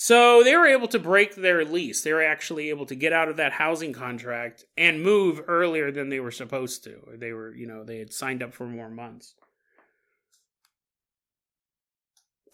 So 0.00 0.44
they 0.44 0.54
were 0.54 0.68
able 0.68 0.86
to 0.88 1.00
break 1.00 1.34
their 1.34 1.64
lease. 1.64 2.02
They 2.02 2.12
were 2.12 2.22
actually 2.22 2.68
able 2.68 2.86
to 2.86 2.94
get 2.94 3.12
out 3.12 3.28
of 3.28 3.38
that 3.38 3.50
housing 3.50 3.92
contract 3.92 4.64
and 4.76 5.02
move 5.02 5.40
earlier 5.48 5.90
than 5.90 6.08
they 6.08 6.20
were 6.20 6.30
supposed 6.30 6.84
to. 6.84 7.00
They 7.16 7.32
were, 7.32 7.52
you 7.52 7.66
know, 7.66 7.82
they 7.82 7.98
had 7.98 8.12
signed 8.12 8.40
up 8.40 8.54
for 8.54 8.64
more 8.64 8.88
months. 8.88 9.34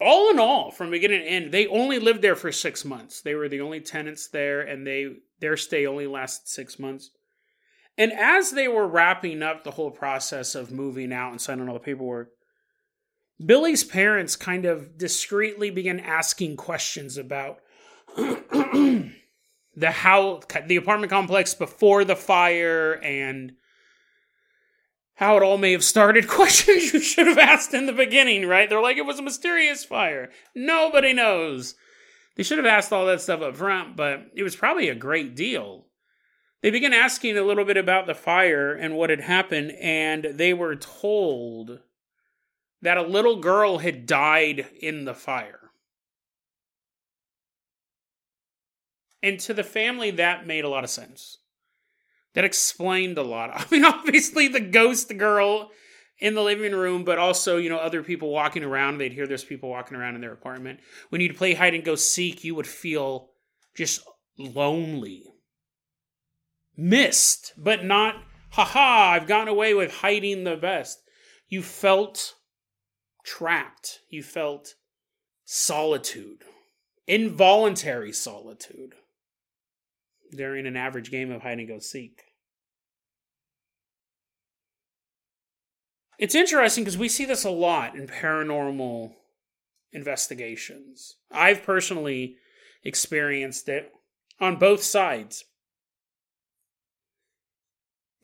All 0.01 0.31
in 0.31 0.39
all, 0.39 0.71
from 0.71 0.91
beginning 0.91 1.21
to 1.21 1.27
end, 1.27 1.53
they 1.53 1.67
only 1.67 1.99
lived 1.99 2.23
there 2.23 2.35
for 2.35 2.51
six 2.51 2.83
months. 2.83 3.21
They 3.21 3.35
were 3.35 3.51
the 3.51 3.61
only 3.61 3.81
tenants 3.81 4.29
there, 4.29 4.63
and 4.63 4.87
they 4.87 5.17
their 5.41 5.59
stay 5.59 5.87
only 5.87 6.07
lasted 6.07 6.49
six 6.49 6.79
months. 6.79 7.11
And 7.99 8.11
as 8.15 8.53
they 8.53 8.69
were 8.69 8.89
wrapping 8.89 9.43
up 9.43 9.65
the 9.65 9.73
whole 9.73 9.91
process 9.91 10.55
of 10.55 10.73
moving 10.73 11.13
out 11.13 11.33
and 11.33 11.41
signing 11.43 11.69
all 11.69 11.75
the 11.75 11.81
paperwork, 11.81 12.31
Billy's 13.45 13.85
parents 13.85 14.37
kind 14.37 14.65
of 14.65 14.97
discreetly 14.97 15.71
began 15.71 16.01
asking 16.01 16.57
questions 16.57 17.19
about 17.19 17.59
the 18.17 19.11
how 19.77 20.41
the 20.67 20.77
apartment 20.77 21.11
complex 21.11 21.55
before 21.55 22.05
the 22.05 22.17
fire 22.17 22.93
and 23.03 23.53
how 25.15 25.37
it 25.37 25.43
all 25.43 25.59
may 25.59 25.73
have 25.73 25.85
started. 25.85 26.29
Questions 26.29 26.93
you 26.93 27.01
should 27.01 27.27
have 27.27 27.39
asked 27.39 27.75
in 27.75 27.87
the 27.87 27.93
beginning, 27.93 28.47
right? 28.47 28.69
They're 28.69 28.81
like, 28.81 28.97
it 28.97 29.07
was 29.07 29.19
a 29.19 29.23
mysterious 29.23 29.85
fire. 29.85 30.31
Nobody 30.55 31.13
knows. 31.13 31.75
They 32.37 32.43
should 32.43 32.59
have 32.59 32.67
asked 32.67 32.93
all 32.93 33.07
that 33.07 33.21
stuff 33.21 33.43
up 33.43 33.57
front, 33.57 33.97
but 33.97 34.27
it 34.35 34.43
was 34.43 34.57
probably 34.57 34.89
a 34.89 34.95
great 34.95 35.37
deal. 35.37 35.87
They 36.63 36.71
began 36.71 36.93
asking 36.93 37.37
a 37.37 37.43
little 37.43 37.65
bit 37.65 37.77
about 37.77 38.07
the 38.07 38.15
fire 38.15 38.73
and 38.73 38.97
what 38.97 39.11
had 39.11 39.21
happened, 39.21 39.73
and 39.81 40.25
they 40.25 40.55
were 40.55 40.75
told 40.75 41.81
that 42.85 42.99
a 42.99 43.03
little 43.03 43.37
girl 43.37 43.79
had 43.79 44.05
died 44.05 44.67
in 44.79 45.07
the 45.07 45.15
fire. 45.15 45.71
And 49.23 49.41
to 49.41 49.55
the 49.55 49.65
family, 49.65 50.11
that 50.13 50.47
made 50.47 50.65
a 50.65 50.69
lot 50.69 50.85
of 50.85 50.91
sense. 50.91 51.39
That 52.35 52.45
explained 52.45 53.17
a 53.17 53.23
lot. 53.23 53.51
I 53.55 53.65
mean, 53.71 53.87
obviously, 53.87 54.49
the 54.49 54.61
ghost 54.61 55.17
girl 55.17 55.71
in 56.19 56.35
the 56.35 56.43
living 56.43 56.75
room, 56.75 57.05
but 57.05 57.17
also, 57.17 57.57
you 57.57 57.71
know, 57.71 57.79
other 57.79 58.03
people 58.03 58.31
walking 58.31 58.63
around. 58.63 58.99
They'd 58.99 59.15
hear 59.15 59.27
there's 59.27 59.43
people 59.43 59.71
walking 59.71 59.97
around 59.97 60.15
in 60.15 60.21
their 60.21 60.35
apartment. 60.35 60.81
When 61.09 61.23
you'd 61.23 61.39
play 61.39 61.55
hide 61.55 61.75
and 61.75 61.85
go 61.85 61.95
seek, 61.95 62.45
you 62.45 62.55
would 62.55 62.67
feel 62.67 63.31
just 63.75 64.05
lonely. 64.37 65.25
Missed, 66.77 67.55
but 67.57 67.83
not, 67.83 68.17
haha, 68.51 69.13
I've 69.13 69.27
gotten 69.27 69.49
away 69.49 69.73
with 69.73 69.91
hiding 69.91 70.45
the 70.45 70.57
best. 70.57 70.99
You 71.49 71.63
felt 71.63 72.35
trapped. 73.25 74.01
You 74.09 74.23
felt 74.23 74.75
solitude, 75.45 76.45
involuntary 77.07 78.13
solitude 78.13 78.95
during 80.31 80.67
an 80.67 80.77
average 80.77 81.11
game 81.11 81.31
of 81.31 81.43
hide 81.43 81.59
and 81.59 81.69
go 81.69 81.79
seek. 81.79 82.23
It's 86.19 86.35
interesting 86.35 86.85
because 86.85 86.99
we 86.99 87.09
see 87.09 87.25
this 87.25 87.45
a 87.45 87.51
lot 87.51 87.97
in 87.97 88.07
paranormal 88.07 89.13
investigations. 89.93 91.17
I've 91.31 91.65
personally 91.65 92.37
experienced 92.85 93.69
it 93.69 93.91
on 94.41 94.57
both 94.57 94.83
sides. 94.83 95.45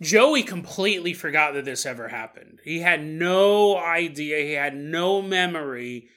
Joey 0.00 0.42
completely 0.42 1.12
forgot 1.12 1.54
that 1.54 1.64
this 1.64 1.84
ever 1.84 2.08
happened. 2.08 2.60
He 2.64 2.80
had 2.80 3.04
no 3.04 3.76
idea, 3.76 4.38
he 4.38 4.52
had 4.52 4.74
no 4.74 5.20
memory 5.20 6.08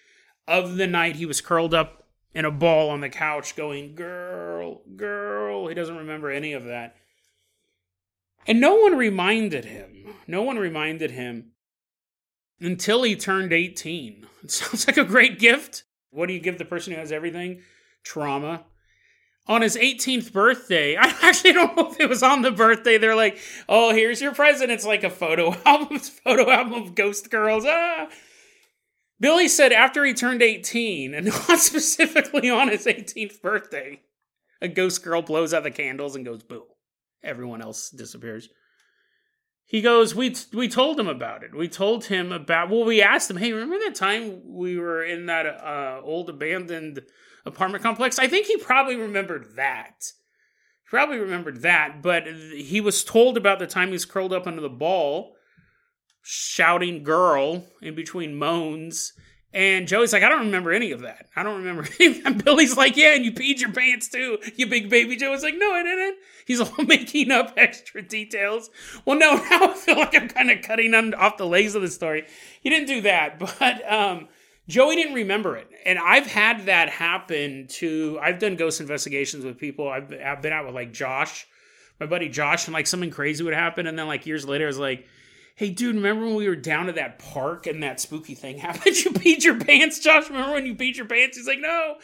of 0.48 0.78
the 0.78 0.88
night 0.88 1.18
he 1.18 1.26
was 1.26 1.42
curled 1.42 1.74
up 1.74 2.08
in 2.34 2.46
a 2.46 2.52
ball 2.52 2.90
on 2.90 3.02
the 3.02 3.10
couch 3.10 3.56
going, 3.56 3.96
Girl, 3.96 4.82
girl. 4.96 5.68
He 5.68 5.76
doesn't 5.76 5.98
remember 5.98 6.32
any 6.32 6.54
of 6.54 6.66
that. 6.66 6.96
And 8.48 8.60
no 8.60 8.76
one 8.76 8.98
reminded 8.98 9.66
him. 9.66 10.16
No 10.28 10.42
one 10.42 10.58
reminded 10.58 11.12
him 11.12 11.52
until 12.60 13.04
he 13.04 13.16
turned 13.16 13.54
18. 13.54 14.28
It 14.44 14.52
sounds 14.52 14.88
like 14.88 14.98
a 14.98 15.06
great 15.06 15.40
gift. 15.40 15.84
What 16.10 16.28
do 16.28 16.34
you 16.34 16.42
give 16.42 16.58
the 16.58 16.66
person 16.66 16.92
who 16.92 17.00
has 17.00 17.14
everything? 17.14 17.62
Trauma 18.04 18.66
on 19.48 19.62
his 19.62 19.76
18th 19.76 20.32
birthday. 20.32 20.96
I 21.00 21.14
actually 21.22 21.54
don't 21.54 21.76
know 21.76 21.92
if 21.92 22.00
it 22.00 22.10
was 22.10 22.24
on 22.24 22.42
the 22.42 22.52
birthday. 22.52 22.98
They're 22.98 23.16
like, 23.16 23.38
"Oh, 23.68 23.94
here's 23.94 24.22
your 24.22 24.34
present." 24.34 24.72
It's 24.72 24.86
like 24.86 25.04
a 25.04 25.10
photo 25.10 25.56
album, 25.66 26.00
photo 26.00 26.50
album 26.50 26.74
of 26.74 26.96
ghost 26.96 27.30
girls. 27.30 27.66
Ah. 27.68 28.10
Billy 29.20 29.48
said 29.48 29.72
after 29.72 30.04
he 30.04 30.14
turned 30.14 30.42
18, 30.42 31.14
and 31.14 31.28
not 31.48 31.60
specifically 31.60 32.50
on 32.50 32.68
his 32.68 32.86
18th 32.86 33.42
birthday, 33.42 34.02
a 34.62 34.68
ghost 34.68 35.04
girl 35.04 35.22
blows 35.22 35.54
out 35.54 35.64
the 35.64 35.72
candles 35.72 36.16
and 36.16 36.26
goes 36.26 36.44
boo. 36.44 36.66
Everyone 37.24 37.62
else 37.62 37.90
disappears. 37.90 38.50
he 39.66 39.82
goes, 39.82 40.14
we 40.14 40.36
we 40.52 40.68
told 40.68 41.00
him 41.00 41.08
about 41.08 41.44
it. 41.44 41.56
We 41.56 41.70
told 41.70 42.06
him 42.06 42.32
about. 42.32 42.70
Well, 42.70 42.84
we 42.84 43.02
asked 43.02 43.30
him, 43.30 43.38
hey, 43.38 43.54
remember 43.54 43.80
that 43.86 43.96
time 43.96 44.42
we 44.46 44.78
were 44.78 45.04
in 45.04 45.28
that 45.28 45.46
uh, 45.46 46.02
old 46.04 46.30
abandoned 46.30 47.02
apartment 47.46 47.84
complex? 47.84 48.20
I 48.20 48.28
think 48.28 48.48
he 48.48 48.58
probably 48.58 48.96
remembered 48.96 49.56
that. 49.56 49.96
He 50.84 50.90
probably 50.90 51.18
remembered 51.18 51.62
that, 51.62 52.02
but 52.02 52.28
he 52.28 52.82
was 52.82 53.04
told 53.04 53.38
about 53.38 53.60
the 53.60 53.68
time 53.68 53.92
he's 53.92 54.06
curled 54.06 54.34
up 54.34 54.48
under 54.48 54.62
the 54.62 54.70
ball, 54.70 55.36
shouting 56.22 57.04
"girl" 57.04 57.66
in 57.82 57.96
between 57.96 58.36
moans. 58.36 59.14
And 59.56 59.88
Joey's 59.88 60.12
like, 60.12 60.24
I 60.24 60.30
don't 60.30 60.46
remember 60.46 60.72
any 60.72 60.92
of 60.92 61.02
that. 61.02 61.28
I 61.36 61.44
don't 61.44 61.64
remember. 61.64 61.88
and 62.00 62.44
Billy's 62.44 62.76
like, 62.76 62.98
Yeah, 62.98 63.14
and 63.14 63.24
you 63.24 63.32
peed 63.32 63.60
your 63.60 63.72
pants 63.72 64.10
too, 64.10 64.40
you 64.56 64.66
big 64.66 64.90
baby. 64.90 65.16
Joey's 65.16 65.44
like, 65.44 65.56
No, 65.56 65.72
I 65.72 65.84
didn't. 65.84 66.18
He's 66.46 66.60
all 66.60 66.74
making 66.88 67.32
up 67.32 67.54
extra 67.58 68.02
details. 68.02 68.70
Well, 69.06 69.18
no, 69.18 69.36
now 69.36 69.70
I 69.70 69.74
feel 69.74 69.98
like 69.98 70.16
I'm 70.16 70.28
kind 70.28 70.50
of 70.50 70.64
cutting 70.64 70.94
off 70.96 71.38
the 71.38 71.46
legs 71.46 71.76
of 71.76 71.82
the 71.84 71.90
story. 71.90 72.26
He 72.62 72.70
didn't 72.70 72.88
do 72.88 73.02
that, 73.02 73.40
but 73.40 73.92
um, 73.92 74.28
Joey 74.68 74.96
didn't 74.96 75.16
remember 75.16 75.58
it. 75.58 75.70
And 75.86 76.00
I've 76.00 76.28
had 76.28 76.68
that 76.68 76.90
happen 76.90 77.68
to, 77.72 78.20
I've 78.22 78.40
done 78.40 78.56
ghost 78.56 78.80
investigations 78.80 79.44
with 79.44 79.58
people. 79.58 79.90
I've, 79.90 80.14
I've 80.14 80.42
been 80.42 80.54
out 80.54 80.66
with 80.66 80.76
like 80.76 80.94
Josh, 80.94 81.46
my 82.00 82.06
buddy 82.06 82.30
Josh, 82.30 82.68
and 82.68 82.74
like 82.74 82.88
something 82.88 83.12
crazy 83.12 83.44
would 83.44 83.54
happen. 83.54 83.88
And 83.88 84.00
then 84.00 84.08
like 84.08 84.26
years 84.26 84.46
later, 84.46 84.66
I 84.66 84.68
was 84.68 84.80
like, 84.80 85.06
Hey, 85.56 85.70
dude, 85.70 85.96
remember 85.96 86.26
when 86.26 86.36
we 86.36 86.48
were 86.48 86.56
down 86.56 86.90
at 86.90 86.96
that 86.96 87.20
park 87.20 87.68
and 87.68 87.84
that 87.84 88.00
spooky 88.00 88.34
thing 88.34 88.58
happened? 88.60 88.96
You 88.96 89.12
peed 89.12 89.44
your 89.44 89.60
pants, 89.60 90.00
Josh? 90.00 90.30
Remember 90.30 90.54
when 90.54 90.66
you 90.66 90.76
peed 90.76 90.96
your 90.96 91.06
pants? 91.06 91.38
He's 91.38 91.48
like, 91.48 91.60
no. 91.60 91.98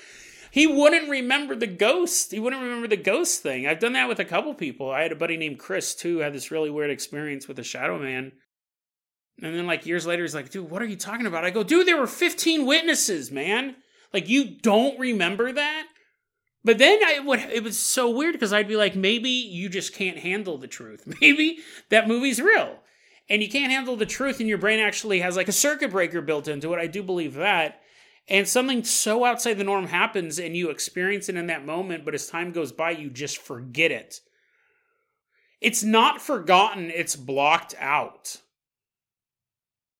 He 0.52 0.66
wouldn't 0.68 1.10
remember 1.10 1.56
the 1.56 1.68
ghost. 1.68 2.32
He 2.32 2.40
wouldn't 2.40 2.62
remember 2.62 2.88
the 2.88 2.98
ghost 2.98 3.42
thing. 3.42 3.68
I've 3.68 3.80
done 3.80 3.94
that 3.94 4.08
with 4.08 4.20
a 4.20 4.26
couple 4.26 4.54
people. 4.54 4.92
I 4.92 5.02
had 5.02 5.12
a 5.12 5.16
buddy 5.16 5.38
named 5.38 5.60
Chris, 5.60 5.96
too, 5.96 6.20
had 6.20 6.34
this 6.34 6.52
really 6.52 6.70
weird 6.70 6.90
experience 6.90 7.48
with 7.48 7.60
a 7.60 7.64
shadow 7.64 8.00
man. 8.00 8.32
And 9.42 9.56
then, 9.56 9.68
like, 9.68 9.86
years 9.86 10.06
later, 10.06 10.24
he's 10.24 10.36
like, 10.36 10.50
dude, 10.50 10.70
what 10.70 10.82
are 10.82 10.88
you 10.88 10.98
talking 10.98 11.26
about? 11.26 11.46
I 11.46 11.50
go, 11.50 11.64
dude, 11.64 11.88
there 11.88 11.98
were 11.98 12.08
15 12.08 12.66
witnesses, 12.66 13.32
man. 13.32 13.76
Like, 14.14 14.28
you 14.28 14.58
don't 14.62 15.00
remember 15.00 15.52
that? 15.52 15.88
But 16.64 16.78
then 16.78 17.00
I 17.06 17.20
would, 17.20 17.40
it 17.40 17.64
was 17.64 17.80
so 17.80 18.10
weird 18.10 18.34
because 18.34 18.52
I'd 18.52 18.68
be 18.68 18.76
like, 18.76 18.96
maybe 18.96 19.30
you 19.30 19.70
just 19.70 19.94
can't 19.94 20.18
handle 20.18 20.58
the 20.58 20.68
truth. 20.68 21.04
Maybe 21.22 21.60
that 21.90 22.08
movie's 22.08 22.42
real 22.42 22.80
and 23.30 23.44
you 23.44 23.50
can't 23.50 23.72
handle 23.72 23.96
the 23.96 24.06
truth, 24.06 24.40
and 24.40 24.50
your 24.50 24.58
brain 24.58 24.80
actually 24.80 25.20
has 25.20 25.38
like 25.38 25.48
a 25.48 25.54
circuit 25.54 25.92
breaker 25.92 26.22
built 26.22 26.48
into 26.48 26.74
it. 26.74 26.80
I 26.80 26.88
do 26.88 27.04
believe 27.04 27.36
that. 27.36 27.82
And 28.28 28.48
something 28.48 28.84
so 28.84 29.24
outside 29.24 29.56
the 29.56 29.64
norm 29.64 29.88
happens, 29.88 30.40
and 30.40 30.58
you 30.58 30.70
experience 30.70 31.30
it 31.30 31.36
in 31.36 31.48
that 31.48 31.66
moment, 31.66 32.06
but 32.06 32.16
as 32.16 32.28
time 32.28 32.52
goes 32.52 32.72
by, 32.72 32.92
you 32.92 33.10
just 33.10 33.38
forget 33.38 33.92
it. 33.92 34.20
It's 35.62 35.84
not 35.84 36.22
forgotten, 36.22 36.92
it's 36.94 37.16
blocked 37.16 37.76
out. 37.80 38.38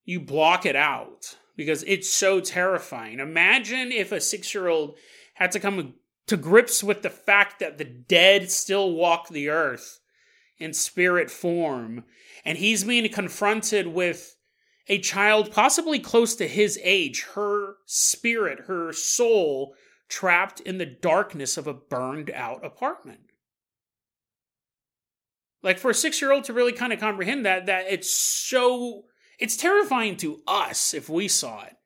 You 0.04 0.20
block 0.20 0.66
it 0.66 0.76
out 0.76 1.36
because 1.56 1.84
it's 1.86 2.10
so 2.10 2.40
terrifying. 2.40 3.20
Imagine 3.20 3.92
if 3.92 4.12
a 4.12 4.20
six 4.20 4.54
year 4.54 4.68
old 4.68 4.96
had 5.34 5.52
to 5.52 5.60
come 5.60 5.94
to 6.26 6.36
grips 6.36 6.82
with 6.82 7.02
the 7.02 7.10
fact 7.10 7.60
that 7.60 7.78
the 7.78 7.84
dead 7.84 8.50
still 8.50 8.92
walk 8.92 9.28
the 9.28 9.48
earth 9.48 10.00
in 10.58 10.72
spirit 10.72 11.30
form 11.30 12.04
and 12.44 12.58
he's 12.58 12.84
being 12.84 13.08
confronted 13.10 13.88
with 13.88 14.36
a 14.88 14.98
child 14.98 15.52
possibly 15.52 15.98
close 15.98 16.34
to 16.36 16.48
his 16.48 16.78
age, 16.82 17.26
her 17.34 17.76
spirit, 17.86 18.60
her 18.66 18.92
soul 18.92 19.74
trapped 20.08 20.60
in 20.60 20.78
the 20.78 20.86
darkness 20.86 21.56
of 21.56 21.66
a 21.66 21.74
burned 21.74 22.30
out 22.30 22.64
apartment. 22.64 23.20
Like 25.62 25.78
for 25.78 25.90
a 25.90 25.94
6-year-old 25.94 26.44
to 26.44 26.52
really 26.52 26.72
kind 26.72 26.92
of 26.92 27.00
comprehend 27.00 27.46
that 27.46 27.66
that 27.66 27.86
it's 27.88 28.10
so 28.10 29.04
it's 29.40 29.56
terrifying 29.56 30.16
to 30.18 30.40
us 30.46 30.94
if 30.94 31.08
we 31.08 31.26
saw 31.26 31.64
it. 31.64 31.76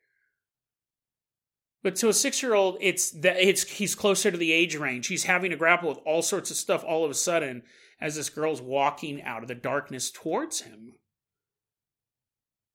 But 1.82 1.96
to 1.96 2.08
a 2.08 2.12
6-year-old 2.12 2.78
it's 2.80 3.10
that 3.10 3.36
it's 3.36 3.62
he's 3.64 3.94
closer 3.94 4.30
to 4.30 4.36
the 4.36 4.52
age 4.52 4.76
range. 4.76 5.06
He's 5.06 5.24
having 5.24 5.50
to 5.50 5.56
grapple 5.56 5.88
with 5.88 5.98
all 6.04 6.22
sorts 6.22 6.50
of 6.50 6.56
stuff 6.56 6.84
all 6.84 7.04
of 7.04 7.10
a 7.10 7.14
sudden 7.14 7.62
as 8.00 8.16
this 8.16 8.30
girl's 8.30 8.60
walking 8.60 9.22
out 9.22 9.42
of 9.42 9.48
the 9.48 9.54
darkness 9.54 10.10
towards 10.10 10.62
him. 10.62 10.94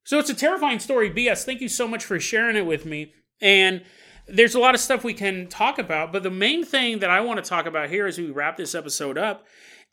So 0.05 0.17
it's 0.17 0.29
a 0.29 0.35
terrifying 0.35 0.79
story. 0.79 1.11
BS, 1.11 1.43
thank 1.43 1.61
you 1.61 1.69
so 1.69 1.87
much 1.87 2.03
for 2.03 2.19
sharing 2.19 2.55
it 2.55 2.65
with 2.65 2.85
me. 2.85 3.13
And 3.41 3.83
there's 4.27 4.55
a 4.55 4.59
lot 4.59 4.75
of 4.75 4.81
stuff 4.81 5.03
we 5.03 5.13
can 5.13 5.47
talk 5.47 5.77
about, 5.77 6.11
but 6.11 6.23
the 6.23 6.31
main 6.31 6.63
thing 6.63 6.99
that 6.99 7.09
I 7.09 7.21
want 7.21 7.43
to 7.43 7.47
talk 7.47 7.65
about 7.65 7.89
here 7.89 8.05
as 8.07 8.17
we 8.17 8.29
wrap 8.29 8.57
this 8.57 8.75
episode 8.75 9.17
up, 9.17 9.45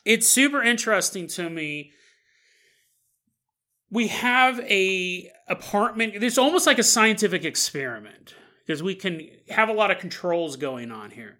it's 0.05 0.27
super 0.27 0.61
interesting 0.63 1.27
to 1.27 1.49
me. 1.49 1.91
We 3.89 4.07
have 4.07 4.59
a 4.61 5.31
apartment. 5.47 6.15
It's 6.15 6.37
almost 6.37 6.67
like 6.67 6.79
a 6.79 6.83
scientific 6.83 7.45
experiment 7.45 8.35
because 8.65 8.83
we 8.83 8.95
can 8.95 9.27
have 9.49 9.69
a 9.69 9.73
lot 9.73 9.91
of 9.91 9.99
controls 9.99 10.57
going 10.57 10.91
on 10.91 11.11
here 11.11 11.39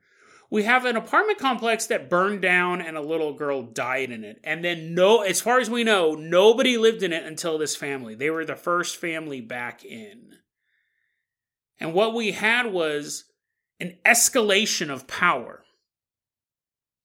we 0.49 0.63
have 0.63 0.85
an 0.85 0.95
apartment 0.95 1.39
complex 1.39 1.87
that 1.87 2.09
burned 2.09 2.41
down 2.41 2.81
and 2.81 2.95
a 2.95 3.01
little 3.01 3.33
girl 3.33 3.63
died 3.63 4.11
in 4.11 4.23
it. 4.23 4.39
And 4.43 4.63
then 4.63 4.95
no 4.95 5.21
as 5.21 5.41
far 5.41 5.59
as 5.59 5.69
we 5.69 5.83
know, 5.83 6.15
nobody 6.15 6.77
lived 6.77 7.03
in 7.03 7.11
it 7.11 7.25
until 7.25 7.57
this 7.57 7.75
family. 7.75 8.15
They 8.15 8.29
were 8.29 8.45
the 8.45 8.55
first 8.55 8.95
family 8.97 9.41
back 9.41 9.83
in. 9.83 10.35
And 11.79 11.93
what 11.93 12.13
we 12.13 12.31
had 12.31 12.71
was 12.71 13.25
an 13.79 13.97
escalation 14.05 14.89
of 14.89 15.07
power. 15.07 15.63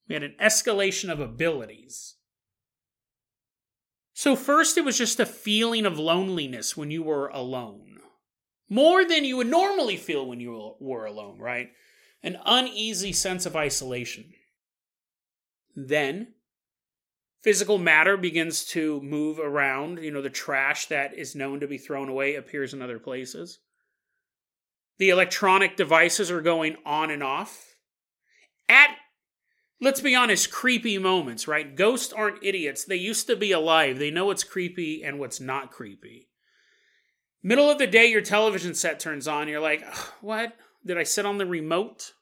We 0.07 0.15
had 0.15 0.23
an 0.23 0.35
escalation 0.41 1.11
of 1.11 1.19
abilities. 1.19 2.15
So, 4.13 4.35
first, 4.35 4.77
it 4.77 4.85
was 4.85 4.97
just 4.97 5.19
a 5.19 5.25
feeling 5.25 5.85
of 5.85 5.97
loneliness 5.97 6.77
when 6.77 6.91
you 6.91 7.03
were 7.03 7.27
alone. 7.29 7.99
More 8.69 9.05
than 9.05 9.25
you 9.25 9.37
would 9.37 9.47
normally 9.47 9.97
feel 9.97 10.25
when 10.25 10.39
you 10.39 10.75
were 10.79 11.05
alone, 11.05 11.39
right? 11.39 11.69
an 12.23 12.39
uneasy 12.45 13.11
sense 13.11 13.45
of 13.45 13.55
isolation. 13.55 14.33
Then, 15.75 16.33
physical 17.41 17.77
matter 17.77 18.15
begins 18.15 18.63
to 18.67 19.01
move 19.01 19.39
around. 19.39 19.99
You 19.99 20.11
know, 20.11 20.21
the 20.21 20.29
trash 20.29 20.87
that 20.87 21.13
is 21.13 21.35
known 21.35 21.59
to 21.59 21.67
be 21.67 21.77
thrown 21.77 22.07
away 22.07 22.35
appears 22.35 22.73
in 22.73 22.81
other 22.81 22.99
places. 22.99 23.59
The 24.99 25.09
electronic 25.09 25.75
devices 25.75 26.31
are 26.31 26.41
going 26.41 26.77
on 26.85 27.11
and 27.11 27.21
off. 27.21 27.75
At, 28.69 28.95
let's 29.81 30.01
be 30.01 30.15
honest, 30.15 30.51
creepy 30.51 30.97
moments, 30.97 31.47
right? 31.47 31.75
Ghosts 31.75 32.13
aren't 32.13 32.43
idiots. 32.43 32.85
They 32.85 32.95
used 32.95 33.27
to 33.27 33.35
be 33.35 33.51
alive. 33.51 33.99
They 33.99 34.11
know 34.11 34.25
what's 34.25 34.43
creepy 34.43 35.03
and 35.03 35.19
what's 35.19 35.39
not 35.39 35.71
creepy. 35.71 36.29
Middle 37.41 37.69
of 37.69 37.77
the 37.77 37.87
day, 37.87 38.07
your 38.07 38.21
television 38.21 38.73
set 38.73 38.99
turns 38.99 39.27
on. 39.27 39.47
You're 39.47 39.59
like, 39.59 39.83
what? 40.21 40.53
Did 40.85 40.97
I 40.97 41.03
sit 41.03 41.25
on 41.25 41.37
the 41.37 41.45
remote? 41.45 42.13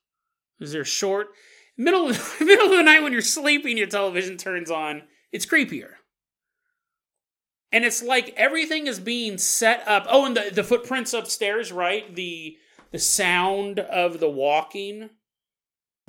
Is 0.60 0.72
there 0.72 0.86
short? 0.86 1.30
Middle 1.78 2.10
of, 2.10 2.36
middle 2.42 2.72
of 2.72 2.78
the 2.78 2.84
night 2.84 3.04
when 3.04 3.14
you're 3.14 3.22
sleeping, 3.22 3.78
your 3.78 3.88
television 3.88 4.38
turns 4.38 4.72
on. 4.72 5.04
It's 5.32 5.46
creepier. 5.46 5.94
And 7.72 7.86
it's 7.86 8.04
like 8.04 8.34
everything 8.36 8.88
is 8.88 9.00
being 9.00 9.38
set 9.38 9.88
up. 9.88 10.06
Oh, 10.10 10.26
and 10.26 10.36
the, 10.36 10.52
the 10.52 10.64
footprints 10.64 11.14
upstairs, 11.14 11.72
right? 11.72 12.14
The 12.16 12.58
the 12.92 13.00
sound 13.00 13.80
of 13.80 14.20
the 14.20 14.30
walking. 14.30 15.10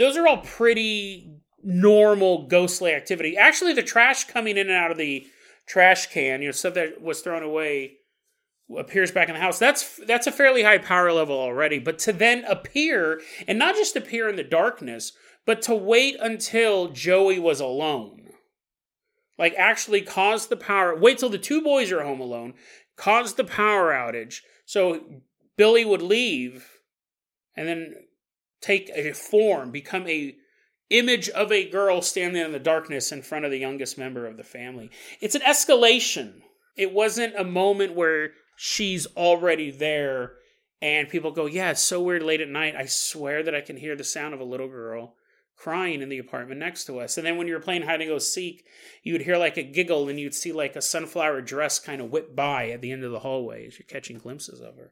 Those 0.03 0.17
are 0.17 0.27
all 0.27 0.39
pretty 0.39 1.31
normal 1.63 2.49
ghostly 2.49 2.93
activity. 2.93 3.37
Actually, 3.37 3.73
the 3.73 3.85
trash 3.85 4.25
coming 4.25 4.57
in 4.57 4.69
and 4.69 4.77
out 4.77 4.91
of 4.91 4.99
the 4.99 5.25
trash 5.65 6.09
can, 6.09 6.43
you 6.43 6.49
know, 6.49 6.53
stuff 6.53 6.75
that 6.75 7.01
was 7.01 7.21
thrown 7.21 7.45
away 7.45 7.99
appears 8.77 9.13
back 9.13 9.29
in 9.29 9.35
the 9.35 9.41
house. 9.41 9.61
That's 9.61 10.01
that's 10.05 10.27
a 10.27 10.33
fairly 10.33 10.65
high 10.65 10.79
power 10.79 11.13
level 11.13 11.39
already. 11.39 11.79
But 11.79 12.01
to 12.01 12.13
then 12.13 12.45
appear 12.47 13.21
and 13.47 13.61
not 13.61 13.77
just 13.77 13.95
appear 13.95 14.29
in 14.29 14.35
the 14.35 14.43
darkness 14.43 15.13
but 15.45 15.63
to 15.63 15.75
wait 15.75 16.17
until 16.19 16.89
joey 16.89 17.39
was 17.39 17.61
alone. 17.61 18.31
Like 19.39 19.55
actually 19.55 20.01
cause 20.01 20.49
the 20.49 20.57
power 20.57 20.97
wait 20.99 21.19
till 21.19 21.29
the 21.29 21.39
two 21.39 21.63
boys 21.63 21.93
are 21.93 22.03
home 22.03 22.21
alone 22.21 22.55
cause 22.97 23.35
the 23.35 23.45
power 23.45 23.93
outage. 23.93 24.41
So 24.67 25.23
billy 25.57 25.85
would 25.85 26.03
leave 26.03 26.81
and 27.55 27.69
then 27.69 27.95
take 28.63 28.91
a 28.95 29.13
form 29.13 29.71
become 29.71 30.07
a 30.07 30.35
image 30.91 31.29
of 31.31 31.51
a 31.51 31.69
girl 31.69 32.03
standing 32.03 32.43
in 32.43 32.53
the 32.53 32.59
darkness 32.59 33.13
in 33.13 33.23
front 33.23 33.45
of 33.45 33.51
the 33.51 33.59
youngest 33.59 33.99
member 33.99 34.27
of 34.27 34.37
the 34.37 34.45
family 34.45 34.91
it's 35.21 35.35
an 35.35 35.43
escalation 35.43 36.41
it 36.77 36.93
wasn't 36.93 37.35
a 37.37 37.45
moment 37.45 37.95
where 37.95 38.31
she's 38.57 39.07
already 39.17 39.71
there 39.71 40.33
and 40.83 41.09
people 41.09 41.31
go, 41.31 41.47
Yeah, 41.47 41.71
it's 41.71 41.81
so 41.81 42.03
weird 42.03 42.25
late 42.25 42.41
at 42.41 42.49
night. 42.49 42.75
I 42.77 42.87
swear 42.87 43.43
that 43.45 43.55
I 43.55 43.61
can 43.61 43.77
hear 43.77 43.95
the 43.95 44.05
sound 44.05 44.35
of 44.35 44.41
a 44.41 44.45
little 44.45 44.69
girl 44.69 45.15
crying 45.57 46.03
in 46.03 46.09
the 46.09 46.19
apartment 46.19 46.59
next 46.59 46.87
to 46.87 46.99
us. 46.99 47.17
And 47.17 47.25
then 47.25 47.37
when 47.37 47.47
you 47.47 47.55
were 47.55 47.61
playing 47.61 47.83
hide 47.83 48.01
and 48.01 48.11
go 48.11 48.19
seek, 48.19 48.65
you 49.05 49.13
would 49.13 49.23
hear 49.23 49.37
like 49.37 49.57
a 49.57 49.63
giggle 49.63 50.09
and 50.09 50.19
you'd 50.19 50.35
see 50.35 50.53
like 50.53 50.75
a 50.75 50.83
sunflower 50.83 51.43
dress 51.43 51.79
kind 51.79 52.01
of 52.01 52.11
whip 52.11 52.35
by 52.35 52.71
at 52.71 52.81
the 52.81 52.91
end 52.91 53.05
of 53.05 53.13
the 53.13 53.21
hallway 53.21 53.69
as 53.69 53.79
you're 53.79 53.87
catching 53.87 54.19
glimpses 54.19 54.61
of 54.61 54.77
her. 54.77 54.91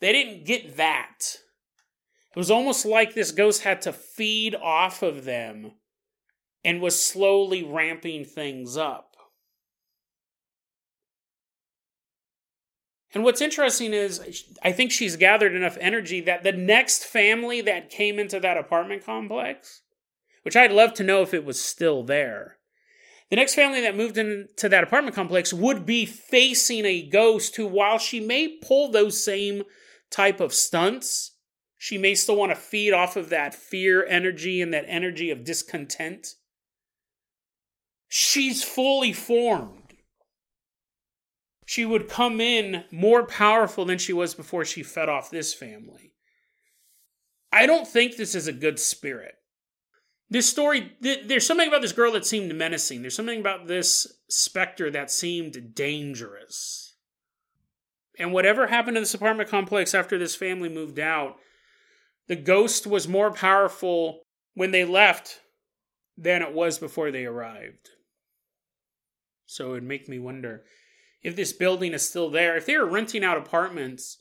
They 0.00 0.10
didn't 0.12 0.44
get 0.44 0.76
that. 0.76 1.36
It 2.34 2.38
was 2.38 2.50
almost 2.50 2.86
like 2.86 3.14
this 3.14 3.30
ghost 3.30 3.62
had 3.62 3.82
to 3.82 3.92
feed 3.92 4.54
off 4.54 5.02
of 5.02 5.24
them 5.24 5.72
and 6.64 6.80
was 6.80 7.04
slowly 7.04 7.62
ramping 7.62 8.24
things 8.24 8.76
up. 8.76 9.16
And 13.14 13.22
what's 13.22 13.42
interesting 13.42 13.92
is, 13.92 14.48
I 14.62 14.72
think 14.72 14.90
she's 14.90 15.16
gathered 15.16 15.54
enough 15.54 15.76
energy 15.78 16.22
that 16.22 16.42
the 16.42 16.52
next 16.52 17.04
family 17.04 17.60
that 17.60 17.90
came 17.90 18.18
into 18.18 18.40
that 18.40 18.56
apartment 18.56 19.04
complex, 19.04 19.82
which 20.42 20.56
I'd 20.56 20.72
love 20.72 20.94
to 20.94 21.04
know 21.04 21.20
if 21.20 21.34
it 21.34 21.44
was 21.44 21.62
still 21.62 22.02
there, 22.02 22.56
the 23.28 23.36
next 23.36 23.54
family 23.54 23.82
that 23.82 23.96
moved 23.96 24.16
into 24.16 24.68
that 24.68 24.84
apartment 24.84 25.14
complex 25.14 25.52
would 25.52 25.84
be 25.84 26.06
facing 26.06 26.86
a 26.86 27.06
ghost 27.06 27.56
who, 27.56 27.66
while 27.66 27.98
she 27.98 28.20
may 28.20 28.48
pull 28.48 28.90
those 28.90 29.22
same 29.22 29.64
type 30.10 30.40
of 30.40 30.54
stunts, 30.54 31.31
she 31.82 31.98
may 31.98 32.14
still 32.14 32.36
want 32.36 32.52
to 32.52 32.56
feed 32.56 32.92
off 32.92 33.16
of 33.16 33.28
that 33.30 33.56
fear 33.56 34.06
energy 34.06 34.62
and 34.62 34.72
that 34.72 34.84
energy 34.86 35.32
of 35.32 35.42
discontent. 35.42 36.36
She's 38.06 38.62
fully 38.62 39.12
formed 39.12 39.82
she 41.66 41.84
would 41.84 42.08
come 42.08 42.40
in 42.40 42.84
more 42.92 43.26
powerful 43.26 43.84
than 43.84 43.98
she 43.98 44.12
was 44.12 44.32
before 44.32 44.64
she 44.64 44.84
fed 44.84 45.08
off 45.08 45.28
this 45.28 45.54
family. 45.54 46.12
I 47.50 47.66
don't 47.66 47.88
think 47.88 48.14
this 48.14 48.36
is 48.36 48.46
a 48.46 48.52
good 48.52 48.78
spirit. 48.78 49.34
This 50.30 50.48
story, 50.48 50.92
th- 51.02 51.26
there's 51.26 51.46
something 51.46 51.66
about 51.66 51.82
this 51.82 51.92
girl 51.92 52.12
that 52.12 52.24
seemed 52.26 52.54
menacing. 52.54 53.02
There's 53.02 53.16
something 53.16 53.40
about 53.40 53.66
this 53.66 54.06
specter 54.28 54.88
that 54.92 55.10
seemed 55.10 55.74
dangerous. 55.74 56.94
And 58.20 58.32
whatever 58.32 58.68
happened 58.68 58.94
to 58.94 59.00
this 59.00 59.14
apartment 59.14 59.48
complex 59.48 59.94
after 59.94 60.16
this 60.16 60.36
family 60.36 60.68
moved 60.68 61.00
out, 61.00 61.38
the 62.28 62.36
ghost 62.36 62.86
was 62.86 63.08
more 63.08 63.30
powerful 63.30 64.22
when 64.54 64.70
they 64.70 64.84
left 64.84 65.40
than 66.16 66.42
it 66.42 66.52
was 66.52 66.78
before 66.78 67.10
they 67.10 67.24
arrived. 67.24 67.90
So 69.46 69.68
it 69.68 69.72
would 69.72 69.82
make 69.82 70.08
me 70.08 70.18
wonder 70.18 70.64
if 71.22 71.36
this 71.36 71.52
building 71.52 71.92
is 71.92 72.08
still 72.08 72.30
there. 72.30 72.56
If 72.56 72.66
they 72.66 72.76
were 72.76 72.86
renting 72.86 73.24
out 73.24 73.38
apartments 73.38 74.18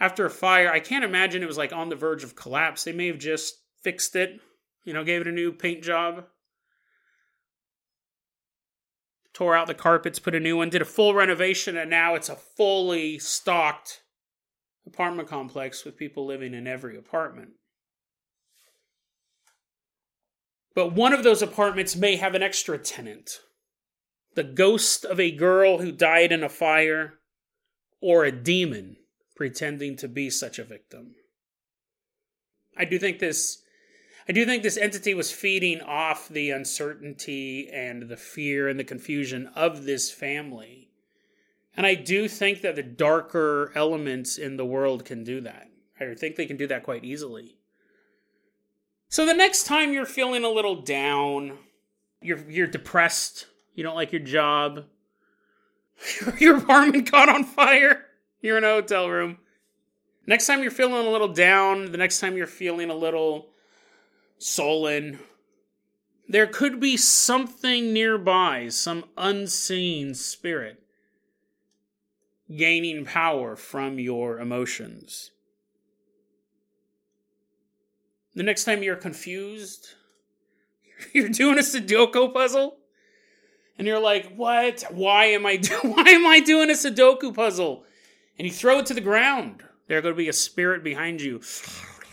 after 0.00 0.26
a 0.26 0.30
fire, 0.30 0.70
I 0.70 0.80
can't 0.80 1.04
imagine 1.04 1.42
it 1.42 1.46
was 1.46 1.58
like 1.58 1.72
on 1.72 1.88
the 1.88 1.96
verge 1.96 2.24
of 2.24 2.36
collapse. 2.36 2.84
They 2.84 2.92
may 2.92 3.06
have 3.06 3.18
just 3.18 3.56
fixed 3.82 4.16
it, 4.16 4.40
you 4.84 4.92
know, 4.92 5.04
gave 5.04 5.20
it 5.20 5.26
a 5.26 5.32
new 5.32 5.52
paint 5.52 5.82
job, 5.82 6.24
tore 9.32 9.54
out 9.54 9.66
the 9.66 9.74
carpets, 9.74 10.18
put 10.18 10.34
a 10.34 10.40
new 10.40 10.56
one, 10.56 10.70
did 10.70 10.82
a 10.82 10.86
full 10.86 11.14
renovation, 11.14 11.76
and 11.76 11.90
now 11.90 12.14
it's 12.14 12.28
a 12.28 12.36
fully 12.36 13.18
stocked 13.18 14.02
apartment 14.86 15.28
complex 15.28 15.84
with 15.84 15.96
people 15.96 16.26
living 16.26 16.54
in 16.54 16.66
every 16.66 16.96
apartment. 16.96 17.50
But 20.74 20.92
one 20.94 21.12
of 21.12 21.22
those 21.22 21.42
apartments 21.42 21.96
may 21.96 22.16
have 22.16 22.34
an 22.34 22.42
extra 22.42 22.78
tenant 22.78 23.40
the 24.34 24.42
ghost 24.42 25.04
of 25.04 25.20
a 25.20 25.30
girl 25.30 25.78
who 25.78 25.92
died 25.92 26.32
in 26.32 26.42
a 26.42 26.48
fire, 26.48 27.14
or 28.00 28.24
a 28.24 28.32
demon 28.32 28.96
pretending 29.36 29.96
to 29.96 30.08
be 30.08 30.30
such 30.30 30.58
a 30.58 30.64
victim. 30.64 31.14
I 32.76 32.84
do 32.84 32.98
think 32.98 33.18
this 33.18 33.62
I 34.28 34.32
do 34.32 34.46
think 34.46 34.62
this 34.62 34.76
entity 34.76 35.14
was 35.14 35.32
feeding 35.32 35.80
off 35.80 36.28
the 36.28 36.50
uncertainty 36.50 37.68
and 37.72 38.08
the 38.08 38.16
fear 38.16 38.68
and 38.68 38.78
the 38.78 38.84
confusion 38.84 39.48
of 39.56 39.84
this 39.84 40.12
family. 40.12 40.91
And 41.76 41.86
I 41.86 41.94
do 41.94 42.28
think 42.28 42.60
that 42.62 42.76
the 42.76 42.82
darker 42.82 43.72
elements 43.74 44.36
in 44.36 44.56
the 44.56 44.66
world 44.66 45.04
can 45.04 45.24
do 45.24 45.40
that. 45.40 45.68
I 46.00 46.14
think 46.14 46.36
they 46.36 46.46
can 46.46 46.56
do 46.56 46.66
that 46.66 46.82
quite 46.82 47.04
easily. 47.04 47.56
So 49.08 49.24
the 49.24 49.34
next 49.34 49.64
time 49.64 49.92
you're 49.92 50.06
feeling 50.06 50.44
a 50.44 50.48
little 50.48 50.82
down, 50.82 51.58
you're 52.20 52.50
you're 52.50 52.66
depressed, 52.66 53.46
you 53.74 53.82
don't 53.82 53.94
like 53.94 54.12
your 54.12 54.22
job. 54.22 54.86
your 56.38 56.58
apartment 56.58 57.10
caught 57.10 57.28
on 57.28 57.44
fire. 57.44 58.06
You're 58.40 58.58
in 58.58 58.64
a 58.64 58.68
hotel 58.68 59.08
room. 59.08 59.38
Next 60.26 60.46
time 60.46 60.62
you're 60.62 60.70
feeling 60.70 61.06
a 61.06 61.10
little 61.10 61.28
down, 61.28 61.92
the 61.92 61.98
next 61.98 62.20
time 62.20 62.36
you're 62.36 62.46
feeling 62.46 62.90
a 62.90 62.94
little 62.94 63.50
sullen, 64.38 65.18
there 66.28 66.46
could 66.46 66.80
be 66.80 66.96
something 66.96 67.92
nearby, 67.92 68.68
some 68.68 69.04
unseen 69.16 70.14
spirit 70.14 70.81
gaining 72.56 73.04
power 73.04 73.56
from 73.56 73.98
your 73.98 74.38
emotions. 74.38 75.30
The 78.34 78.42
next 78.42 78.64
time 78.64 78.82
you're 78.82 78.96
confused, 78.96 79.88
you're 81.12 81.28
doing 81.28 81.58
a 81.58 81.62
Sudoku 81.62 82.32
puzzle, 82.32 82.76
and 83.78 83.86
you're 83.86 84.00
like, 84.00 84.34
"What? 84.34 84.84
Why 84.90 85.26
am 85.26 85.46
I 85.46 85.56
do- 85.68 85.74
why 85.82 86.04
am 86.08 86.26
I 86.26 86.40
doing 86.40 86.70
a 86.70 86.74
Sudoku 86.74 87.34
puzzle?" 87.34 87.84
And 88.38 88.46
you 88.46 88.52
throw 88.52 88.78
it 88.78 88.86
to 88.86 88.94
the 88.94 89.00
ground. 89.00 89.62
There's 89.88 90.02
going 90.02 90.14
to 90.14 90.18
be 90.18 90.28
a 90.28 90.32
spirit 90.32 90.82
behind 90.82 91.20
you, 91.20 91.42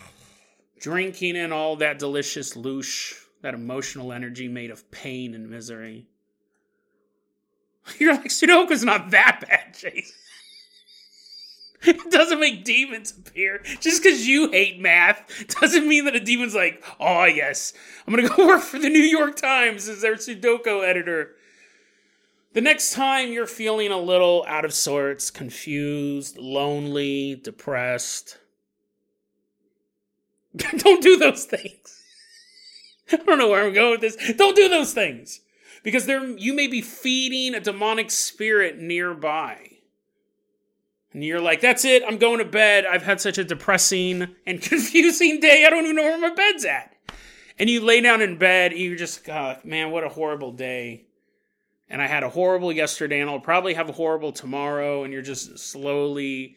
drinking 0.81 1.37
in 1.37 1.53
all 1.53 1.77
that 1.77 1.99
delicious 1.99 2.55
loosh, 2.55 3.13
that 3.41 3.53
emotional 3.53 4.11
energy 4.11 4.47
made 4.47 4.71
of 4.71 4.89
pain 4.91 5.33
and 5.33 5.49
misery. 5.49 6.07
You're 7.99 8.13
like, 8.13 8.25
Sudoku's 8.25 8.83
not 8.83 9.11
that 9.11 9.45
bad, 9.47 9.73
Chase. 9.73 10.13
It 11.81 12.11
doesn't 12.11 12.41
make 12.41 12.65
demons 12.65 13.13
appear. 13.17 13.61
Just 13.79 14.03
because 14.03 14.27
you 14.27 14.51
hate 14.51 14.81
math 14.81 15.45
doesn't 15.61 15.87
mean 15.87 16.03
that 16.05 16.15
a 16.15 16.19
demon's 16.19 16.53
like, 16.53 16.83
oh, 16.99 17.23
yes, 17.23 17.71
I'm 18.05 18.13
going 18.13 18.27
to 18.27 18.35
go 18.35 18.47
work 18.47 18.63
for 18.63 18.79
the 18.79 18.89
New 18.89 18.99
York 18.99 19.37
Times 19.37 19.87
as 19.87 20.01
their 20.01 20.15
Sudoku 20.15 20.85
editor. 20.85 21.35
The 22.51 22.59
next 22.59 22.91
time 22.93 23.31
you're 23.31 23.47
feeling 23.47 23.91
a 23.91 23.97
little 23.97 24.43
out 24.47 24.65
of 24.65 24.73
sorts, 24.73 25.31
confused, 25.31 26.37
lonely, 26.37 27.35
depressed, 27.35 28.39
don't 30.77 31.01
do 31.01 31.15
those 31.17 31.45
things. 31.45 32.03
I 33.11 33.17
don't 33.17 33.37
know 33.37 33.49
where 33.49 33.65
I'm 33.65 33.73
going 33.73 33.91
with 33.91 34.01
this. 34.01 34.33
Don't 34.35 34.55
do 34.55 34.67
those 34.67 34.93
things. 34.93 35.41
Because 35.83 36.05
there 36.05 36.25
you 36.25 36.53
may 36.53 36.67
be 36.67 36.81
feeding 36.81 37.55
a 37.55 37.59
demonic 37.59 38.11
spirit 38.11 38.77
nearby. 38.77 39.77
And 41.11 41.23
you're 41.23 41.41
like, 41.41 41.61
that's 41.61 41.85
it, 41.85 42.03
I'm 42.07 42.17
going 42.17 42.39
to 42.39 42.45
bed. 42.45 42.85
I've 42.85 43.03
had 43.03 43.19
such 43.19 43.37
a 43.37 43.43
depressing 43.43 44.35
and 44.45 44.61
confusing 44.61 45.39
day. 45.39 45.65
I 45.65 45.69
don't 45.69 45.85
even 45.85 45.95
know 45.95 46.03
where 46.03 46.19
my 46.19 46.33
bed's 46.33 46.65
at. 46.65 46.95
And 47.57 47.69
you 47.69 47.81
lay 47.81 47.99
down 47.99 48.21
in 48.21 48.37
bed, 48.37 48.71
and 48.71 48.79
you're 48.79 48.95
just, 48.95 49.27
oh, 49.27 49.57
man, 49.63 49.91
what 49.91 50.05
a 50.05 50.09
horrible 50.09 50.53
day 50.53 51.07
and 51.89 52.01
I 52.01 52.07
had 52.07 52.23
a 52.23 52.29
horrible 52.29 52.71
yesterday, 52.71 53.19
and 53.19 53.29
I'll 53.29 53.39
probably 53.39 53.73
have 53.73 53.89
a 53.89 53.93
horrible 53.93 54.31
tomorrow, 54.31 55.03
and 55.03 55.11
you're 55.11 55.21
just 55.21 55.57
slowly, 55.57 56.55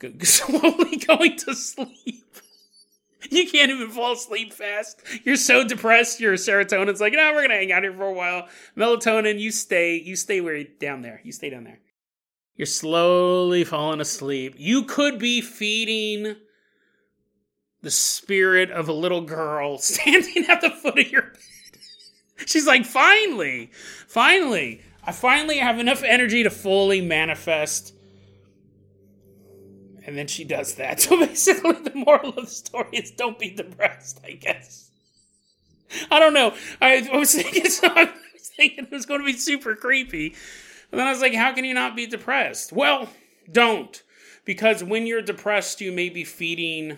slowly 0.22 0.96
going 0.96 1.36
to 1.36 1.54
sleep. 1.54 2.36
You 3.30 3.50
can't 3.50 3.70
even 3.70 3.90
fall 3.90 4.12
asleep 4.12 4.52
fast. 4.52 5.02
You're 5.24 5.36
so 5.36 5.66
depressed. 5.66 6.20
Your 6.20 6.34
serotonin's 6.34 7.00
like, 7.00 7.12
no, 7.12 7.32
we're 7.32 7.42
gonna 7.42 7.54
hang 7.54 7.72
out 7.72 7.82
here 7.82 7.92
for 7.92 8.06
a 8.06 8.12
while. 8.12 8.46
Melatonin, 8.76 9.40
you 9.40 9.50
stay, 9.50 9.96
you 9.96 10.14
stay 10.14 10.40
where 10.40 10.62
down 10.62 11.02
there. 11.02 11.20
You 11.24 11.32
stay 11.32 11.50
down 11.50 11.64
there. 11.64 11.80
You're 12.56 12.66
slowly 12.66 13.64
falling 13.64 14.00
asleep. 14.00 14.54
You 14.58 14.84
could 14.84 15.18
be 15.18 15.40
feeding 15.40 16.36
the 17.82 17.90
spirit 17.90 18.70
of 18.70 18.88
a 18.88 18.92
little 18.92 19.22
girl 19.22 19.78
standing 19.78 20.46
at 20.48 20.60
the 20.60 20.70
foot 20.70 20.98
of 20.98 21.10
your 21.10 21.22
bed. 21.22 21.38
She's 22.46 22.66
like, 22.66 22.84
finally, 22.84 23.70
finally, 24.06 24.82
I 25.04 25.12
finally 25.12 25.58
have 25.58 25.78
enough 25.78 26.02
energy 26.04 26.44
to 26.44 26.50
fully 26.50 27.00
manifest. 27.00 27.94
And 30.08 30.16
then 30.16 30.26
she 30.26 30.42
does 30.42 30.76
that. 30.76 31.00
So 31.08 31.18
basically, 31.18 31.72
the 31.72 31.92
moral 31.94 32.30
of 32.30 32.36
the 32.36 32.46
story 32.46 32.88
is 32.94 33.10
don't 33.10 33.38
be 33.38 33.50
depressed, 33.50 34.20
I 34.24 34.32
guess. 34.32 34.90
I 36.10 36.18
don't 36.18 36.32
know. 36.32 36.54
I, 36.80 37.06
was 37.12 37.34
thinking, 37.34 37.62
I 37.82 38.10
was 38.32 38.48
thinking 38.56 38.84
it 38.86 38.90
was 38.90 39.04
going 39.04 39.20
to 39.20 39.26
be 39.26 39.34
super 39.34 39.74
creepy. 39.74 40.34
And 40.90 40.98
then 40.98 41.06
I 41.06 41.10
was 41.10 41.20
like, 41.20 41.34
how 41.34 41.52
can 41.52 41.66
you 41.66 41.74
not 41.74 41.94
be 41.94 42.06
depressed? 42.06 42.72
Well, 42.72 43.10
don't. 43.52 44.02
Because 44.46 44.82
when 44.82 45.06
you're 45.06 45.20
depressed, 45.20 45.82
you 45.82 45.92
may 45.92 46.08
be 46.08 46.24
feeding 46.24 46.96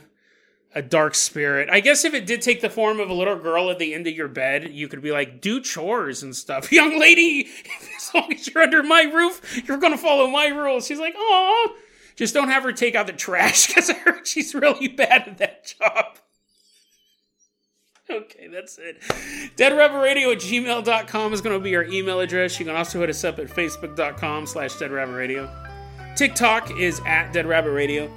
a 0.73 0.81
dark 0.81 1.17
spirit. 1.17 1.69
I 1.69 1.81
guess 1.81 2.05
if 2.05 2.15
it 2.15 2.27
did 2.27 2.43
take 2.43 2.61
the 2.61 2.71
form 2.71 3.01
of 3.01 3.11
a 3.11 3.15
little 3.15 3.41
girl 3.41 3.71
at 3.71 3.81
the 3.81 3.93
end 3.93 4.07
of 4.07 4.15
your 4.15 4.29
bed, 4.29 4.71
you 4.73 4.87
could 4.87 5.03
be 5.03 5.11
like, 5.11 5.41
do 5.41 5.61
chores 5.61 6.23
and 6.23 6.35
stuff. 6.35 6.71
Young 6.73 7.01
lady, 7.01 7.49
as 7.97 8.15
long 8.15 8.33
as 8.33 8.47
you're 8.47 8.63
under 8.63 8.85
my 8.85 9.03
roof, 9.03 9.65
you're 9.67 9.79
going 9.79 9.95
to 9.95 9.99
follow 9.99 10.29
my 10.29 10.47
rules. 10.47 10.87
She's 10.87 11.01
like, 11.01 11.15
oh, 11.17 11.75
just 12.21 12.35
don't 12.35 12.51
have 12.51 12.65
her 12.65 12.73
take 12.73 12.95
out 12.95 13.07
the 13.07 13.15
trash 13.15 13.67
because 13.69 13.89
I 13.89 13.95
heard 13.95 14.27
she's 14.27 14.55
really 14.55 14.89
bad 14.89 15.27
at 15.27 15.39
that 15.39 15.75
job. 15.79 16.19
Okay, 18.11 18.49
that's 18.49 18.77
it. 18.77 19.01
DeadRabbitRadio 19.57 20.33
at 20.33 20.39
gmail.com 20.39 21.33
is 21.33 21.41
going 21.41 21.57
to 21.57 21.63
be 21.63 21.77
our 21.77 21.85
email 21.85 22.19
address. 22.19 22.59
You 22.59 22.67
can 22.67 22.75
also 22.75 22.99
hit 22.99 23.09
us 23.09 23.23
up 23.23 23.39
at 23.39 23.47
facebook.com 23.47 24.47
slash 24.47 24.73
deadrabbitradio. 24.73 26.17
TikTok 26.17 26.77
is 26.77 27.01
at 27.07 27.33
Dead 27.33 27.47
Rabbit 27.47 27.71
Radio. 27.71 28.11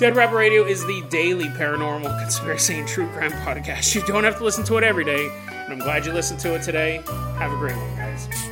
Dead 0.00 0.16
Rabbit 0.16 0.34
Radio 0.34 0.64
is 0.64 0.84
the 0.84 1.00
daily 1.10 1.44
paranormal 1.44 2.20
conspiracy 2.22 2.74
and 2.74 2.88
true 2.88 3.06
crime 3.10 3.30
podcast. 3.30 3.94
You 3.94 4.02
don't 4.02 4.24
have 4.24 4.38
to 4.38 4.44
listen 4.44 4.64
to 4.64 4.78
it 4.78 4.82
every 4.82 5.04
day, 5.04 5.30
and 5.48 5.72
I'm 5.72 5.78
glad 5.78 6.04
you 6.04 6.12
listened 6.12 6.40
to 6.40 6.56
it 6.56 6.62
today. 6.62 7.02
Have 7.38 7.52
a 7.52 7.56
great 7.56 7.76
one, 7.76 7.96
guys. 7.96 8.49